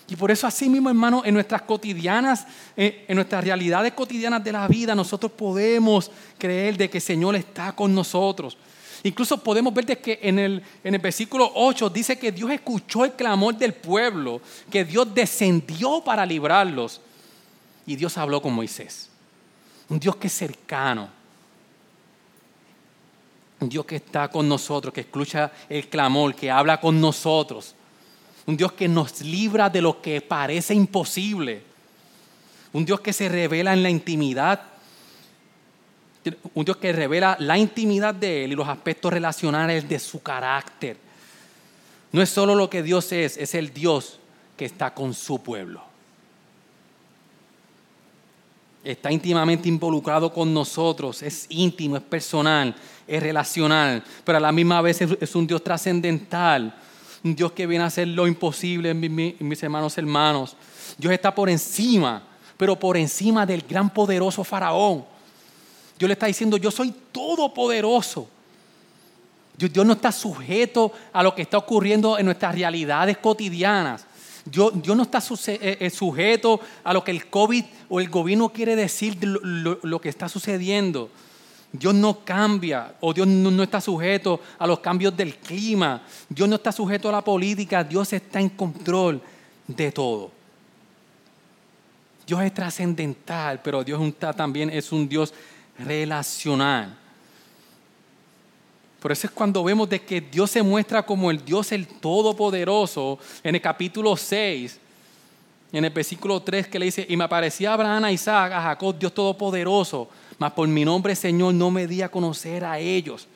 Y 0.07 0.15
por 0.15 0.29
eso 0.29 0.45
así 0.45 0.69
mismo, 0.69 0.89
hermano, 0.89 1.23
en 1.25 1.33
nuestras 1.33 1.63
cotidianas, 1.63 2.45
eh, 2.77 3.05
en 3.07 3.15
nuestras 3.15 3.43
realidades 3.43 3.93
cotidianas 3.93 4.43
de 4.43 4.51
la 4.51 4.67
vida, 4.67 4.93
nosotros 4.93 5.31
podemos 5.31 6.11
creer 6.37 6.77
de 6.77 6.89
que 6.89 6.99
el 6.99 7.03
Señor 7.03 7.35
está 7.35 7.71
con 7.71 7.93
nosotros. 7.93 8.55
Incluso 9.01 9.37
podemos 9.37 9.73
ver 9.73 9.85
de 9.85 9.99
que 9.99 10.19
en 10.21 10.39
el, 10.39 10.63
en 10.83 10.95
el 10.95 11.01
versículo 11.01 11.51
8 11.55 11.89
dice 11.89 12.17
que 12.17 12.31
Dios 12.31 12.51
escuchó 12.51 13.05
el 13.05 13.13
clamor 13.13 13.55
del 13.55 13.73
pueblo, 13.73 14.41
que 14.69 14.85
Dios 14.85 15.13
descendió 15.13 16.01
para 16.03 16.25
librarlos. 16.25 17.01
Y 17.87 17.95
Dios 17.95 18.17
habló 18.17 18.41
con 18.41 18.53
Moisés. 18.53 19.09
Un 19.89 19.99
Dios 19.99 20.15
que 20.15 20.27
es 20.27 20.33
cercano. 20.33 21.09
Un 23.59 23.69
Dios 23.69 23.85
que 23.85 23.97
está 23.97 24.27
con 24.27 24.47
nosotros, 24.49 24.93
que 24.93 25.01
escucha 25.01 25.51
el 25.69 25.87
clamor, 25.87 26.33
que 26.35 26.49
habla 26.49 26.79
con 26.79 26.99
nosotros. 26.99 27.75
Un 28.47 28.57
Dios 28.57 28.73
que 28.73 28.87
nos 28.87 29.21
libra 29.21 29.69
de 29.69 29.81
lo 29.81 30.01
que 30.01 30.21
parece 30.21 30.73
imposible. 30.73 31.63
Un 32.73 32.85
Dios 32.85 32.99
que 32.99 33.13
se 33.13 33.27
revela 33.27 33.73
en 33.73 33.81
la 33.81 33.89
intimidad. 33.89 34.61
Un 36.53 36.65
Dios 36.65 36.77
que 36.77 36.91
revela 36.91 37.35
la 37.39 37.57
intimidad 37.57 38.13
de 38.13 38.45
Él 38.45 38.51
y 38.51 38.55
los 38.55 38.67
aspectos 38.67 39.11
relacionales 39.11 39.87
de 39.87 39.99
su 39.99 40.21
carácter. 40.21 40.97
No 42.11 42.21
es 42.21 42.29
solo 42.29 42.53
lo 42.53 42.69
que 42.69 42.83
Dios 42.83 43.11
es, 43.11 43.37
es 43.37 43.55
el 43.55 43.73
Dios 43.73 44.19
que 44.55 44.65
está 44.65 44.93
con 44.93 45.13
su 45.13 45.41
pueblo. 45.41 45.83
Está 48.83 49.11
íntimamente 49.11 49.67
involucrado 49.67 50.31
con 50.31 50.53
nosotros, 50.53 51.23
es 51.23 51.47
íntimo, 51.49 51.97
es 51.97 52.03
personal, 52.03 52.75
es 53.07 53.21
relacional, 53.21 54.03
pero 54.23 54.37
a 54.37 54.41
la 54.41 54.51
misma 54.51 54.79
vez 54.81 55.01
es 55.01 55.35
un 55.35 55.47
Dios 55.47 55.63
trascendental 55.63 56.75
Dios 57.33 57.53
que 57.53 57.65
viene 57.65 57.83
a 57.83 57.87
hacer 57.87 58.07
lo 58.07 58.27
imposible, 58.27 58.93
mis 58.93 59.63
hermanos 59.63 59.97
hermanos. 59.97 60.55
Dios 60.97 61.11
está 61.11 61.33
por 61.33 61.49
encima, 61.49 62.21
pero 62.55 62.77
por 62.77 62.97
encima 62.97 63.45
del 63.47 63.63
gran 63.63 63.89
poderoso 63.89 64.43
faraón. 64.43 65.03
Dios 65.97 66.07
le 66.07 66.13
está 66.13 66.27
diciendo, 66.27 66.57
yo 66.57 66.69
soy 66.69 66.93
todopoderoso. 67.11 68.27
Dios 69.57 69.85
no 69.85 69.93
está 69.93 70.11
sujeto 70.11 70.91
a 71.11 71.23
lo 71.23 71.33
que 71.33 71.41
está 71.41 71.57
ocurriendo 71.57 72.19
en 72.19 72.25
nuestras 72.25 72.53
realidades 72.53 73.17
cotidianas. 73.17 74.05
Dios, 74.45 74.73
no 74.85 75.01
está 75.01 75.17
eh, 75.47 75.77
eh, 75.79 75.89
sujeto 75.89 76.59
a 76.83 76.93
lo 76.93 77.03
que 77.03 77.09
el 77.09 77.27
COVID 77.27 77.65
o 77.89 77.99
el 77.99 78.09
gobierno 78.09 78.49
quiere 78.49 78.75
decir 78.75 79.17
lo 79.23 79.99
que 79.99 80.09
está 80.09 80.29
sucediendo. 80.29 81.09
Dios 81.77 81.93
no 81.93 82.23
cambia 82.23 82.95
o 83.01 83.13
Dios 83.13 83.27
no, 83.27 83.63
está 83.63 83.81
sujeto 83.81 84.39
a 84.57 84.67
los 84.67 84.79
cambios 84.79 85.15
del 85.15 85.35
clima. 85.37 86.01
Dios 86.29 86.47
no 86.47 86.55
está 86.55 86.71
sujeto 86.71 87.09
a 87.09 87.11
la 87.11 87.23
política. 87.23 87.83
Dios 87.83 88.11
está 88.13 88.39
en 88.39 88.49
control 88.49 89.21
de 89.67 89.91
todo. 89.91 90.31
Dios 92.25 92.41
es 92.41 92.53
trascendental, 92.53 93.61
pero 93.61 93.83
Dios 93.83 94.01
también 94.35 94.69
es 94.69 94.91
un 94.91 95.07
Dios 95.07 95.33
relacional. 95.79 96.97
Por 98.99 99.11
eso 99.11 99.27
es 99.27 99.33
cuando 99.33 99.63
vemos 99.63 99.87
de 99.87 100.01
que 100.01 100.19
Dios 100.19 100.49
se 100.49 100.63
muestra 100.63 101.05
como 101.05 101.29
el 101.29 101.45
Dios 101.45 101.71
el 101.71 101.87
Todopoderoso 101.87 103.19
en 103.43 103.53
el 103.53 103.61
capítulo 103.61 104.17
6, 104.17 104.79
en 105.71 105.85
el 105.85 105.91
versículo 105.91 106.41
3 106.41 106.67
que 106.67 106.79
le 106.79 106.85
dice, 106.85 107.05
y 107.07 107.17
me 107.17 107.23
aparecía 107.23 107.73
Abraham, 107.73 108.05
a 108.05 108.11
Isaac, 108.11 108.53
a 108.53 108.61
Jacob, 108.61 108.97
Dios 108.97 109.13
Todopoderoso 109.13 110.09
mas 110.37 110.51
por 110.51 110.67
mi 110.67 110.83
nombre, 110.83 111.15
Señor, 111.15 111.53
no 111.53 111.71
me 111.71 111.87
di 111.87 112.01
a 112.01 112.09
conocer 112.09 112.65
a 112.65 112.79
ellos. 112.79 113.27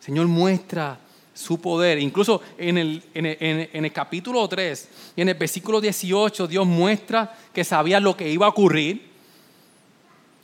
Señor, 0.00 0.28
muestra 0.28 0.98
su 1.34 1.60
poder. 1.60 1.98
Incluso 1.98 2.40
en 2.56 2.78
el, 2.78 3.02
en 3.14 3.84
el, 3.84 3.92
capítulo 3.92 4.48
3 4.48 4.88
y 5.16 5.22
en 5.22 5.28
el 5.28 5.34
versículo 5.34 5.80
18, 5.80 6.46
Dios 6.46 6.66
muestra 6.66 7.36
que 7.52 7.64
sabía 7.64 8.00
lo 8.00 8.16
que 8.16 8.30
iba 8.30 8.46
a 8.46 8.50
ocurrir. 8.50 9.08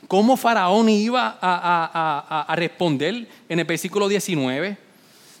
Cómo 0.07 0.37
Faraón 0.37 0.89
iba 0.89 1.39
a, 1.41 2.53
responder 2.55 3.27
en 3.47 3.59
el 3.59 3.65
versículo 3.65 4.07
19. 4.07 4.77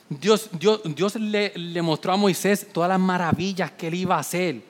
Dios, 0.07 0.49
Dios, 0.53 0.81
Dios 0.85 1.15
le, 1.15 1.51
le, 1.55 1.81
mostró 1.81 2.13
a 2.13 2.17
Moisés 2.17 2.67
todas 2.71 2.89
las 2.89 2.99
maravillas 2.99 3.71
que 3.71 3.87
él 3.87 3.95
iba 3.95 4.15
a 4.15 4.19
hacer. 4.19 4.61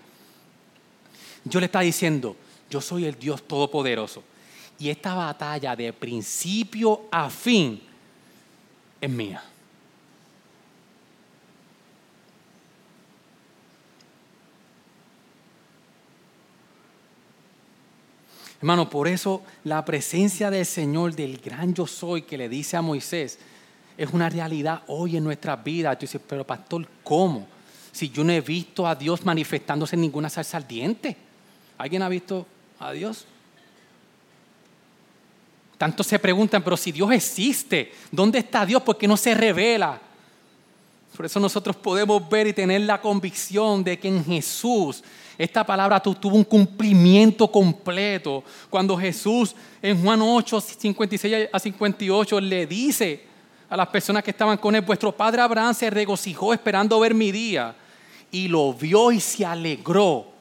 Dios 1.46 1.62
le 1.62 1.66
está 1.68 1.80
diciendo, 1.82 2.36
yo 2.70 2.82
soy 2.82 3.06
el 3.06 3.18
Dios 3.18 3.44
todopoderoso. 3.48 4.24
Y 4.80 4.90
esta 4.90 5.14
batalla 5.14 5.76
de 5.76 5.94
principio 5.94 7.04
a 7.12 7.30
fin 7.30 7.80
es 9.00 9.10
mía. 9.10 9.44
Hermano, 18.60 18.90
por 18.90 19.08
eso 19.08 19.44
la 19.64 19.86
presencia 19.86 20.50
del 20.50 20.66
Señor, 20.66 21.16
del 21.16 21.38
gran 21.38 21.76
yo 21.76 21.86
soy 21.86 22.24
que 22.24 22.38
le 22.38 22.50
dice 22.50 22.76
a 22.76 22.82
Moisés, 22.82 23.38
es 23.96 24.10
una 24.12 24.28
realidad 24.28 24.82
hoy 24.88 25.18
en 25.18 25.24
nuestras 25.24 25.64
vidas. 25.64 25.98
Tú 26.00 26.02
dices, 26.02 26.22
pero 26.28 26.46
pastor, 26.46 26.88
¿cómo? 27.04 27.48
Si 27.92 28.10
yo 28.10 28.24
no 28.24 28.32
he 28.32 28.42
visto 28.42 28.88
a 28.88 28.96
Dios 28.96 29.24
manifestándose 29.24 29.96
en 29.96 30.02
ninguna 30.02 30.30
salsa 30.30 30.58
ardiente. 30.58 31.16
¿Alguien 31.78 32.02
ha 32.02 32.10
visto 32.10 32.46
a 32.80 32.92
Dios? 32.92 33.26
Tantos 35.78 36.08
se 36.08 36.18
preguntan, 36.20 36.64
pero 36.64 36.78
si 36.78 36.92
Dios 36.92 37.12
existe, 37.12 37.92
¿dónde 38.12 38.40
está 38.40 38.66
Dios? 38.66 38.82
¿Por 38.82 38.98
qué 38.98 39.08
no 39.08 39.18
se 39.18 39.34
revela? 39.34 40.00
Por 41.16 41.26
eso 41.26 41.40
nosotros 41.40 41.76
podemos 41.76 42.28
ver 42.30 42.48
y 42.48 42.54
tener 42.54 42.82
la 42.82 43.00
convicción 43.00 43.84
de 43.84 43.98
que 43.98 44.08
en 44.08 44.24
Jesús 44.24 45.04
esta 45.38 45.66
palabra 45.66 46.00
tuvo 46.00 46.36
un 46.36 46.44
cumplimiento 46.44 47.50
completo. 47.50 48.44
Cuando 48.70 48.98
Jesús 48.98 49.56
en 49.82 50.02
Juan 50.02 50.22
8, 50.22 50.62
56 50.62 51.50
a 51.52 51.60
58 51.60 52.42
le 52.42 52.66
dice 52.68 53.24
a 53.70 53.76
las 53.76 53.88
personas 53.88 54.24
que 54.24 54.32
estaban 54.32 54.58
con 54.58 54.76
él, 54.76 54.82
vuestro 54.82 55.12
padre 55.12 55.42
Abraham 55.42 55.74
se 55.74 55.90
regocijó 55.90 56.54
esperando 56.54 57.00
ver 57.00 57.14
mi 57.14 57.32
día 57.32 57.76
y 58.32 58.48
lo 58.48 58.74
vio 58.74 59.12
y 59.12 59.20
se 59.20 59.46
alegró. 59.46 60.35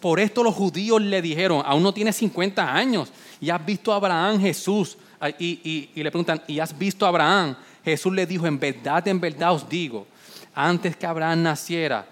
Por 0.00 0.18
esto 0.18 0.42
los 0.42 0.54
judíos 0.54 1.00
le 1.00 1.20
dijeron, 1.20 1.62
aún 1.64 1.82
no 1.82 1.92
tiene 1.92 2.12
50 2.12 2.74
años 2.74 3.12
y 3.40 3.50
has 3.50 3.64
visto 3.64 3.92
a 3.92 3.96
Abraham, 3.96 4.40
Jesús. 4.40 4.96
Y, 5.38 5.90
le 5.94 6.10
preguntan, 6.10 6.42
¿y 6.46 6.58
has 6.58 6.76
visto 6.76 7.04
a 7.04 7.08
Abraham? 7.08 7.56
Jesús 7.84 8.12
le 8.12 8.26
dijo, 8.26 8.46
en 8.46 8.58
verdad, 8.58 9.06
en 9.08 9.20
verdad 9.20 9.52
os 9.52 9.68
digo, 9.68 10.06
antes 10.54 10.96
que 10.96 11.06
Abraham 11.06 11.42
naciera, 11.42 12.06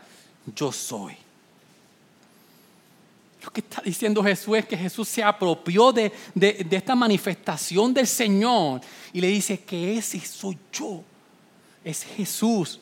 yo 0.54 0.70
soy. 0.70 1.14
Lo 3.42 3.50
que 3.50 3.60
está 3.60 3.82
diciendo 3.82 4.22
Jesús 4.22 4.58
es 4.58 4.66
que 4.66 4.76
Jesús 4.76 5.08
se 5.08 5.22
apropió 5.22 5.92
de, 5.92 6.12
de, 6.34 6.66
esta 6.70 6.94
manifestación 6.94 7.92
del 7.92 8.06
Señor 8.06 8.80
y 9.12 9.20
le 9.20 9.26
dice 9.28 9.60
que 9.60 9.98
ese 9.98 10.20
soy 10.20 10.56
yo, 10.72 11.02
es 11.84 12.04
Jesús. 12.04 12.78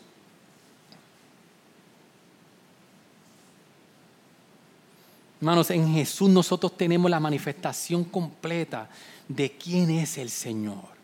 Hermanos, 5.40 5.70
en 5.70 5.90
Jesús 5.94 6.28
nosotros 6.28 6.76
tenemos 6.76 7.10
la 7.10 7.18
manifestación 7.18 8.04
completa 8.04 8.90
de 9.26 9.52
quién 9.52 9.90
es 9.90 10.18
el 10.18 10.28
Señor. 10.28 11.00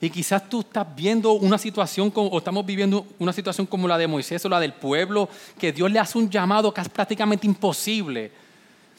Y 0.00 0.08
quizás 0.08 0.48
tú 0.48 0.60
estás 0.60 0.86
viendo 0.94 1.32
una 1.32 1.58
situación 1.58 2.10
o 2.14 2.38
estamos 2.38 2.64
viviendo 2.64 3.06
una 3.18 3.32
situación 3.32 3.66
como 3.66 3.86
la 3.86 3.98
de 3.98 4.06
Moisés 4.06 4.42
o 4.46 4.48
la 4.48 4.60
del 4.60 4.72
pueblo, 4.72 5.28
que 5.58 5.72
Dios 5.72 5.90
le 5.90 5.98
hace 5.98 6.16
un 6.16 6.30
llamado 6.30 6.72
que 6.72 6.80
es 6.80 6.88
prácticamente 6.88 7.46
imposible. 7.46 8.32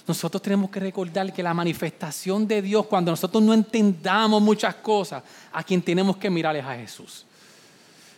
Nosotros 0.06 0.44
tenemos 0.44 0.70
que 0.70 0.80
recordar 0.80 1.34
que 1.34 1.42
la 1.42 1.54
manifestación 1.54 2.48
de 2.48 2.62
Dios, 2.62 2.86
cuando 2.86 3.12
nosotros 3.12 3.42
no 3.42 3.54
entendamos 3.54 4.42
muchas 4.42 4.76
cosas, 4.76 5.24
a 5.52 5.64
quien 5.64 5.82
tenemos 5.82 6.18
que 6.18 6.30
mirar 6.30 6.56
es 6.56 6.66
a 6.66 6.76
Jesús. 6.76 7.26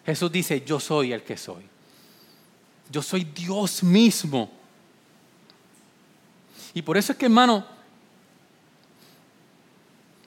Jesús 0.05 0.31
dice, 0.31 0.61
yo 0.65 0.79
soy 0.79 1.13
el 1.13 1.23
que 1.23 1.37
soy. 1.37 1.63
Yo 2.91 3.01
soy 3.01 3.23
Dios 3.23 3.83
mismo. 3.83 4.60
Y 6.73 6.81
por 6.81 6.97
eso 6.97 7.11
es 7.11 7.17
que, 7.17 7.25
hermano, 7.25 7.65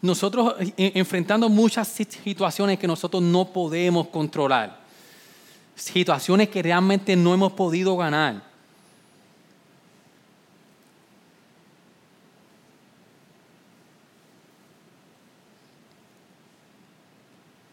nosotros 0.03 0.55
enfrentando 0.76 1.49
muchas 1.49 1.88
situaciones 1.88 2.78
que 2.78 2.86
nosotros 2.86 3.22
no 3.22 3.47
podemos 3.51 4.09
controlar, 4.09 4.78
situaciones 5.74 6.51
que 6.51 6.62
realmente 6.62 7.16
no 7.16 7.32
hemos 7.32 7.53
podido 7.53 7.97
ganar. 7.97 8.42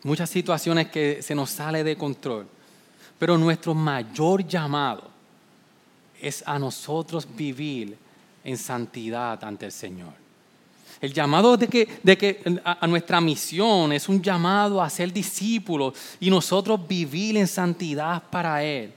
Muchas 0.04 0.30
situaciones 0.30 0.88
que 0.88 1.22
se 1.22 1.36
nos 1.36 1.52
sale 1.52 1.84
de 1.84 1.96
control. 1.96 2.48
Pero 3.20 3.38
nuestro 3.38 3.76
mayor 3.76 4.48
llamado 4.48 5.04
es 6.20 6.44
a 6.48 6.58
nosotros 6.58 7.28
vivir 7.36 7.98
en 8.44 8.58
santidad 8.58 9.44
ante 9.44 9.66
el 9.66 9.72
Señor. 9.72 10.14
El 11.00 11.14
llamado 11.14 11.58
de 11.58 11.68
que, 11.68 11.88
de 12.04 12.18
que 12.18 12.62
a, 12.64 12.86
nuestra 12.86 13.20
misión 13.20 13.92
es 13.92 14.08
un 14.08 14.22
llamado 14.22 14.82
a 14.82 14.90
ser 14.90 15.12
discípulos 15.12 15.96
y 16.20 16.30
nosotros 16.30 16.88
vivir 16.88 17.38
en 17.38 17.48
santidad 17.48 18.22
para 18.30 18.64
Él. 18.64 18.94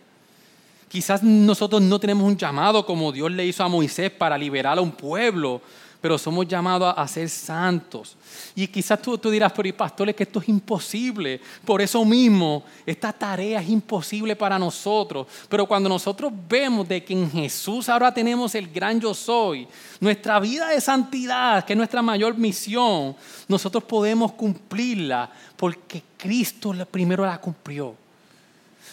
Quizás 0.89 1.23
nosotros 1.23 1.81
no 1.81 1.99
tenemos 1.99 2.25
un 2.25 2.37
llamado 2.37 2.85
como 2.85 3.11
Dios 3.11 3.33
le 3.33 3.47
hizo 3.47 3.65
a 3.65 3.69
Moisés 3.69 4.11
para 4.11 4.37
liberar 4.37 4.79
a 4.79 4.83
un 4.83 4.93
pueblo, 4.93 5.63
pero 6.05 6.19
somos 6.19 6.47
llamados 6.47 6.93
a, 6.95 7.09
ser 7.09 7.31
santos. 7.31 8.15
Y 8.55 8.67
quizás 8.67 9.01
tú, 9.01 9.17
tú 9.17 9.31
dirás, 9.31 9.51
pero 9.57 9.67
y 9.67 9.73
pastor, 9.73 10.11
es 10.11 10.15
que 10.15 10.25
esto 10.25 10.39
es 10.39 10.51
imposible. 10.51 11.41
Por 11.65 11.81
eso 11.81 12.05
mismo, 12.05 12.63
esta 12.85 13.11
tarea 13.11 13.63
es 13.63 13.71
imposible 13.71 14.37
para 14.37 14.59
nosotros. 14.59 15.27
Pero 15.49 15.65
cuando 15.65 15.89
nosotros 15.89 16.31
vemos 16.47 16.87
de 16.87 17.03
que 17.03 17.15
en 17.15 17.31
Jesús 17.31 17.89
ahora 17.89 18.13
tenemos 18.13 18.55
el 18.55 18.71
gran 18.71 19.01
yo 19.01 19.15
soy, 19.15 19.67
nuestra 19.99 20.39
vida 20.41 20.69
de 20.69 20.81
santidad, 20.83 21.65
que 21.65 21.73
es 21.73 21.77
nuestra 21.79 22.03
mayor 22.03 22.37
misión, 22.37 23.17
nosotros 23.49 23.83
podemos 23.85 24.33
cumplirla 24.33 25.31
porque 25.57 26.03
Cristo 26.19 26.75
primero 26.91 27.25
la 27.25 27.41
cumplió. 27.41 28.04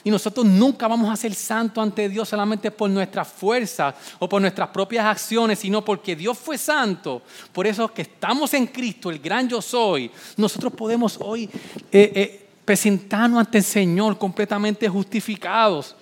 Y 0.04 0.10
nosotros 0.10 0.46
nunca 0.46 0.88
vamos 0.88 1.12
a 1.12 1.16
ser 1.16 1.34
santos 1.34 1.82
ante 1.82 2.10
Dios 2.10 2.28
solamente 2.28 2.72
por 2.72 2.90
nuestra 2.90 3.24
fuerza 3.24 3.94
o 4.20 4.28
por 4.28 4.42
nuestras 4.42 4.70
propias 4.70 5.06
acciones, 5.06 5.60
sino 5.60 5.84
porque 5.84 6.16
Dios 6.16 6.38
fue 6.38 6.58
santo. 6.58 7.22
Por 7.52 7.68
eso 7.68 7.94
que 7.94 8.02
estamos 8.02 8.54
en 8.54 8.68
Cristo, 8.68 9.10
el 9.10 9.20
gran 9.20 9.48
yo 9.48 9.62
soy, 9.62 10.10
nosotros 10.38 10.74
podemos 10.74 11.18
hoy 11.22 11.50
eh, 11.92 12.12
eh, 12.16 12.48
presentarnos 12.66 13.40
ante 13.40 13.60
el 13.60 13.64
Señor 13.64 14.18
completamente 14.18 14.90
justificados. 14.90 15.96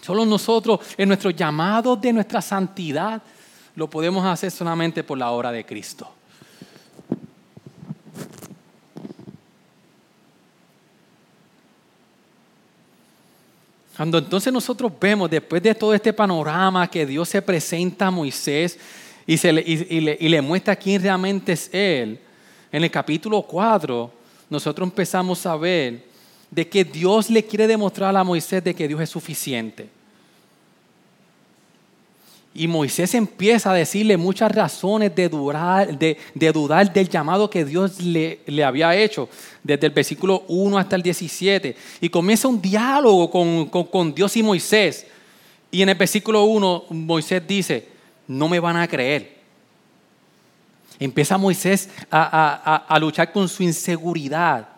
Solo 0.00 0.24
nosotros, 0.24 0.80
en 0.96 1.08
nuestro 1.08 1.30
llamado 1.30 1.96
de 1.96 2.12
nuestra 2.12 2.40
santidad, 2.40 3.20
lo 3.74 3.90
podemos 3.90 4.24
hacer 4.24 4.50
solamente 4.50 5.04
por 5.04 5.18
la 5.18 5.30
obra 5.30 5.52
de 5.52 5.66
Cristo. 5.66 6.17
Cuando 13.98 14.18
entonces 14.18 14.52
nosotros 14.52 14.92
vemos, 15.00 15.28
después 15.28 15.60
de 15.60 15.74
todo 15.74 15.92
este 15.92 16.12
panorama, 16.12 16.88
que 16.88 17.04
Dios 17.04 17.28
se 17.28 17.42
presenta 17.42 18.06
a 18.06 18.10
Moisés 18.12 18.78
y, 19.26 19.36
se 19.36 19.52
le, 19.52 19.60
y, 19.66 20.28
le, 20.28 20.40
muestra 20.40 20.76
quién 20.76 21.02
realmente 21.02 21.50
es 21.50 21.68
Él, 21.74 22.16
en 22.70 22.84
el 22.84 22.92
capítulo 22.92 23.42
4, 23.42 24.08
nosotros 24.50 24.86
empezamos 24.86 25.44
a 25.46 25.56
ver 25.56 26.04
de 26.48 26.68
que 26.68 26.84
Dios 26.84 27.28
le 27.28 27.44
quiere 27.44 27.66
demostrar 27.66 28.16
a 28.16 28.22
Moisés 28.22 28.62
de 28.62 28.72
que 28.72 28.86
Dios 28.86 29.00
es 29.00 29.10
suficiente. 29.10 29.88
Y 32.54 32.66
Moisés 32.66 33.14
empieza 33.14 33.70
a 33.70 33.74
decirle 33.74 34.16
muchas 34.16 34.50
razones 34.50 35.14
de, 35.14 35.28
dudar 35.28 36.92
del 36.92 37.08
llamado 37.08 37.48
que 37.48 37.64
Dios 37.64 38.00
le, 38.00 38.40
había 38.64 38.96
hecho, 38.96 39.28
desde 39.62 39.86
el 39.86 39.92
versículo 39.92 40.44
1 40.48 40.78
hasta 40.78 40.96
el 40.96 41.02
17. 41.02 41.76
Y 42.00 42.08
comienza 42.08 42.48
un 42.48 42.60
diálogo 42.60 43.30
con, 43.90 44.14
Dios 44.14 44.36
y 44.36 44.42
Moisés. 44.42 45.06
Y 45.70 45.82
en 45.82 45.90
el 45.90 45.94
versículo 45.94 46.44
1 46.44 46.84
Moisés 46.90 47.46
dice, 47.46 47.88
no 48.26 48.48
me 48.48 48.58
van 48.58 48.76
a 48.76 48.88
creer. 48.88 49.38
Empieza 50.98 51.38
Moisés 51.38 51.90
a 52.10 52.98
luchar 53.00 53.30
con 53.30 53.48
su 53.48 53.62
inseguridad. 53.62 54.68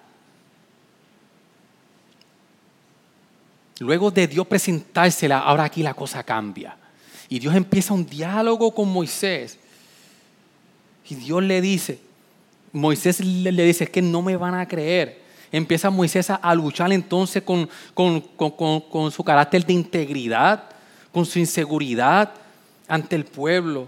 Luego 3.81 4.11
de 4.11 4.27
Dios 4.27 4.47
presentársela, 4.47 5.39
ahora 5.39 5.64
aquí 5.64 5.83
la 5.83 5.95
cosa 5.95 6.23
cambia. 6.23 6.77
Y 7.31 7.39
Dios 7.39 7.55
empieza 7.55 7.95
un 7.95 8.05
diálogo 8.05 8.74
con 8.74 8.93
Moisés. 8.93 9.57
Y 11.09 11.14
Dios 11.14 11.43
le 11.45 11.61
dice, 11.61 12.01
Moisés 12.72 13.20
le, 13.20 13.53
dice, 13.64 13.85
es 13.85 13.91
que 13.91 14.03
no 14.03 14.20
me 14.20 14.37
van 14.37 14.55
a 14.55 14.66
creer. 14.66 15.20
Empieza 15.53 15.91
Moisés 15.91 16.28
a, 16.28 16.55
luchar 16.57 16.93
entonces 16.93 17.45
con, 17.45 17.68
con, 17.95 19.11
su 19.12 19.24
carácter 19.24 19.64
de 19.64 19.72
integridad, 19.72 20.64
con 21.12 21.24
su 21.24 21.39
inseguridad 21.39 22.33
ante 22.89 23.14
el 23.14 23.24
pueblo. 23.24 23.87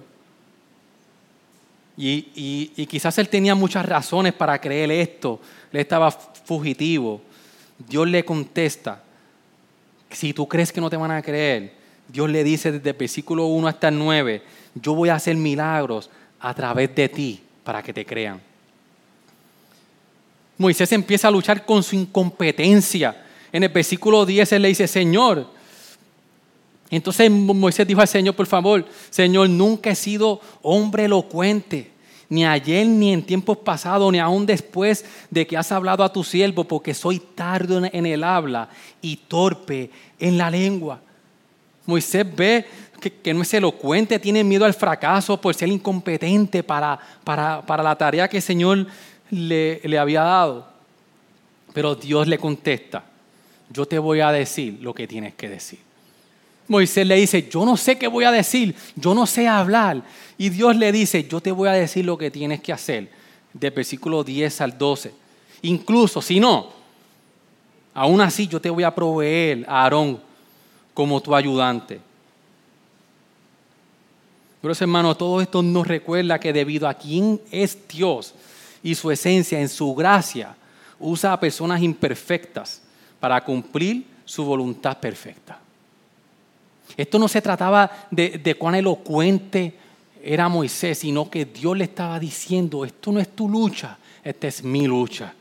Y, 1.97 2.71
y, 2.77 2.87
quizás 2.87 3.19
él 3.19 3.29
tenía 3.29 3.57
muchas 3.57 3.85
razones 3.85 4.33
para 4.33 4.61
creer 4.61 4.91
esto. 4.93 5.41
Él 5.73 5.81
estaba 5.81 6.13
fugitivo. 6.13 7.21
Dios 7.77 8.09
le 8.09 8.25
contesta, 8.25 9.03
si 10.11 10.33
tú 10.33 10.47
crees 10.47 10.73
que 10.73 10.81
no 10.81 10.89
te 10.89 10.97
van 10.97 11.11
a 11.11 11.23
creer, 11.23 11.82
Dios 12.13 12.29
le 12.29 12.45
dice 12.45 12.71
desde 12.71 12.91
el 12.91 12.97
versículo 12.97 13.47
1 13.47 13.69
hasta 13.69 13.89
el 13.89 13.99
9, 13.99 14.43
yo 14.75 14.95
voy 14.95 15.09
a 15.09 15.15
hacer 15.15 15.35
milagros 15.35 16.11
a 16.41 16.53
través 16.53 16.95
de 16.95 17.09
ti 17.09 17.41
para 17.65 17.83
que 17.83 17.93
te 17.93 18.05
crean. 18.05 18.39
Moisés 20.59 20.93
empieza 20.93 21.29
a 21.29 21.31
luchar 21.31 21.65
con 21.65 21.83
su 21.83 21.97
incompetencia. 21.97 23.25
En 23.51 23.63
el 23.63 23.71
versículo 23.71 24.27
10 24.27 24.53
él 24.53 24.63
le 24.63 24.69
dice, 24.69 24.87
Señor, 24.87 25.47
entonces 26.91 27.31
Moisés 27.31 27.87
dijo 27.87 28.03
al 28.03 28.09
Señor, 28.09 28.35
por 28.35 28.47
favor, 28.47 28.85
Señor, 29.09 29.49
nunca 29.49 29.91
he 29.91 29.95
sido 29.95 30.41
hombre 30.61 31.07
elocuente, 31.07 31.91
ni 32.29 32.45
ayer, 32.45 32.87
ni 32.87 33.15
en 33.15 33.23
tiempos 33.23 33.57
pasados, 33.59 34.13
ni 34.13 34.19
aún 34.19 34.45
después 34.45 35.07
de 35.31 35.47
que 35.47 35.57
has 35.57 35.73
hablado 35.73 36.05
a 36.05 36.13
tu 36.13 36.23
siervo, 36.23 36.65
porque 36.65 36.93
soy 36.93 37.19
tardo 37.19 37.83
en 37.91 38.07
el 38.07 38.23
habla 38.23 38.69
y 39.01 39.17
torpe 39.17 39.91
en 40.19 40.37
la 40.37 40.51
lengua. 40.51 41.01
Moisés 41.87 42.25
ve 42.35 42.65
que, 43.23 43.35
no 43.35 43.43
es 43.43 43.55
elocuente, 43.55 44.19
tiene 44.19 44.45
miedo 44.45 44.65
al 44.65 44.75
fracaso 44.75 45.41
por 45.41 45.55
ser 45.55 45.69
incompetente 45.69 46.63
para, 46.63 46.99
para, 47.25 47.83
la 47.83 47.97
tarea 47.97 48.29
que 48.29 48.37
el 48.37 48.43
Señor 48.43 48.87
le, 49.31 49.81
le 49.83 49.99
había 49.99 50.23
dado. 50.23 50.69
Pero 51.73 51.95
Dios 51.95 52.29
le 52.29 52.39
contesta, 52.39 53.05
yo 53.71 53.87
te 53.87 53.99
voy 53.99 54.21
a 54.21 54.31
decir 54.31 54.79
lo 54.81 54.95
que 54.95 55.09
tienes 55.09 55.35
que 55.35 55.49
decir. 55.49 55.81
Moisés 56.69 57.07
le 57.07 57.17
dice, 57.17 57.49
yo 57.51 57.65
no 57.65 57.77
sé 57.77 57.99
qué 57.99 58.07
voy 58.07 58.25
a 58.25 58.31
decir, 58.31 58.75
yo 58.95 59.15
no 59.15 59.27
sé 59.27 59.49
hablar. 59.49 60.03
Y 60.39 60.49
Dios 60.49 60.77
le 60.77 60.93
dice, 60.93 61.25
yo 61.25 61.41
te 61.41 61.51
voy 61.51 61.69
a 61.69 61.73
decir 61.73 62.05
lo 62.05 62.17
que 62.17 62.31
tienes 62.31 62.61
que 62.61 62.73
hacer. 62.73 63.11
De 63.53 63.71
versículo 63.71 64.23
10 64.23 64.61
al 64.61 64.79
12. 64.79 65.13
Incluso 65.63 66.23
si 66.23 66.41
no, 66.41 66.71
aún 67.95 68.21
así 68.21 68.47
yo 68.47 68.61
te 68.61 68.71
voy 68.71 68.85
a 68.85 68.95
proveer 68.95 69.65
a 69.69 69.83
Aarón 69.83 70.21
como 70.95 71.21
tu 71.21 71.35
ayudante. 71.35 72.01
Pero 74.61 74.75
hermano, 74.79 75.17
todo 75.17 75.41
esto 75.41 75.63
nos 75.63 75.87
recuerda 75.87 76.39
que 76.39 76.53
debido 76.53 76.89
a 76.89 76.95
quién 76.95 77.41
es 77.51 77.77
Dios 77.89 78.35
y 78.83 78.95
su 78.95 79.11
esencia 79.11 79.61
en 79.61 79.69
su 79.69 79.95
gracia, 79.95 80.55
usa 81.01 81.33
a 81.33 81.41
personas 81.41 81.83
imperfectas 81.83 82.83
para 83.19 83.43
cumplir 83.43 84.07
su 84.25 84.45
voluntad 84.45 84.99
perfecta. 84.99 85.59
Esto 86.97 87.19
no 87.19 87.27
se 87.27 87.43
trataba 87.43 87.91
de, 88.11 88.39
de 88.39 88.55
cuán 88.55 88.77
elocuente 88.77 89.75
era 90.23 90.49
Moisés, 90.49 90.99
sino 90.99 91.29
que 91.29 91.45
Dios 91.45 91.77
le 91.77 91.85
estaba 91.85 92.21
diciendo, 92.21 92.85
esto 92.85 93.11
no 93.11 93.19
es 93.19 93.35
tu 93.35 93.49
lucha, 93.49 93.99
esta 94.23 94.47
es 94.47 94.63
mi 94.63 94.87
lucha. 94.87 95.35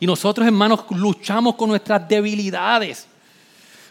Y 0.00 0.06
nosotros, 0.06 0.46
hermanos, 0.46 0.84
luchamos 0.90 1.56
con 1.56 1.68
nuestras 1.68 2.08
debilidades 2.08 3.06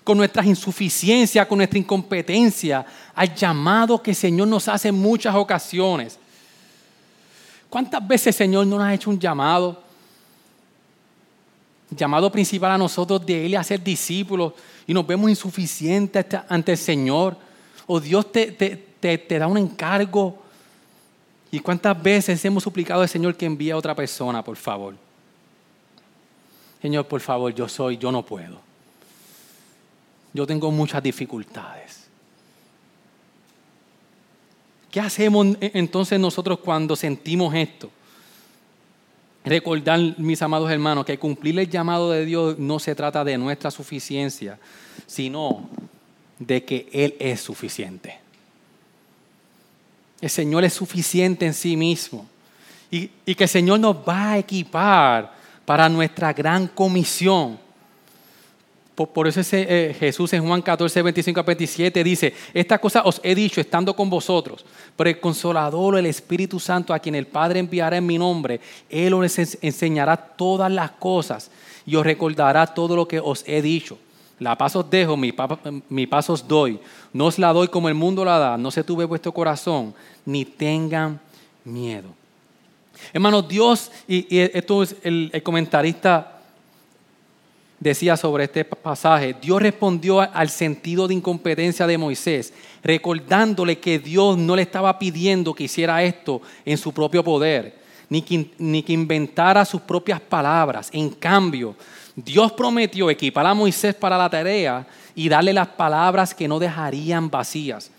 con 0.04 0.18
nuestras 0.18 0.46
insuficiencias, 0.46 1.46
con 1.46 1.58
nuestra 1.58 1.78
incompetencia, 1.78 2.86
al 3.14 3.34
llamado 3.36 4.02
que 4.02 4.12
el 4.12 4.16
Señor 4.16 4.48
nos 4.48 4.68
hace 4.68 4.90
en 4.90 4.96
muchas 4.96 5.36
ocasiones. 5.36 6.18
¿Cuántas 7.70 8.06
veces 8.06 8.28
el 8.28 8.34
Señor 8.34 8.66
no 8.66 8.78
nos 8.78 8.88
ha 8.88 8.94
hecho 8.94 9.10
un 9.10 9.20
llamado? 9.20 9.82
Llamado 11.92 12.32
principal 12.32 12.72
a 12.72 12.78
nosotros 12.78 13.26
de 13.26 13.46
Él 13.46 13.56
a 13.56 13.64
ser 13.64 13.84
discípulos 13.84 14.54
y 14.88 14.94
nos 14.94 15.06
vemos 15.06 15.30
insuficientes 15.30 16.26
ante 16.50 16.72
el 16.72 16.78
Señor. 16.78 17.38
O 17.86 18.00
Dios 18.00 18.32
te, 18.32 18.48
te 18.52 19.40
da 19.40 19.48
un 19.48 19.58
encargo. 19.58 20.42
¿Y 21.52 21.60
cuántas 21.60 22.02
veces 22.02 22.44
hemos 22.46 22.64
suplicado 22.64 23.02
al 23.02 23.10
Señor 23.10 23.36
que 23.36 23.46
envíe 23.46 23.72
a 23.72 23.78
otra 23.78 23.94
persona, 23.94 24.44
por 24.44 24.56
favor? 24.56 24.96
Señor, 26.82 27.06
por 27.08 27.22
favor, 27.22 27.54
yo 27.54 27.68
soy, 27.68 27.98
yo 27.98 28.12
no 28.12 28.26
puedo 28.26 28.71
yo 30.34 30.48
tengo 30.48 30.72
muchas 30.72 31.04
dificultades. 31.04 32.08
¿Qué 34.90 35.00
hacemos 35.00 35.56
entonces 35.62 36.20
nosotros 36.20 36.60
cuando 36.60 36.96
sentimos 36.96 37.54
esto? 37.56 37.90
Recordar, 39.44 40.00
mis 40.18 40.42
amados 40.42 40.70
hermanos, 40.70 41.06
que 41.06 41.18
cumplir 41.18 41.58
el 41.58 41.70
llamado 41.70 42.12
de 42.12 42.26
Dios 42.26 42.60
no 42.60 42.78
se 42.78 42.94
trata 42.94 43.24
de 43.24 43.38
nuestra 43.38 43.72
suficiencia, 43.72 44.60
sino 45.08 45.70
de 46.38 46.64
que 46.64 46.90
Él 46.92 47.16
es 47.20 47.42
suficiente. 47.42 48.20
El 50.20 50.30
Señor 50.30 50.64
es 50.64 50.74
suficiente 50.74 51.46
en 51.46 51.54
sí 51.54 51.76
mismo 51.76 52.28
y, 52.92 53.10
y 53.26 53.34
que 53.34 53.46
el 53.46 53.50
Señor 53.50 53.80
nos 53.80 53.96
va 53.96 54.34
a 54.34 54.38
equipar 54.38 55.34
para 55.66 55.90
nuestra 55.90 56.34
gran 56.34 56.68
comisión 56.68 57.58
Por, 58.96 59.28
eso 59.28 59.42
eh, 59.54 59.96
Jesús 59.98 60.34
en 60.34 60.46
Juan 60.46 60.62
14, 60.62 61.02
25 61.02 61.40
a 61.40 61.44
27 61.44 62.04
dice, 62.04 62.34
esta 62.54 62.78
cosa 62.78 63.02
os 63.04 63.20
he 63.24 63.34
dicho 63.34 63.62
estando 63.62 63.96
con 63.96 64.10
vosotros, 64.10 64.66
pero 64.96 65.10
el 65.10 65.20
consolador, 65.20 65.98
el 65.98 66.06
Espíritu 66.06 66.60
Santo, 66.60 66.94
a 66.94 67.00
quien 67.00 67.16
el 67.16 67.26
Padre 67.26 67.60
enviará 67.60 67.98
en 67.98 68.06
mi 68.06 68.18
nombre, 68.18 68.60
Él 68.90 69.14
os 69.14 69.40
enseñará 69.62 70.18
todas 70.18 70.72
las 70.72 70.92
cosas 70.92 71.50
y 71.86 71.96
os 71.96 72.06
recordará 72.06 72.68
todo 72.68 72.96
lo 72.96 73.08
que 73.08 73.20
os 73.20 73.44
he 73.48 73.62
dicho. 73.62 73.98
La 74.40 74.58
paz 74.58 74.76
os 74.76 74.90
dejo, 74.90 75.16
mi, 75.16 75.32
mi 75.90 76.08
paz 76.08 76.30
os 76.32 76.48
doy. 76.48 76.80
No 77.14 77.28
os 77.28 77.38
la 77.38 77.54
doy 77.54 77.68
como 77.68 77.90
el 77.90 77.94
mundo 77.94 78.26
la 78.26 78.40
da. 78.40 78.58
No 78.58 78.72
se 78.72 78.84
tuve 78.84 79.06
vuestro 79.06 79.32
corazón, 79.32 79.94
ni 80.26 80.46
tengan 80.46 81.20
miedo. 81.64 82.10
Hermanos, 83.14 83.48
Dios, 83.48 83.92
y, 84.08 84.26
esto 84.32 84.82
es 84.84 84.96
el, 85.04 85.32
comentarista 85.44 86.41
decía 87.82 88.16
sobre 88.16 88.44
este 88.44 88.64
pasaje, 88.64 89.36
Dios 89.42 89.60
respondió 89.60 90.22
al 90.22 90.50
sentido 90.50 91.08
de 91.08 91.16
incompetencia 91.16 91.88
de 91.88 91.98
Moisés, 91.98 92.54
recordándole 92.84 93.80
que 93.80 93.98
Dios 93.98 94.38
no 94.38 94.56
le 94.56 94.62
estaba 94.62 94.98
pidiendo 95.00 95.54
que 95.54 95.64
hiciera 95.64 96.04
esto 96.04 96.42
en 96.64 96.78
su 96.78 96.94
propio 96.94 97.24
poder, 97.24 97.76
ni 98.08 98.22
que, 98.22 98.94
inventara 98.94 99.66
sus 99.66 99.82
propias 99.82 100.22
palabras. 100.22 100.90
En 100.94 101.10
cambio, 101.10 101.76
Dios 102.16 102.52
prometió 102.52 103.10
equipar 103.10 103.48
a 103.48 103.56
Moisés 103.56 103.96
para 103.96 104.18
la 104.18 104.30
tarea 104.30 104.86
y 105.16 105.28
darle 105.28 105.52
las 105.52 105.70
palabras 105.70 106.36
que 106.36 106.48
no 106.48 106.60
dejarían 106.60 107.32
vacías. 107.32 107.90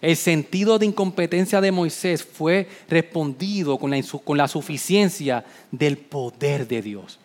El 0.00 0.16
sentido 0.16 0.78
de 0.78 0.86
incompetencia 0.86 1.60
de 1.60 1.72
Moisés 1.72 2.24
fue 2.24 2.68
respondido 2.88 3.76
con 3.76 4.38
la 4.38 4.48
suficiencia 4.48 5.44
del 5.70 5.98
poder 5.98 6.66
de 6.66 6.80
Dios. 6.80 7.18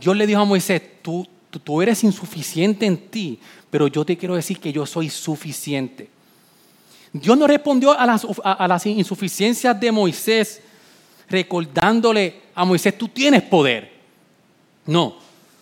Dios 0.00 0.16
le 0.16 0.26
dijo 0.26 0.40
a 0.40 0.44
Moisés, 0.44 0.82
tú, 1.02 1.26
tú, 1.64 1.82
eres 1.82 2.04
insuficiente 2.04 2.86
en 2.86 2.96
ti, 2.96 3.38
pero 3.70 3.88
yo 3.88 4.04
te 4.04 4.16
quiero 4.16 4.36
decir 4.36 4.60
que 4.60 4.72
yo 4.72 4.86
soy 4.86 5.10
suficiente. 5.10 6.08
Dios 7.12 7.36
no 7.36 7.46
respondió 7.46 7.98
a 7.98 8.06
las, 8.06 8.26
a 8.42 8.68
las 8.68 8.86
insuficiencias 8.86 9.78
de 9.78 9.90
Moisés 9.90 10.60
recordándole 11.28 12.40
a 12.54 12.64
Moisés, 12.64 12.96
tú 12.96 13.08
tienes 13.08 13.42
poder. 13.42 13.92
No, 14.86 15.16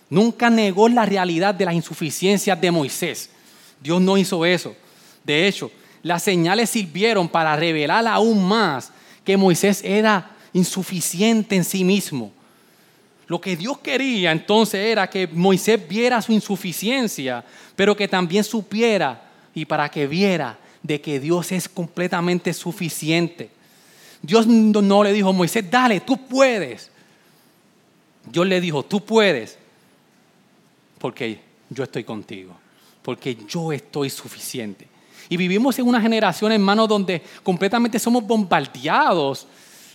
nunca 0.09 0.51
negó 0.51 0.89
la 0.89 1.05
realidad 1.05 1.55
de 1.55 1.65
las 1.65 1.75
insuficiencias 1.75 2.61
de 2.61 2.71
Moisés. 2.71 3.31
Dios 3.81 4.01
no 4.01 4.17
hizo 4.17 4.45
eso. 4.45 4.75
De 5.25 5.47
hecho, 5.47 5.71
las 6.03 6.23
señales 6.23 6.71
sirvieron 6.71 7.29
para 7.29 7.57
revelar 7.57 8.07
aún 8.07 8.47
más 8.47 8.93
que 9.25 9.37
Moisés 9.37 9.83
era 9.85 10.37
insuficiente 10.53 11.57
en 11.57 11.65
sí 11.65 11.83
mismo. 11.83 12.33
Lo 13.27 13.41
que 13.41 13.57
Dios 13.57 13.79
quería 13.79 14.31
entonces 14.31 14.81
era 14.81 15.11
que 15.11 15.27
Moisés 15.27 15.87
viera 15.89 16.23
su 16.23 16.33
insuficiencia, 16.33 17.45
pero 17.75 17.97
que 17.97 18.07
también 18.07 18.45
supiera 18.45 19.31
y 19.55 19.65
para 19.65 19.89
que 19.89 20.07
viera 20.07 20.59
de 20.83 21.01
que 21.01 21.19
Dios 21.19 21.51
es 21.51 21.69
completamente 21.69 22.53
suficiente. 22.55 23.51
Dios 24.23 24.47
no 24.47 25.03
le 25.03 25.13
dijo, 25.13 25.33
Moisés, 25.33 25.69
dale, 25.69 26.01
tú 26.01 26.27
puedes. 26.27 26.91
Dios 28.25 28.47
le 28.47 28.61
dijo, 28.61 28.85
tú 28.85 29.05
puedes, 29.05 29.59
porque 30.99 31.41
yo 31.71 31.85
estoy 31.85 32.05
contigo, 32.05 32.57
porque 33.03 33.37
yo 33.49 33.73
estoy 33.73 34.11
suficiente. 34.11 34.89
Y 35.29 35.37
vivimos 35.37 35.79
en 35.79 35.87
una 35.89 36.01
generación, 36.01 36.53
hermano, 36.53 36.87
donde 36.87 37.23
completamente 37.43 37.99
somos 37.99 38.25
bombardeados 38.25 39.47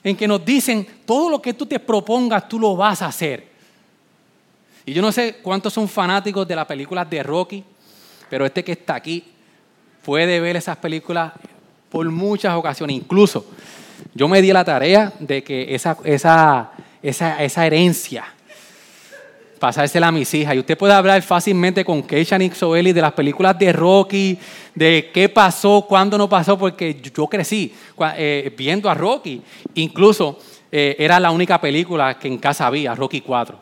en 0.03 0.15
que 0.15 0.27
nos 0.27 0.43
dicen, 0.43 0.87
todo 1.05 1.29
lo 1.29 1.41
que 1.41 1.53
tú 1.53 1.65
te 1.65 1.79
propongas, 1.79 2.47
tú 2.47 2.59
lo 2.59 2.75
vas 2.75 3.01
a 3.01 3.07
hacer. 3.07 3.47
Y 4.85 4.93
yo 4.93 5.01
no 5.01 5.11
sé 5.11 5.37
cuántos 5.41 5.73
son 5.73 5.87
fanáticos 5.87 6.47
de 6.47 6.55
las 6.55 6.65
películas 6.65 7.09
de 7.09 7.21
Rocky, 7.21 7.63
pero 8.29 8.45
este 8.45 8.63
que 8.63 8.71
está 8.71 8.95
aquí 8.95 9.25
puede 10.03 10.39
ver 10.39 10.55
esas 10.55 10.77
películas 10.77 11.33
por 11.89 12.09
muchas 12.09 12.55
ocasiones. 12.55 12.95
Incluso 12.95 13.45
yo 14.15 14.27
me 14.27 14.41
di 14.41 14.51
la 14.51 14.65
tarea 14.65 15.13
de 15.19 15.43
que 15.43 15.75
esa, 15.75 15.97
esa, 16.03 16.71
esa, 17.01 17.43
esa 17.43 17.67
herencia 17.67 18.25
pasársela 19.61 20.07
a 20.07 20.11
mis 20.11 20.33
hijas. 20.33 20.55
Y 20.55 20.59
usted 20.59 20.75
puede 20.75 20.93
hablar 20.93 21.21
fácilmente 21.21 21.85
con 21.85 22.01
Keisha 22.01 22.35
Nixoeli 22.35 22.93
de 22.93 23.01
las 23.01 23.13
películas 23.13 23.57
de 23.59 23.71
Rocky, 23.71 24.37
de 24.73 25.11
qué 25.13 25.29
pasó, 25.29 25.85
cuándo 25.87 26.17
no 26.17 26.27
pasó, 26.27 26.57
porque 26.57 26.99
yo 27.15 27.27
crecí 27.27 27.71
eh, 28.17 28.51
viendo 28.57 28.89
a 28.89 28.95
Rocky. 28.95 29.39
Incluso 29.75 30.39
eh, 30.71 30.95
era 30.97 31.19
la 31.19 31.29
única 31.29 31.61
película 31.61 32.17
que 32.17 32.27
en 32.27 32.39
casa 32.39 32.65
había, 32.65 32.95
Rocky 32.95 33.21
4. 33.21 33.55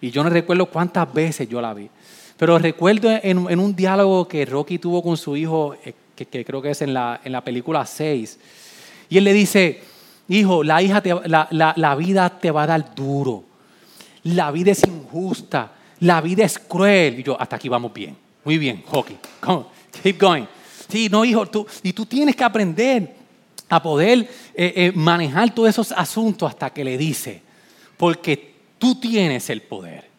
Y 0.00 0.10
yo 0.10 0.24
no 0.24 0.28
recuerdo 0.28 0.66
cuántas 0.66 1.14
veces 1.14 1.48
yo 1.48 1.60
la 1.60 1.72
vi. 1.72 1.88
Pero 2.36 2.58
recuerdo 2.58 3.08
en, 3.22 3.38
un 3.38 3.76
diálogo 3.76 4.26
que 4.26 4.44
Rocky 4.44 4.80
tuvo 4.80 5.04
con 5.04 5.16
su 5.16 5.36
hijo, 5.36 5.76
eh, 5.84 5.94
que, 6.16 6.44
creo 6.44 6.60
que 6.60 6.70
es 6.70 6.82
en 6.82 6.92
la, 6.92 7.20
en 7.22 7.30
la 7.30 7.44
película 7.44 7.86
6. 7.86 8.40
Y 9.08 9.18
él 9.18 9.22
le 9.22 9.32
dice, 9.32 9.80
hijo, 10.26 10.64
la, 10.64 10.82
hija 10.82 11.00
la, 11.26 11.74
la 11.76 11.94
vida 11.94 12.40
te 12.40 12.50
va 12.50 12.64
a 12.64 12.66
dar 12.66 12.92
duro 12.92 13.53
la 14.24 14.50
vida 14.50 14.72
es 14.72 14.82
injusta, 14.86 15.72
la 16.00 16.20
vida 16.20 16.44
es 16.44 16.58
cruel. 16.58 17.20
Y 17.20 17.22
yo, 17.22 17.40
hasta 17.40 17.56
aquí 17.56 17.68
vamos 17.68 17.92
bien, 17.92 18.16
muy 18.44 18.58
bien, 18.58 18.82
hockey, 18.86 19.18
keep 20.02 20.20
going. 20.20 20.44
Sí, 20.88 21.08
no, 21.10 21.24
hijo, 21.24 21.46
tú, 21.46 21.66
y 21.82 21.92
tú 21.92 22.04
tienes 22.04 22.36
que 22.36 22.44
aprender 22.44 23.14
a 23.68 23.82
poder 23.82 24.28
eh, 24.54 24.72
eh, 24.76 24.92
manejar 24.94 25.54
todos 25.54 25.70
esos 25.70 25.92
asuntos 25.92 26.48
hasta 26.48 26.70
que 26.70 26.84
le 26.84 26.98
dice, 26.98 27.42
porque 27.96 28.54
tú 28.78 28.94
tienes 28.96 29.48
el 29.50 29.62
poder. 29.62 30.12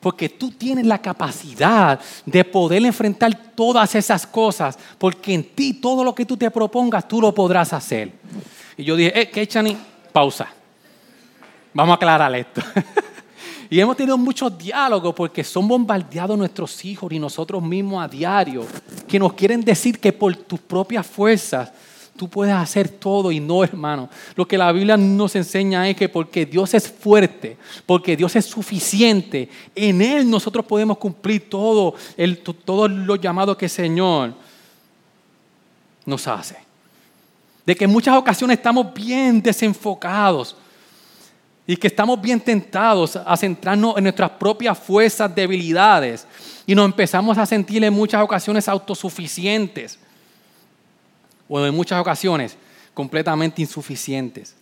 Porque 0.00 0.30
tú 0.30 0.50
tienes 0.50 0.86
la 0.86 0.96
capacidad 0.96 2.00
de 2.24 2.44
poder 2.44 2.82
enfrentar 2.86 3.34
todas 3.54 3.94
esas 3.94 4.26
cosas, 4.26 4.78
porque 4.96 5.34
en 5.34 5.44
ti 5.44 5.74
todo 5.74 6.02
lo 6.02 6.14
que 6.14 6.24
tú 6.24 6.38
te 6.38 6.50
propongas, 6.50 7.06
tú 7.06 7.20
lo 7.20 7.34
podrás 7.34 7.74
hacer. 7.74 8.10
Y 8.78 8.84
yo 8.84 8.96
dije, 8.96 9.20
eh, 9.20 9.30
¿qué, 9.30 9.46
Chani? 9.46 9.76
Pausa. 10.10 10.48
Vamos 11.74 11.92
a 11.92 11.96
aclarar 11.96 12.34
esto. 12.34 12.62
Y 13.72 13.78
hemos 13.78 13.96
tenido 13.96 14.18
muchos 14.18 14.58
diálogos 14.58 15.14
porque 15.14 15.44
son 15.44 15.68
bombardeados 15.68 16.36
nuestros 16.36 16.84
hijos 16.84 17.12
y 17.12 17.20
nosotros 17.20 17.62
mismos 17.62 18.04
a 18.04 18.08
diario, 18.08 18.66
que 19.06 19.16
nos 19.16 19.32
quieren 19.34 19.60
decir 19.60 20.00
que 20.00 20.12
por 20.12 20.34
tus 20.34 20.58
propias 20.58 21.06
fuerzas 21.06 21.70
tú 22.16 22.28
puedes 22.28 22.52
hacer 22.52 22.88
todo 22.88 23.30
y 23.30 23.38
no, 23.38 23.62
hermano. 23.62 24.10
Lo 24.34 24.46
que 24.46 24.58
la 24.58 24.72
Biblia 24.72 24.96
nos 24.96 25.36
enseña 25.36 25.88
es 25.88 25.96
que 25.96 26.08
porque 26.08 26.44
Dios 26.44 26.74
es 26.74 26.90
fuerte, 26.90 27.56
porque 27.86 28.16
Dios 28.16 28.34
es 28.34 28.44
suficiente, 28.44 29.48
en 29.76 30.02
Él 30.02 30.28
nosotros 30.28 30.66
podemos 30.66 30.98
cumplir 30.98 31.48
todo, 31.48 31.94
el, 32.16 32.38
todo 32.38 32.88
lo 32.88 33.14
llamado 33.14 33.56
que 33.56 33.66
el 33.66 33.70
Señor 33.70 34.34
nos 36.04 36.26
hace. 36.26 36.56
De 37.64 37.76
que 37.76 37.84
en 37.84 37.90
muchas 37.90 38.16
ocasiones 38.16 38.58
estamos 38.58 38.92
bien 38.92 39.40
desenfocados 39.40 40.56
y 41.66 41.76
que 41.76 41.86
estamos 41.86 42.20
bien 42.20 42.40
tentados 42.40 43.16
a 43.16 43.36
centrarnos 43.36 43.96
en 43.96 44.04
nuestras 44.04 44.30
propias 44.30 44.78
fuerzas, 44.78 45.32
debilidades 45.34 46.26
y 46.66 46.74
nos 46.74 46.84
empezamos 46.84 47.38
a 47.38 47.46
sentir 47.46 47.82
en 47.84 47.92
muchas 47.92 48.22
ocasiones 48.22 48.68
autosuficientes 48.68 49.98
o 51.48 51.64
en 51.64 51.74
muchas 51.74 52.00
ocasiones 52.00 52.56
completamente 52.94 53.62
insuficientes. 53.62 54.54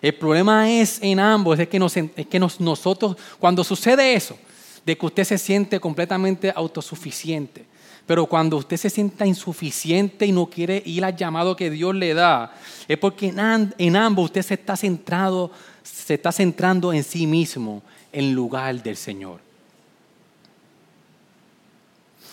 El 0.00 0.14
problema 0.14 0.70
es 0.70 0.98
en 1.02 1.18
ambos, 1.18 1.58
es 1.58 1.68
que, 1.68 2.38
nosotros, 2.60 3.16
cuando 3.38 3.64
sucede 3.64 4.14
eso, 4.14 4.38
de 4.86 4.96
que 4.96 5.06
usted 5.06 5.24
se 5.24 5.38
siente 5.38 5.80
completamente 5.80 6.52
autosuficiente, 6.54 7.64
pero 8.06 8.24
cuando 8.26 8.56
usted 8.56 8.76
se 8.76 8.90
sienta 8.90 9.26
insuficiente 9.26 10.24
y 10.24 10.32
no 10.32 10.46
quiere 10.46 10.82
ir 10.86 11.04
al 11.04 11.16
llamado 11.16 11.56
que 11.56 11.68
Dios 11.68 11.94
le 11.94 12.14
da, 12.14 12.54
es 12.86 12.96
porque 12.96 13.28
en, 13.28 13.74
en 13.76 13.96
ambos 13.96 14.26
usted 14.26 14.42
se 14.42 14.54
está 14.54 14.76
centrado 14.76 15.50
se 15.82 16.14
está 16.14 16.32
centrando 16.32 16.92
en 16.92 17.04
sí 17.04 17.26
mismo 17.26 17.82
en 18.12 18.34
lugar 18.34 18.82
del 18.82 18.96
Señor. 18.96 19.40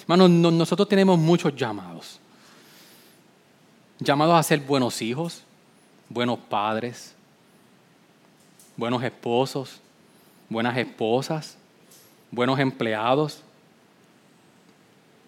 Hermanos, 0.01 0.29
nosotros 0.29 0.87
tenemos 0.87 1.17
muchos 1.17 1.55
llamados. 1.55 2.19
Llamados 3.99 4.35
a 4.35 4.43
ser 4.43 4.59
buenos 4.59 5.01
hijos, 5.01 5.43
buenos 6.09 6.37
padres, 6.37 7.15
buenos 8.77 9.01
esposos, 9.03 9.79
buenas 10.49 10.77
esposas, 10.77 11.57
buenos 12.29 12.59
empleados. 12.59 13.41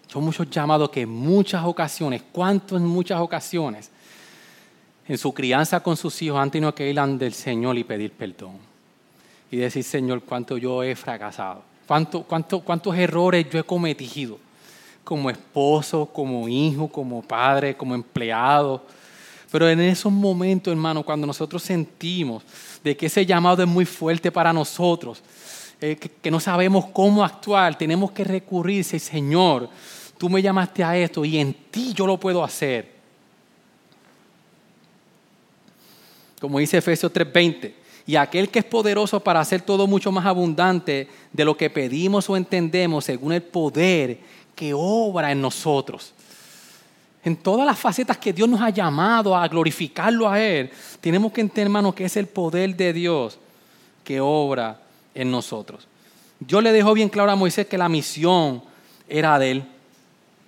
Son 0.06 0.24
muchos 0.24 0.48
llamados 0.48 0.90
que 0.90 1.02
en 1.02 1.08
muchas 1.10 1.64
ocasiones, 1.64 2.22
¿cuántos 2.32 2.80
en 2.80 2.86
muchas 2.86 3.20
ocasiones? 3.20 3.90
En 5.08 5.18
su 5.18 5.32
crianza 5.32 5.80
con 5.80 5.96
sus 5.96 6.20
hijos 6.22 6.38
han 6.38 6.50
tenido 6.50 6.74
que 6.74 6.90
ir 6.90 7.32
Señor 7.32 7.78
y 7.78 7.84
pedir 7.84 8.12
perdón. 8.12 8.58
Y 9.50 9.56
decir, 9.56 9.82
Señor, 9.82 10.22
cuánto 10.22 10.58
yo 10.58 10.82
he 10.82 10.94
fracasado, 10.94 11.62
cuánto, 11.86 12.22
cuánto, 12.22 12.60
cuántos 12.60 12.94
errores 12.94 13.46
yo 13.50 13.58
he 13.58 13.64
cometido 13.64 14.38
como 15.08 15.30
esposo, 15.30 16.04
como 16.04 16.46
hijo, 16.46 16.86
como 16.86 17.22
padre, 17.22 17.74
como 17.74 17.94
empleado. 17.94 18.82
Pero 19.50 19.66
en 19.66 19.80
esos 19.80 20.12
momentos, 20.12 20.70
hermano, 20.70 21.02
cuando 21.02 21.26
nosotros 21.26 21.62
sentimos 21.62 22.42
de 22.84 22.94
que 22.94 23.06
ese 23.06 23.24
llamado 23.24 23.62
es 23.62 23.68
muy 23.68 23.86
fuerte 23.86 24.30
para 24.30 24.52
nosotros, 24.52 25.22
eh, 25.80 25.96
que, 25.96 26.30
no 26.30 26.38
sabemos 26.40 26.84
cómo 26.92 27.24
actuar, 27.24 27.78
tenemos 27.78 28.10
que 28.10 28.22
recurrir, 28.22 28.84
Señor, 28.84 29.70
tú 30.18 30.28
me 30.28 30.42
llamaste 30.42 30.84
a 30.84 30.94
esto 30.98 31.24
y 31.24 31.38
en 31.38 31.54
ti 31.70 31.94
yo 31.94 32.06
lo 32.06 32.20
puedo 32.20 32.44
hacer. 32.44 32.97
Como 36.40 36.58
dice 36.58 36.78
Efesios 36.78 37.12
3:20, 37.12 37.74
y 38.06 38.16
aquel 38.16 38.48
que 38.48 38.60
es 38.60 38.64
poderoso 38.64 39.20
para 39.20 39.40
hacer 39.40 39.62
todo 39.62 39.86
mucho 39.86 40.10
más 40.10 40.24
abundante 40.24 41.08
de 41.32 41.44
lo 41.44 41.56
que 41.56 41.68
pedimos 41.68 42.28
o 42.30 42.36
entendemos 42.36 43.04
según 43.04 43.32
el 43.32 43.42
poder 43.42 44.18
que 44.54 44.72
obra 44.74 45.30
en 45.30 45.42
nosotros. 45.42 46.14
En 47.22 47.36
todas 47.36 47.66
las 47.66 47.78
facetas 47.78 48.16
que 48.16 48.32
Dios 48.32 48.48
nos 48.48 48.60
ha 48.60 48.70
llamado 48.70 49.36
a 49.36 49.46
glorificarlo 49.48 50.28
a 50.28 50.40
Él, 50.40 50.70
tenemos 51.00 51.32
que 51.32 51.42
entender, 51.42 51.66
hermano, 51.66 51.94
que 51.94 52.04
es 52.06 52.16
el 52.16 52.26
poder 52.26 52.74
de 52.74 52.92
Dios 52.92 53.38
que 54.04 54.20
obra 54.20 54.80
en 55.14 55.30
nosotros. 55.30 55.86
Yo 56.40 56.60
le 56.60 56.72
dejo 56.72 56.94
bien 56.94 57.08
claro 57.08 57.30
a 57.30 57.36
Moisés 57.36 57.66
que 57.66 57.76
la 57.76 57.88
misión 57.88 58.62
era 59.08 59.38
de 59.38 59.50
Él, 59.50 59.64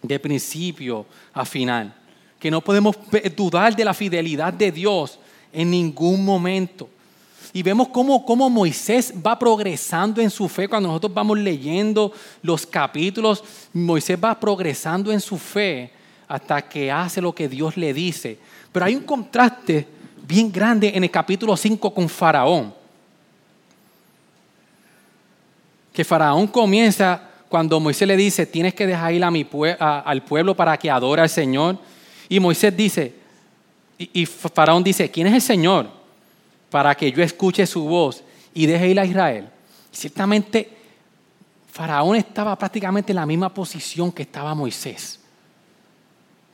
de 0.00 0.18
principio 0.18 1.04
a 1.34 1.44
final. 1.44 1.94
Que 2.38 2.50
no 2.50 2.62
podemos 2.62 2.96
dudar 3.36 3.76
de 3.76 3.84
la 3.84 3.92
fidelidad 3.92 4.52
de 4.52 4.72
Dios 4.72 5.18
en 5.52 5.70
ningún 5.70 6.24
momento. 6.24 6.88
Y 7.52 7.62
vemos 7.62 7.88
cómo, 7.88 8.24
cómo, 8.24 8.48
Moisés 8.48 9.12
va 9.26 9.38
progresando 9.38 10.20
en 10.20 10.30
su 10.30 10.48
fe. 10.48 10.68
Cuando 10.68 10.88
nosotros 10.88 11.12
vamos 11.12 11.38
leyendo 11.38 12.12
los 12.42 12.64
capítulos, 12.64 13.42
Moisés 13.72 14.18
va 14.22 14.38
progresando 14.38 15.10
en 15.10 15.20
su 15.20 15.36
fe 15.36 15.90
hasta 16.28 16.62
que 16.62 16.92
hace 16.92 17.20
lo 17.20 17.34
que 17.34 17.48
Dios 17.48 17.76
le 17.76 17.92
dice. 17.92 18.38
Pero 18.70 18.86
hay 18.86 18.94
un 18.94 19.02
contraste 19.02 19.86
bien 20.26 20.52
grande 20.52 20.92
en 20.94 21.02
el 21.02 21.10
capítulo 21.10 21.56
5 21.56 21.92
con 21.92 22.08
Faraón. 22.08 22.72
Que 25.92 26.04
Faraón 26.04 26.46
comienza 26.46 27.20
cuando 27.48 27.80
Moisés 27.80 28.06
le 28.06 28.16
dice, 28.16 28.46
tienes 28.46 28.74
que 28.74 28.86
dejar 28.86 29.12
ir 29.12 29.24
a 29.24 29.30
mi 29.30 29.44
al 29.80 30.22
pueblo 30.22 30.54
para 30.54 30.76
que 30.76 30.88
adore 30.88 31.20
al 31.20 31.28
Señor. 31.28 31.78
Y 32.28 32.38
Moisés 32.38 32.76
dice, 32.76 33.12
y, 34.00 34.24
Faraón 34.24 34.82
dice, 34.82 35.10
¿quién 35.10 35.26
es 35.26 35.34
el 35.34 35.42
Señor? 35.42 35.90
Para 36.70 36.94
que 36.94 37.12
yo 37.12 37.22
escuche 37.22 37.66
su 37.66 37.84
voz 37.84 38.22
y 38.54 38.64
deje 38.64 38.88
ir 38.88 38.98
a 38.98 39.04
Israel. 39.04 39.48
ciertamente, 39.92 40.76
Faraón 41.70 42.16
estaba 42.16 42.56
prácticamente 42.56 43.12
en 43.12 43.16
la 43.16 43.26
misma 43.26 43.52
posición 43.52 44.10
que 44.10 44.22
estaba 44.22 44.54
Moisés. 44.54 45.20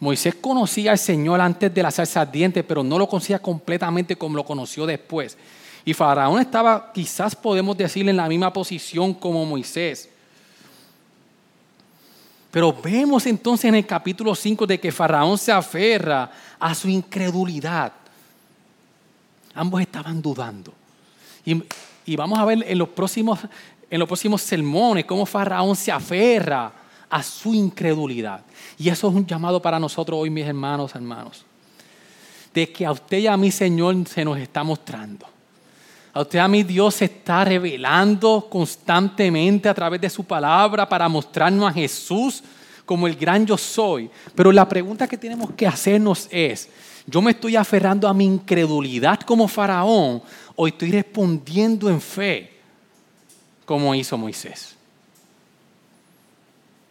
Moisés 0.01 0.35
conocía 0.35 0.91
al 0.91 0.99
Señor 0.99 1.41
antes 1.41 1.73
de 1.73 1.83
la 1.83 1.91
salsa 1.91 2.23
ardiente, 2.23 2.65
pero 2.65 2.83
no 2.83 2.99
lo 2.99 3.09
conocía 3.09 3.39
completamente 3.39 4.17
como 4.17 4.37
lo 4.37 4.45
conoció 4.45 4.85
después. 4.85 5.39
Y 5.85 5.95
Faraón 5.95 6.41
estaba, 6.41 6.93
quizás 6.93 7.37
podemos 7.37 7.77
decirle, 7.77 8.11
en 8.11 8.17
la 8.17 8.29
misma 8.29 8.53
posición 8.53 9.15
como 9.15 9.45
Moisés. 9.45 10.11
Pero 12.57 12.73
vemos 12.73 13.27
entonces 13.27 13.67
en 13.67 13.75
el 13.75 13.85
capítulo 13.85 14.35
5 14.35 14.67
de 14.67 14.81
que 14.81 14.91
Faraón 14.91 15.37
se 15.37 15.53
aferra 15.53 16.31
a 16.59 16.75
su 16.75 16.89
incredulidad. 16.89 17.93
Ambos 19.53 19.83
estaban 19.83 20.23
dudando. 20.23 20.73
Y, 21.45 22.17
vamos 22.17 22.39
a 22.39 22.47
ver 22.47 22.65
en 22.67 22.79
los, 22.79 22.89
próximos, 22.89 23.41
en 23.91 23.99
los 23.99 24.09
próximos 24.09 24.41
sermones 24.41 25.05
cómo 25.05 25.27
Faraón 25.27 25.77
se 25.77 25.93
aferra 25.93 26.73
a 27.11 27.23
su 27.23 27.53
incredulidad. 27.53 28.41
Y 28.79 28.89
eso 28.89 29.11
es 29.11 29.15
un 29.15 29.27
llamado 29.27 29.61
para 29.61 29.79
nosotros 29.79 30.19
hoy, 30.19 30.31
mis 30.31 30.47
hermanos, 30.47 30.95
hermanos. 30.95 31.45
De 32.55 32.73
que 32.73 32.87
a 32.87 32.93
usted 32.93 33.19
y 33.19 33.27
a 33.27 33.37
mí, 33.37 33.51
Señor, 33.51 33.95
se 34.09 34.25
nos 34.25 34.39
está 34.39 34.65
mostrando. 34.65 35.27
A 36.17 36.23
usted 36.23 36.39
a 36.39 36.49
mí 36.49 36.63
Dios 36.63 36.95
se 36.95 37.05
está 37.05 37.45
revelando 37.45 38.47
constantemente 38.49 39.69
a 39.69 39.75
través 39.75 40.01
de 40.01 40.09
su 40.09 40.25
palabra 40.25 40.89
para 40.89 41.11
mostrarnos 41.11 41.69
a 41.69 41.75
Jesús 41.75 42.43
como 42.87 43.07
el 43.07 43.17
gran 43.17 43.45
yo 43.45 43.59
soy. 43.59 44.09
Pero 44.35 44.51
la 44.51 44.67
pregunta 44.67 45.07
que 45.07 45.19
tenemos 45.19 45.51
que 45.51 45.67
hacernos 45.67 46.27
es, 46.31 46.71
¿yo 47.07 47.21
me 47.21 47.33
estoy 47.33 47.55
aferrando 47.55 48.09
a 48.09 48.15
mi 48.15 48.25
incredulidad 48.25 49.21
como 49.21 49.47
faraón 49.47 50.23
o 50.55 50.67
estoy 50.67 50.91
respondiendo 50.91 51.91
en 51.91 52.01
fe 52.01 52.51
como 53.67 53.95
hizo 53.95 54.17
Moisés? 54.17 54.76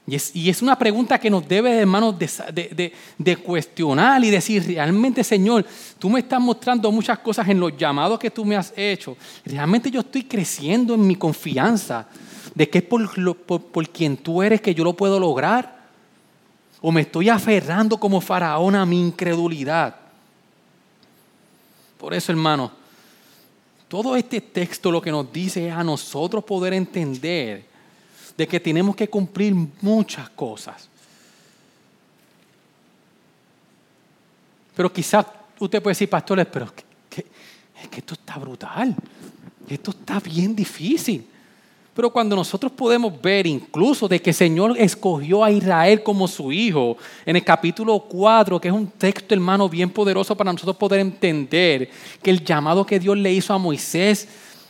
Y 0.08 0.50
es, 0.50 0.62
una 0.62 0.78
pregunta 0.78 1.18
que 1.18 1.32
nos 1.32 1.48
debe, 1.48 1.80
hermanos, 1.80 2.16
de, 2.20 2.94
de, 3.18 3.38
cuestionar 3.38 4.24
y 4.24 4.30
decir, 4.30 4.64
realmente, 4.68 5.24
Señor, 5.24 5.66
tú 5.98 6.12
me 6.12 6.20
estás 6.20 6.40
mostrando 6.40 6.92
muchas 6.92 7.18
cosas 7.20 7.50
en 7.50 7.60
los 7.60 7.76
llamados 7.76 8.20
que 8.20 8.30
tú 8.30 8.46
me 8.46 8.56
has 8.56 8.72
hecho. 8.78 9.18
Realmente 9.44 9.90
yo 9.90 10.02
estoy 10.02 10.26
creciendo 10.26 10.94
en 10.94 11.08
mi 11.08 11.16
confianza 11.16 12.08
de 12.54 12.70
que 12.70 12.78
es 12.80 12.84
por, 12.84 13.36
por 13.36 13.90
quien 13.90 14.16
tú 14.16 14.44
eres 14.44 14.62
que 14.62 14.76
yo 14.76 14.84
lo 14.84 14.94
puedo 14.94 15.20
lograr. 15.20 15.76
O 16.82 16.92
me 16.92 17.02
estoy 17.02 17.30
aferrando 17.30 18.00
como 18.00 18.22
faraón 18.22 18.76
a 18.76 18.86
mi 18.86 19.02
incredulidad. 19.02 19.96
Por 21.98 22.14
eso, 22.14 22.32
hermanos, 22.32 22.70
todo 23.88 24.16
este 24.16 24.40
texto 24.40 24.92
lo 24.92 25.02
que 25.02 25.10
nos 25.10 25.34
dice 25.34 25.68
es 25.68 25.74
a 25.74 25.84
nosotros 25.84 26.44
poder 26.44 26.74
entender 26.74 27.75
de 28.38 28.48
que 28.48 28.60
tenemos 28.60 28.96
que 28.96 29.10
cumplir 29.10 29.54
muchas 29.82 30.30
cosas. 30.30 30.90
Pero 34.76 34.92
quizás 34.92 35.26
usted 35.60 35.82
puede 35.82 35.92
decir, 35.92 36.10
pastores, 36.10 36.46
pero 36.52 36.66
es 36.66 36.72
que 37.90 38.00
esto 38.00 38.14
está 38.14 38.38
brutal, 38.38 38.96
esto 39.70 39.92
está 39.92 40.20
bien 40.20 40.56
difícil. 40.56 41.28
Pero 41.96 42.10
cuando 42.10 42.36
nosotros 42.36 42.74
podemos 42.74 43.22
ver 43.22 43.48
incluso 43.48 44.10
de 44.10 44.22
que 44.22 44.32
el 44.32 44.36
Señor 44.36 44.76
escogió 44.78 45.46
a 45.46 45.50
Israel 45.50 46.04
como 46.04 46.28
su 46.28 46.52
hijo, 46.52 46.98
en 47.26 47.38
el 47.38 47.44
capítulo 47.46 47.98
4, 48.00 48.60
que 48.60 48.68
es 48.68 48.74
un 48.74 48.88
texto 48.88 49.34
hermano 49.34 49.70
bien 49.70 49.90
poderoso 49.90 50.36
para 50.36 50.52
nosotros 50.52 50.76
poder 50.76 51.00
entender 51.00 51.90
que 52.22 52.32
el 52.32 52.44
llamado 52.44 52.86
que 52.86 53.00
Dios 53.00 53.16
le 53.18 53.32
hizo 53.32 53.54
a 53.54 53.58
Moisés 53.58 54.28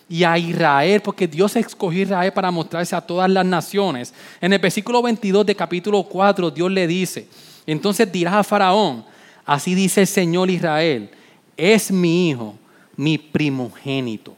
y 0.07 0.23
a 0.23 0.37
Israel, 0.37 1.01
porque 1.01 1.27
Dios 1.27 1.55
escogió 1.55 1.99
a 1.99 2.03
Israel 2.03 2.33
para 2.33 2.51
mostrarse 2.51 2.95
a 2.95 3.01
todas 3.01 3.29
las 3.29 3.45
naciones. 3.45 4.13
En 4.39 4.53
el 4.53 4.59
versículo 4.59 5.01
22 5.01 5.45
de 5.45 5.55
capítulo 5.55 6.03
4, 6.03 6.51
Dios 6.51 6.71
le 6.71 6.85
dice, 6.87 7.27
entonces 7.65 8.11
dirás 8.11 8.35
a 8.35 8.43
Faraón, 8.43 9.03
así 9.45 9.73
dice 9.73 10.01
el 10.01 10.07
Señor 10.07 10.49
Israel, 10.49 11.09
es 11.57 11.91
mi 11.91 12.29
hijo, 12.29 12.55
mi 12.95 13.17
primogénito. 13.17 14.35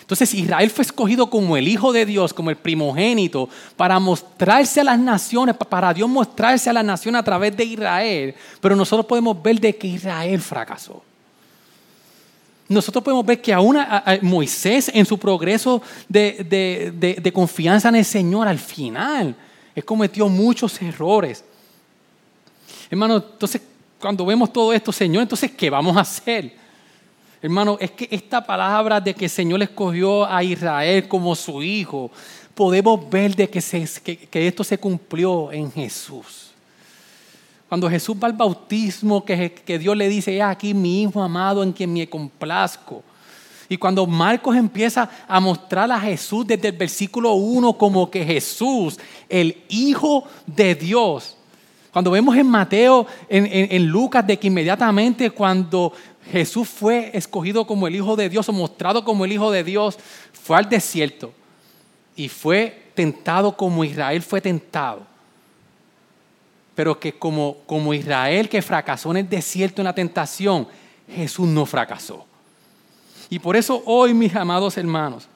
Entonces 0.00 0.34
Israel 0.34 0.68
fue 0.70 0.82
escogido 0.82 1.30
como 1.30 1.56
el 1.56 1.68
Hijo 1.68 1.92
de 1.92 2.04
Dios, 2.04 2.34
como 2.34 2.50
el 2.50 2.56
primogénito, 2.56 3.48
para 3.76 4.00
mostrarse 4.00 4.80
a 4.80 4.84
las 4.84 4.98
naciones, 4.98 5.54
para 5.56 5.94
Dios 5.94 6.08
mostrarse 6.08 6.68
a 6.68 6.72
las 6.72 6.84
naciones 6.84 7.20
a 7.20 7.22
través 7.22 7.56
de 7.56 7.64
Israel. 7.64 8.34
Pero 8.60 8.74
nosotros 8.74 9.06
podemos 9.06 9.40
ver 9.40 9.60
de 9.60 9.76
que 9.76 9.86
Israel 9.86 10.40
fracasó 10.40 11.04
nosotros 12.70 13.02
podemos 13.02 13.26
ver 13.26 13.42
que 13.42 13.52
aún 13.52 13.76
Moisés 14.22 14.92
en 14.94 15.04
su 15.04 15.18
progreso 15.18 15.82
de, 16.08 17.30
confianza 17.34 17.88
en 17.88 17.96
el 17.96 18.04
Señor 18.04 18.46
al 18.46 18.60
final, 18.60 19.34
cometió 19.84 20.28
muchos 20.28 20.80
errores. 20.80 21.44
Hermano, 22.88 23.16
entonces 23.16 23.60
cuando 23.98 24.24
vemos 24.24 24.52
todo 24.52 24.72
esto, 24.72 24.92
Señor, 24.92 25.22
entonces, 25.22 25.50
¿qué 25.50 25.68
vamos 25.68 25.96
a 25.96 26.00
hacer? 26.00 26.54
Hermano, 27.42 27.76
es 27.80 27.90
que 27.90 28.08
esta 28.08 28.44
palabra 28.44 29.00
de 29.00 29.14
que 29.14 29.24
el 29.24 29.30
Señor 29.30 29.60
escogió 29.62 30.24
a 30.24 30.44
Israel 30.44 31.08
como 31.08 31.34
su 31.34 31.64
hijo, 31.64 32.08
podemos 32.54 33.10
ver 33.10 33.34
de 33.34 33.50
que 33.50 34.46
esto 34.46 34.62
se 34.62 34.78
cumplió 34.78 35.50
en 35.50 35.72
Jesús. 35.72 36.49
Cuando 37.70 37.88
Jesús 37.88 38.16
va 38.20 38.26
al 38.26 38.32
bautismo, 38.32 39.24
que, 39.24 39.52
que 39.52 39.78
Dios 39.78 39.96
le 39.96 40.08
dice, 40.08 40.34
he 40.34 40.42
aquí 40.42 40.74
mi 40.74 41.02
hijo 41.02 41.22
amado 41.22 41.62
en 41.62 41.72
quien 41.72 41.92
me 41.92 42.08
complazco. 42.08 43.04
Y 43.68 43.76
cuando 43.76 44.08
Marcos 44.08 44.56
empieza 44.56 45.08
a 45.28 45.38
mostrar 45.38 45.88
a 45.92 46.00
Jesús 46.00 46.44
desde 46.44 46.66
el 46.66 46.76
versículo 46.76 47.34
1 47.34 47.78
como 47.78 48.10
que 48.10 48.24
Jesús, 48.24 48.98
el 49.28 49.56
Hijo 49.68 50.24
de 50.48 50.74
Dios. 50.74 51.36
Cuando 51.92 52.10
vemos 52.10 52.36
en 52.36 52.48
Mateo, 52.48 53.06
en, 53.28 53.46
en, 53.48 53.86
Lucas, 53.86 54.26
de 54.26 54.36
que 54.36 54.48
inmediatamente 54.48 55.30
cuando 55.30 55.92
Jesús 56.28 56.68
fue 56.68 57.12
escogido 57.14 57.64
como 57.68 57.86
el 57.86 57.94
Hijo 57.94 58.16
de 58.16 58.28
Dios 58.28 58.48
o 58.48 58.52
mostrado 58.52 59.04
como 59.04 59.24
el 59.24 59.30
Hijo 59.30 59.52
de 59.52 59.62
Dios, 59.62 59.96
fue 60.32 60.56
al 60.56 60.68
desierto 60.68 61.32
y 62.16 62.28
fue 62.28 62.90
tentado 62.96 63.56
como 63.56 63.84
Israel 63.84 64.22
fue 64.22 64.40
tentado 64.40 65.09
pero 66.80 66.98
que 66.98 67.12
como, 67.12 67.58
como 67.66 67.92
Israel 67.92 68.48
que 68.48 68.62
fracasó 68.62 69.10
en 69.10 69.18
el 69.18 69.28
desierto 69.28 69.82
en 69.82 69.84
la 69.84 69.94
tentación, 69.94 70.66
Jesús 71.14 71.46
no 71.46 71.66
fracasó. 71.66 72.24
Y 73.28 73.38
por 73.38 73.54
eso 73.54 73.82
hoy, 73.84 74.14
mis 74.14 74.34
amados 74.34 74.78
hermanos, 74.78 75.28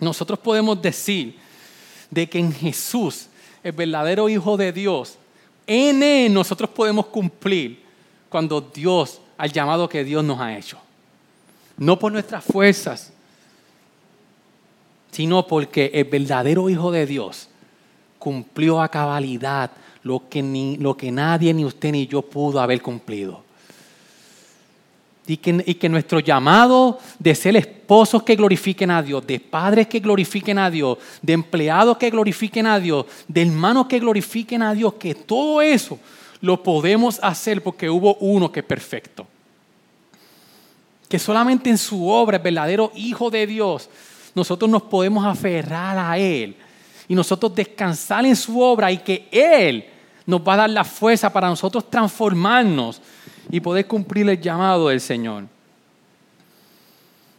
nosotros 0.00 0.36
podemos 0.40 0.82
decir 0.82 1.38
de 2.10 2.28
que 2.28 2.40
en 2.40 2.52
Jesús, 2.52 3.28
el 3.62 3.70
verdadero 3.70 4.28
Hijo 4.28 4.56
de 4.56 4.72
Dios, 4.72 5.16
en 5.64 6.02
Él 6.02 6.34
nosotros 6.34 6.68
podemos 6.70 7.06
cumplir 7.06 7.84
cuando 8.28 8.60
Dios, 8.60 9.20
al 9.38 9.52
llamado 9.52 9.88
que 9.88 10.02
Dios 10.02 10.24
nos 10.24 10.40
ha 10.40 10.58
hecho. 10.58 10.76
No 11.76 12.00
por 12.00 12.10
nuestras 12.10 12.42
fuerzas, 12.42 13.12
sino 15.12 15.46
porque 15.46 15.92
el 15.94 16.06
verdadero 16.06 16.68
Hijo 16.68 16.90
de 16.90 17.06
Dios 17.06 17.48
cumplió 18.18 18.82
a 18.82 18.88
cabalidad 18.88 19.70
lo 20.02 20.28
que, 20.28 20.42
ni, 20.42 20.76
lo 20.76 20.96
que 20.96 21.10
nadie, 21.10 21.52
ni 21.52 21.64
usted 21.64 21.92
ni 21.92 22.06
yo 22.06 22.22
pudo 22.22 22.60
haber 22.60 22.80
cumplido. 22.80 23.42
Y 25.26 25.36
que, 25.36 25.62
y 25.64 25.74
que, 25.74 25.88
nuestro 25.88 26.18
llamado 26.18 26.98
de 27.18 27.34
ser 27.34 27.54
esposos 27.56 28.22
que 28.24 28.34
glorifiquen 28.34 28.90
a 28.90 29.02
Dios, 29.02 29.24
de 29.26 29.38
padres 29.38 29.86
que 29.86 30.00
glorifiquen 30.00 30.58
a 30.58 30.70
Dios, 30.70 30.98
de 31.22 31.34
empleados 31.34 31.98
que 31.98 32.10
glorifiquen 32.10 32.66
a 32.66 32.80
Dios, 32.80 33.06
de 33.28 33.42
hermanos 33.42 33.86
que 33.86 34.00
glorifiquen 34.00 34.62
a 34.62 34.74
Dios, 34.74 34.94
que 34.94 35.14
todo 35.14 35.62
eso 35.62 35.98
lo 36.40 36.62
podemos 36.62 37.20
hacer 37.22 37.62
porque 37.62 37.88
hubo 37.88 38.14
uno 38.16 38.50
que 38.50 38.60
es 38.60 38.66
perfecto. 38.66 39.26
Que 41.08 41.18
solamente 41.18 41.70
en 41.70 41.78
su 41.78 42.08
obra, 42.08 42.38
el 42.38 42.42
verdadero 42.42 42.90
Hijo 42.94 43.30
de 43.30 43.46
Dios, 43.46 43.88
nosotros 44.34 44.70
nos 44.70 44.82
podemos 44.82 45.24
aferrar 45.24 45.98
a 45.98 46.18
Él 46.18 46.56
y 47.10 47.14
nosotros 47.16 47.52
descansar 47.52 48.24
en 48.24 48.36
su 48.36 48.60
obra 48.60 48.92
y 48.92 48.98
que 48.98 49.26
Él 49.32 49.84
nos 50.24 50.40
va 50.46 50.54
a 50.54 50.58
dar 50.58 50.70
la 50.70 50.84
fuerza 50.84 51.28
para 51.32 51.48
nosotros 51.48 51.90
transformarnos 51.90 53.02
y 53.50 53.58
poder 53.58 53.88
cumplir 53.88 54.28
el 54.28 54.40
llamado 54.40 54.86
del 54.86 55.00
Señor. 55.00 55.42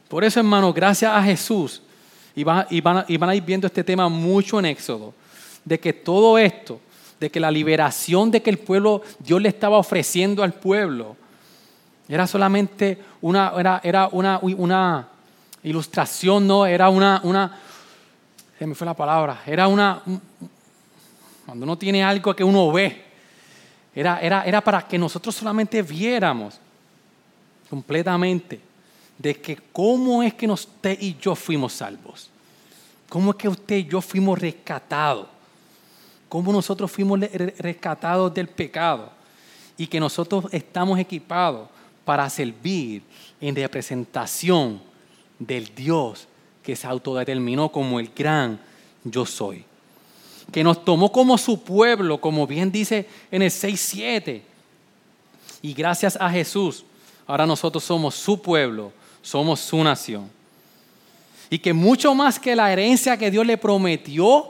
Por 0.10 0.26
eso, 0.26 0.42
hermano, 0.42 0.74
gracias 0.74 1.10
a 1.10 1.24
Jesús, 1.24 1.82
y 2.36 2.44
van, 2.44 2.68
y, 2.70 2.82
van, 2.82 3.06
y 3.08 3.16
van 3.16 3.30
a 3.30 3.36
ir 3.36 3.44
viendo 3.44 3.66
este 3.66 3.82
tema 3.82 4.10
mucho 4.10 4.60
en 4.60 4.66
Éxodo, 4.66 5.14
de 5.64 5.80
que 5.80 5.94
todo 5.94 6.38
esto, 6.38 6.82
de 7.18 7.32
que 7.32 7.40
la 7.40 7.50
liberación 7.50 8.30
de 8.30 8.42
que 8.42 8.50
el 8.50 8.60
pueblo, 8.60 9.02
Dios 9.20 9.42
le 9.42 9.48
estaba 9.48 9.78
ofreciendo 9.78 10.44
al 10.44 10.52
pueblo, 10.52 11.16
era 12.10 12.28
solamente 12.28 13.02
una, 13.22 13.54
era, 13.58 13.80
era 13.86 14.10
una, 14.12 14.38
una 14.42 15.08
ilustración, 15.64 16.46
no, 16.46 16.66
era 16.66 16.90
una, 16.90 17.22
una, 17.24 17.58
se 18.62 18.68
me 18.68 18.76
fue 18.76 18.86
la 18.86 18.94
palabra, 18.94 19.42
era 19.48 19.68
una, 19.68 20.04
cuando 21.48 21.64
uno 21.64 21.76
tiene 21.80 22.04
algo 22.04 22.36
que 22.36 22.44
uno 22.44 22.72
ve, 22.72 23.06
era, 23.96 24.20
era, 24.20 24.44
era 24.44 24.62
para 24.62 24.88
que 24.88 25.00
nosotros 25.00 25.34
solamente 25.34 25.82
viéramos 25.82 26.60
completamente 27.68 28.62
de 29.18 29.34
que 29.42 29.58
cómo 29.74 30.22
es 30.22 30.36
que 30.36 30.46
usted 30.46 30.96
y 31.02 31.18
yo 31.18 31.34
fuimos 31.34 31.74
salvos, 31.74 32.30
cómo 33.10 33.32
es 33.32 33.38
que 33.38 33.50
usted 33.50 33.78
y 33.78 33.86
yo 33.86 34.00
fuimos 34.00 34.38
rescatados, 34.38 35.26
cómo 36.30 36.54
nosotros 36.54 36.92
fuimos 36.92 37.20
rescatados 37.20 38.32
del 38.32 38.48
pecado. 38.48 39.12
Y 39.76 39.88
que 39.88 40.00
nosotros 40.00 40.46
estamos 40.52 41.00
equipados 41.00 41.68
para 42.06 42.30
servir 42.30 43.02
en 43.40 43.56
representación 43.56 44.80
del 45.40 45.74
Dios 45.74 46.28
que 46.64 46.76
se 46.76 46.88
autodeterminó 46.88 47.72
como 47.72 48.00
el 48.00 48.10
gran 48.16 48.60
yo 49.04 49.26
soy. 49.26 49.66
Que 50.52 50.64
nos 50.64 50.84
tomó 50.84 51.12
como 51.12 51.38
su 51.38 51.64
pueblo, 51.64 52.20
como 52.20 52.46
bien 52.46 52.72
dice 52.72 53.08
en 53.32 53.42
el 53.42 53.52
6.7. 53.52 54.42
Y 55.62 55.74
gracias 55.74 56.18
a 56.20 56.30
Jesús, 56.30 56.84
ahora 57.28 57.46
nosotros 57.46 57.84
somos 57.84 58.16
su 58.16 58.42
pueblo, 58.42 58.92
somos 59.22 59.60
su 59.60 59.84
nación. 59.84 60.30
Y 61.50 61.60
que 61.60 61.74
mucho 61.74 62.16
más 62.16 62.40
que 62.40 62.56
la 62.56 62.72
herencia 62.72 63.18
que 63.18 63.32
Dios 63.32 63.46
le 63.46 63.58
prometió 63.58 64.48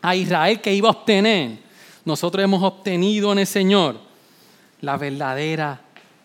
a 0.00 0.16
Israel 0.16 0.60
que 0.60 0.74
iba 0.74 0.88
a 0.88 0.92
obtener, 0.92 1.58
nosotros 2.04 2.42
hemos 2.42 2.62
obtenido 2.62 3.32
en 3.32 3.40
el 3.40 3.46
Señor 3.46 4.00
la 4.80 4.96
verdadera 4.96 5.80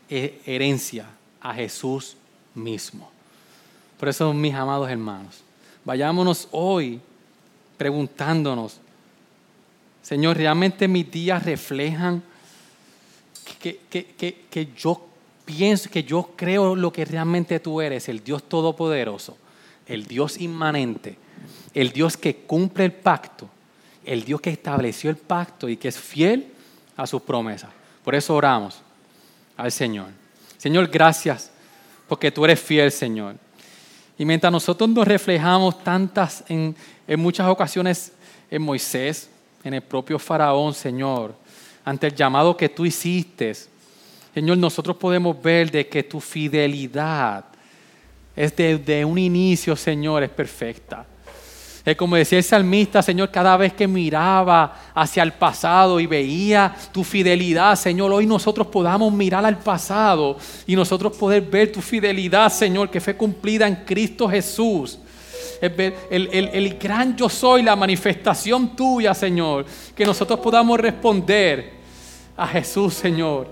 herencia 0.09 1.07
a 1.41 1.53
Jesús 1.53 2.15
mismo. 2.55 3.12
Por 4.03 4.09
eso, 4.09 4.33
mis 4.33 4.53
amados 4.53 4.89
hermanos, 4.89 5.39
vayámonos 5.85 6.49
hoy 6.51 6.99
preguntándonos, 7.77 8.81
Señor, 10.01 10.35
¿realmente 10.35 10.89
mis 10.89 11.09
días 11.09 11.41
reflejan 11.45 12.21
que, 13.61 13.79
que, 14.51 14.67
yo 14.75 15.07
pienso, 15.45 15.89
que 15.89 16.03
yo 16.03 16.31
creo 16.35 16.75
lo 16.75 16.91
que 16.91 17.05
realmente 17.05 17.61
tú 17.61 17.79
eres, 17.79 18.09
el 18.09 18.21
Dios 18.21 18.43
Todopoderoso, 18.43 19.37
el 19.85 20.05
Dios 20.05 20.37
inmanente, 20.37 21.17
el 21.73 21.93
Dios 21.93 22.17
que 22.17 22.35
cumple 22.35 22.83
el 22.83 22.91
pacto, 22.91 23.47
el 24.03 24.25
Dios 24.25 24.41
que 24.41 24.49
estableció 24.49 25.11
el 25.11 25.15
pacto 25.15 25.69
y 25.69 25.77
que 25.77 25.87
es 25.87 25.97
fiel 25.97 26.51
a 26.97 27.07
sus 27.07 27.21
promesas? 27.21 27.69
Por 28.03 28.15
eso 28.15 28.35
oramos 28.35 28.81
al 29.55 29.71
Señor. 29.71 30.07
Señor, 30.57 30.89
gracias 30.89 31.51
porque 32.09 32.31
tú 32.31 32.43
eres 32.43 32.59
fiel, 32.59 32.91
Señor. 32.91 33.37
Y 34.18 34.26
mientras 34.26 34.51
nosotros 34.51 34.89
nos 34.89 35.07
reflejamos 35.07 35.84
tantas, 35.84 36.43
en, 36.47 36.76
muchas 37.18 37.47
ocasiones 37.47 38.11
en 38.49 38.61
Moisés, 38.61 39.30
en 39.64 39.74
el 39.74 39.82
propio 39.82 40.20
Faraón, 40.20 40.74
Señor, 40.74 41.36
ante 41.84 42.07
el 42.07 42.16
llamado 42.16 42.55
que 42.55 42.70
tú 42.70 42.86
hiciste, 42.86 43.53
Señor, 44.34 44.57
nosotros 44.57 44.97
podemos 44.97 45.41
ver 45.41 45.72
de 45.72 45.88
que 45.88 46.03
tu 46.03 46.20
fidelidad 46.20 47.45
es 48.36 48.55
desde 48.55 49.05
un 49.05 49.18
inicio, 49.18 49.76
Señor, 49.76 50.24
es 50.24 50.30
perfecta. 50.30 51.05
Es 51.86 51.97
como 51.97 52.15
decía 52.15 52.38
el 52.38 52.45
salmista, 52.45 53.01
Señor, 53.01 53.29
cada 53.29 53.57
vez 53.57 53.73
que 53.73 53.89
miraba 53.89 54.73
hacia 54.95 55.21
el 55.21 55.34
pasado 55.34 55.99
y 55.99 56.07
veía 56.07 56.73
tu 56.93 57.03
fidelidad, 57.03 57.75
Señor, 57.75 58.13
hoy 58.13 58.25
nosotros 58.25 58.67
podamos 58.67 59.11
mirar 59.11 59.45
al 59.45 59.57
pasado 59.57 60.38
y 60.65 60.77
nosotros 60.77 61.17
poder 61.17 61.41
ver 61.41 61.73
tu 61.73 61.81
fidelidad, 61.81 62.49
Señor, 62.49 62.89
que 62.89 63.01
fue 63.01 63.17
cumplida 63.17 63.67
en 63.67 63.75
Cristo 63.86 64.29
Jesús. 64.29 64.97
El, 65.59 65.93
el, 66.09 66.49
el, 66.53 66.77
gran 66.77 67.17
yo 67.17 67.27
soy, 67.27 67.63
la 67.63 67.75
manifestación 67.75 68.75
tuya, 68.75 69.13
Señor, 69.13 69.65
que 69.93 70.05
nosotros 70.05 70.39
podamos 70.39 70.79
responder 70.79 71.73
a 72.38 72.47
Jesús, 72.47 72.93
Señor. 72.93 73.47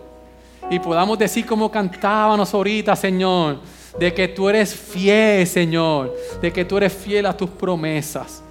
Y 0.70 0.80
podamos 0.80 1.20
decir 1.20 1.46
como 1.46 1.70
cantábamos 1.70 2.54
ahorita, 2.54 2.96
Señor 2.96 3.81
de 4.00 4.14
que 4.14 4.28
tú 4.28 4.50
eres 4.50 4.74
fiel, 4.76 5.46
Señor, 5.46 6.16
de 6.42 6.52
que 6.52 6.66
tú 6.66 6.78
eres 6.78 6.94
fiel 6.94 7.26
a 7.26 7.36
tus 7.36 7.50
promesas. 7.50 8.44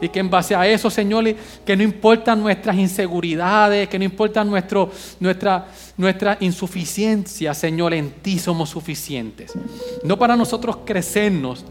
Y 0.00 0.08
que 0.08 0.20
en 0.20 0.30
base 0.30 0.54
a 0.54 0.66
eso, 0.66 0.88
Señor, 0.88 1.24
que 1.64 1.76
no 1.76 1.82
importan 1.82 2.40
nuestras 2.40 2.76
inseguridades, 2.76 3.86
que 3.88 3.98
no 3.98 4.04
importan 4.04 4.48
nuestro, 4.48 4.90
nuestra, 5.20 5.66
nuestra 5.98 6.38
insuficiencia, 6.40 7.52
Señor, 7.52 7.92
en 7.92 8.10
ti 8.10 8.38
somos 8.38 8.70
suficientes. 8.70 9.52
No 10.02 10.18
para 10.18 10.36
nosotros 10.36 10.78
crecernos, 10.86 11.66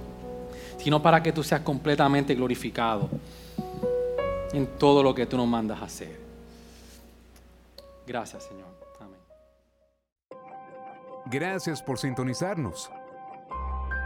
sino 0.78 1.02
para 1.02 1.24
que 1.24 1.32
tú 1.32 1.44
seas 1.44 1.62
completamente 1.62 2.36
glorificado 2.36 3.10
en 4.54 4.68
todo 4.78 5.02
lo 5.02 5.16
que 5.16 5.26
tú 5.26 5.36
nos 5.36 5.48
mandas 5.48 5.82
a 5.82 5.86
hacer. 5.86 6.20
Gracias, 8.06 8.44
Señor. 8.44 8.68
Amén. 9.00 9.20
Gracias 11.26 11.82
por 11.82 11.98
sintonizarnos. 11.98 12.90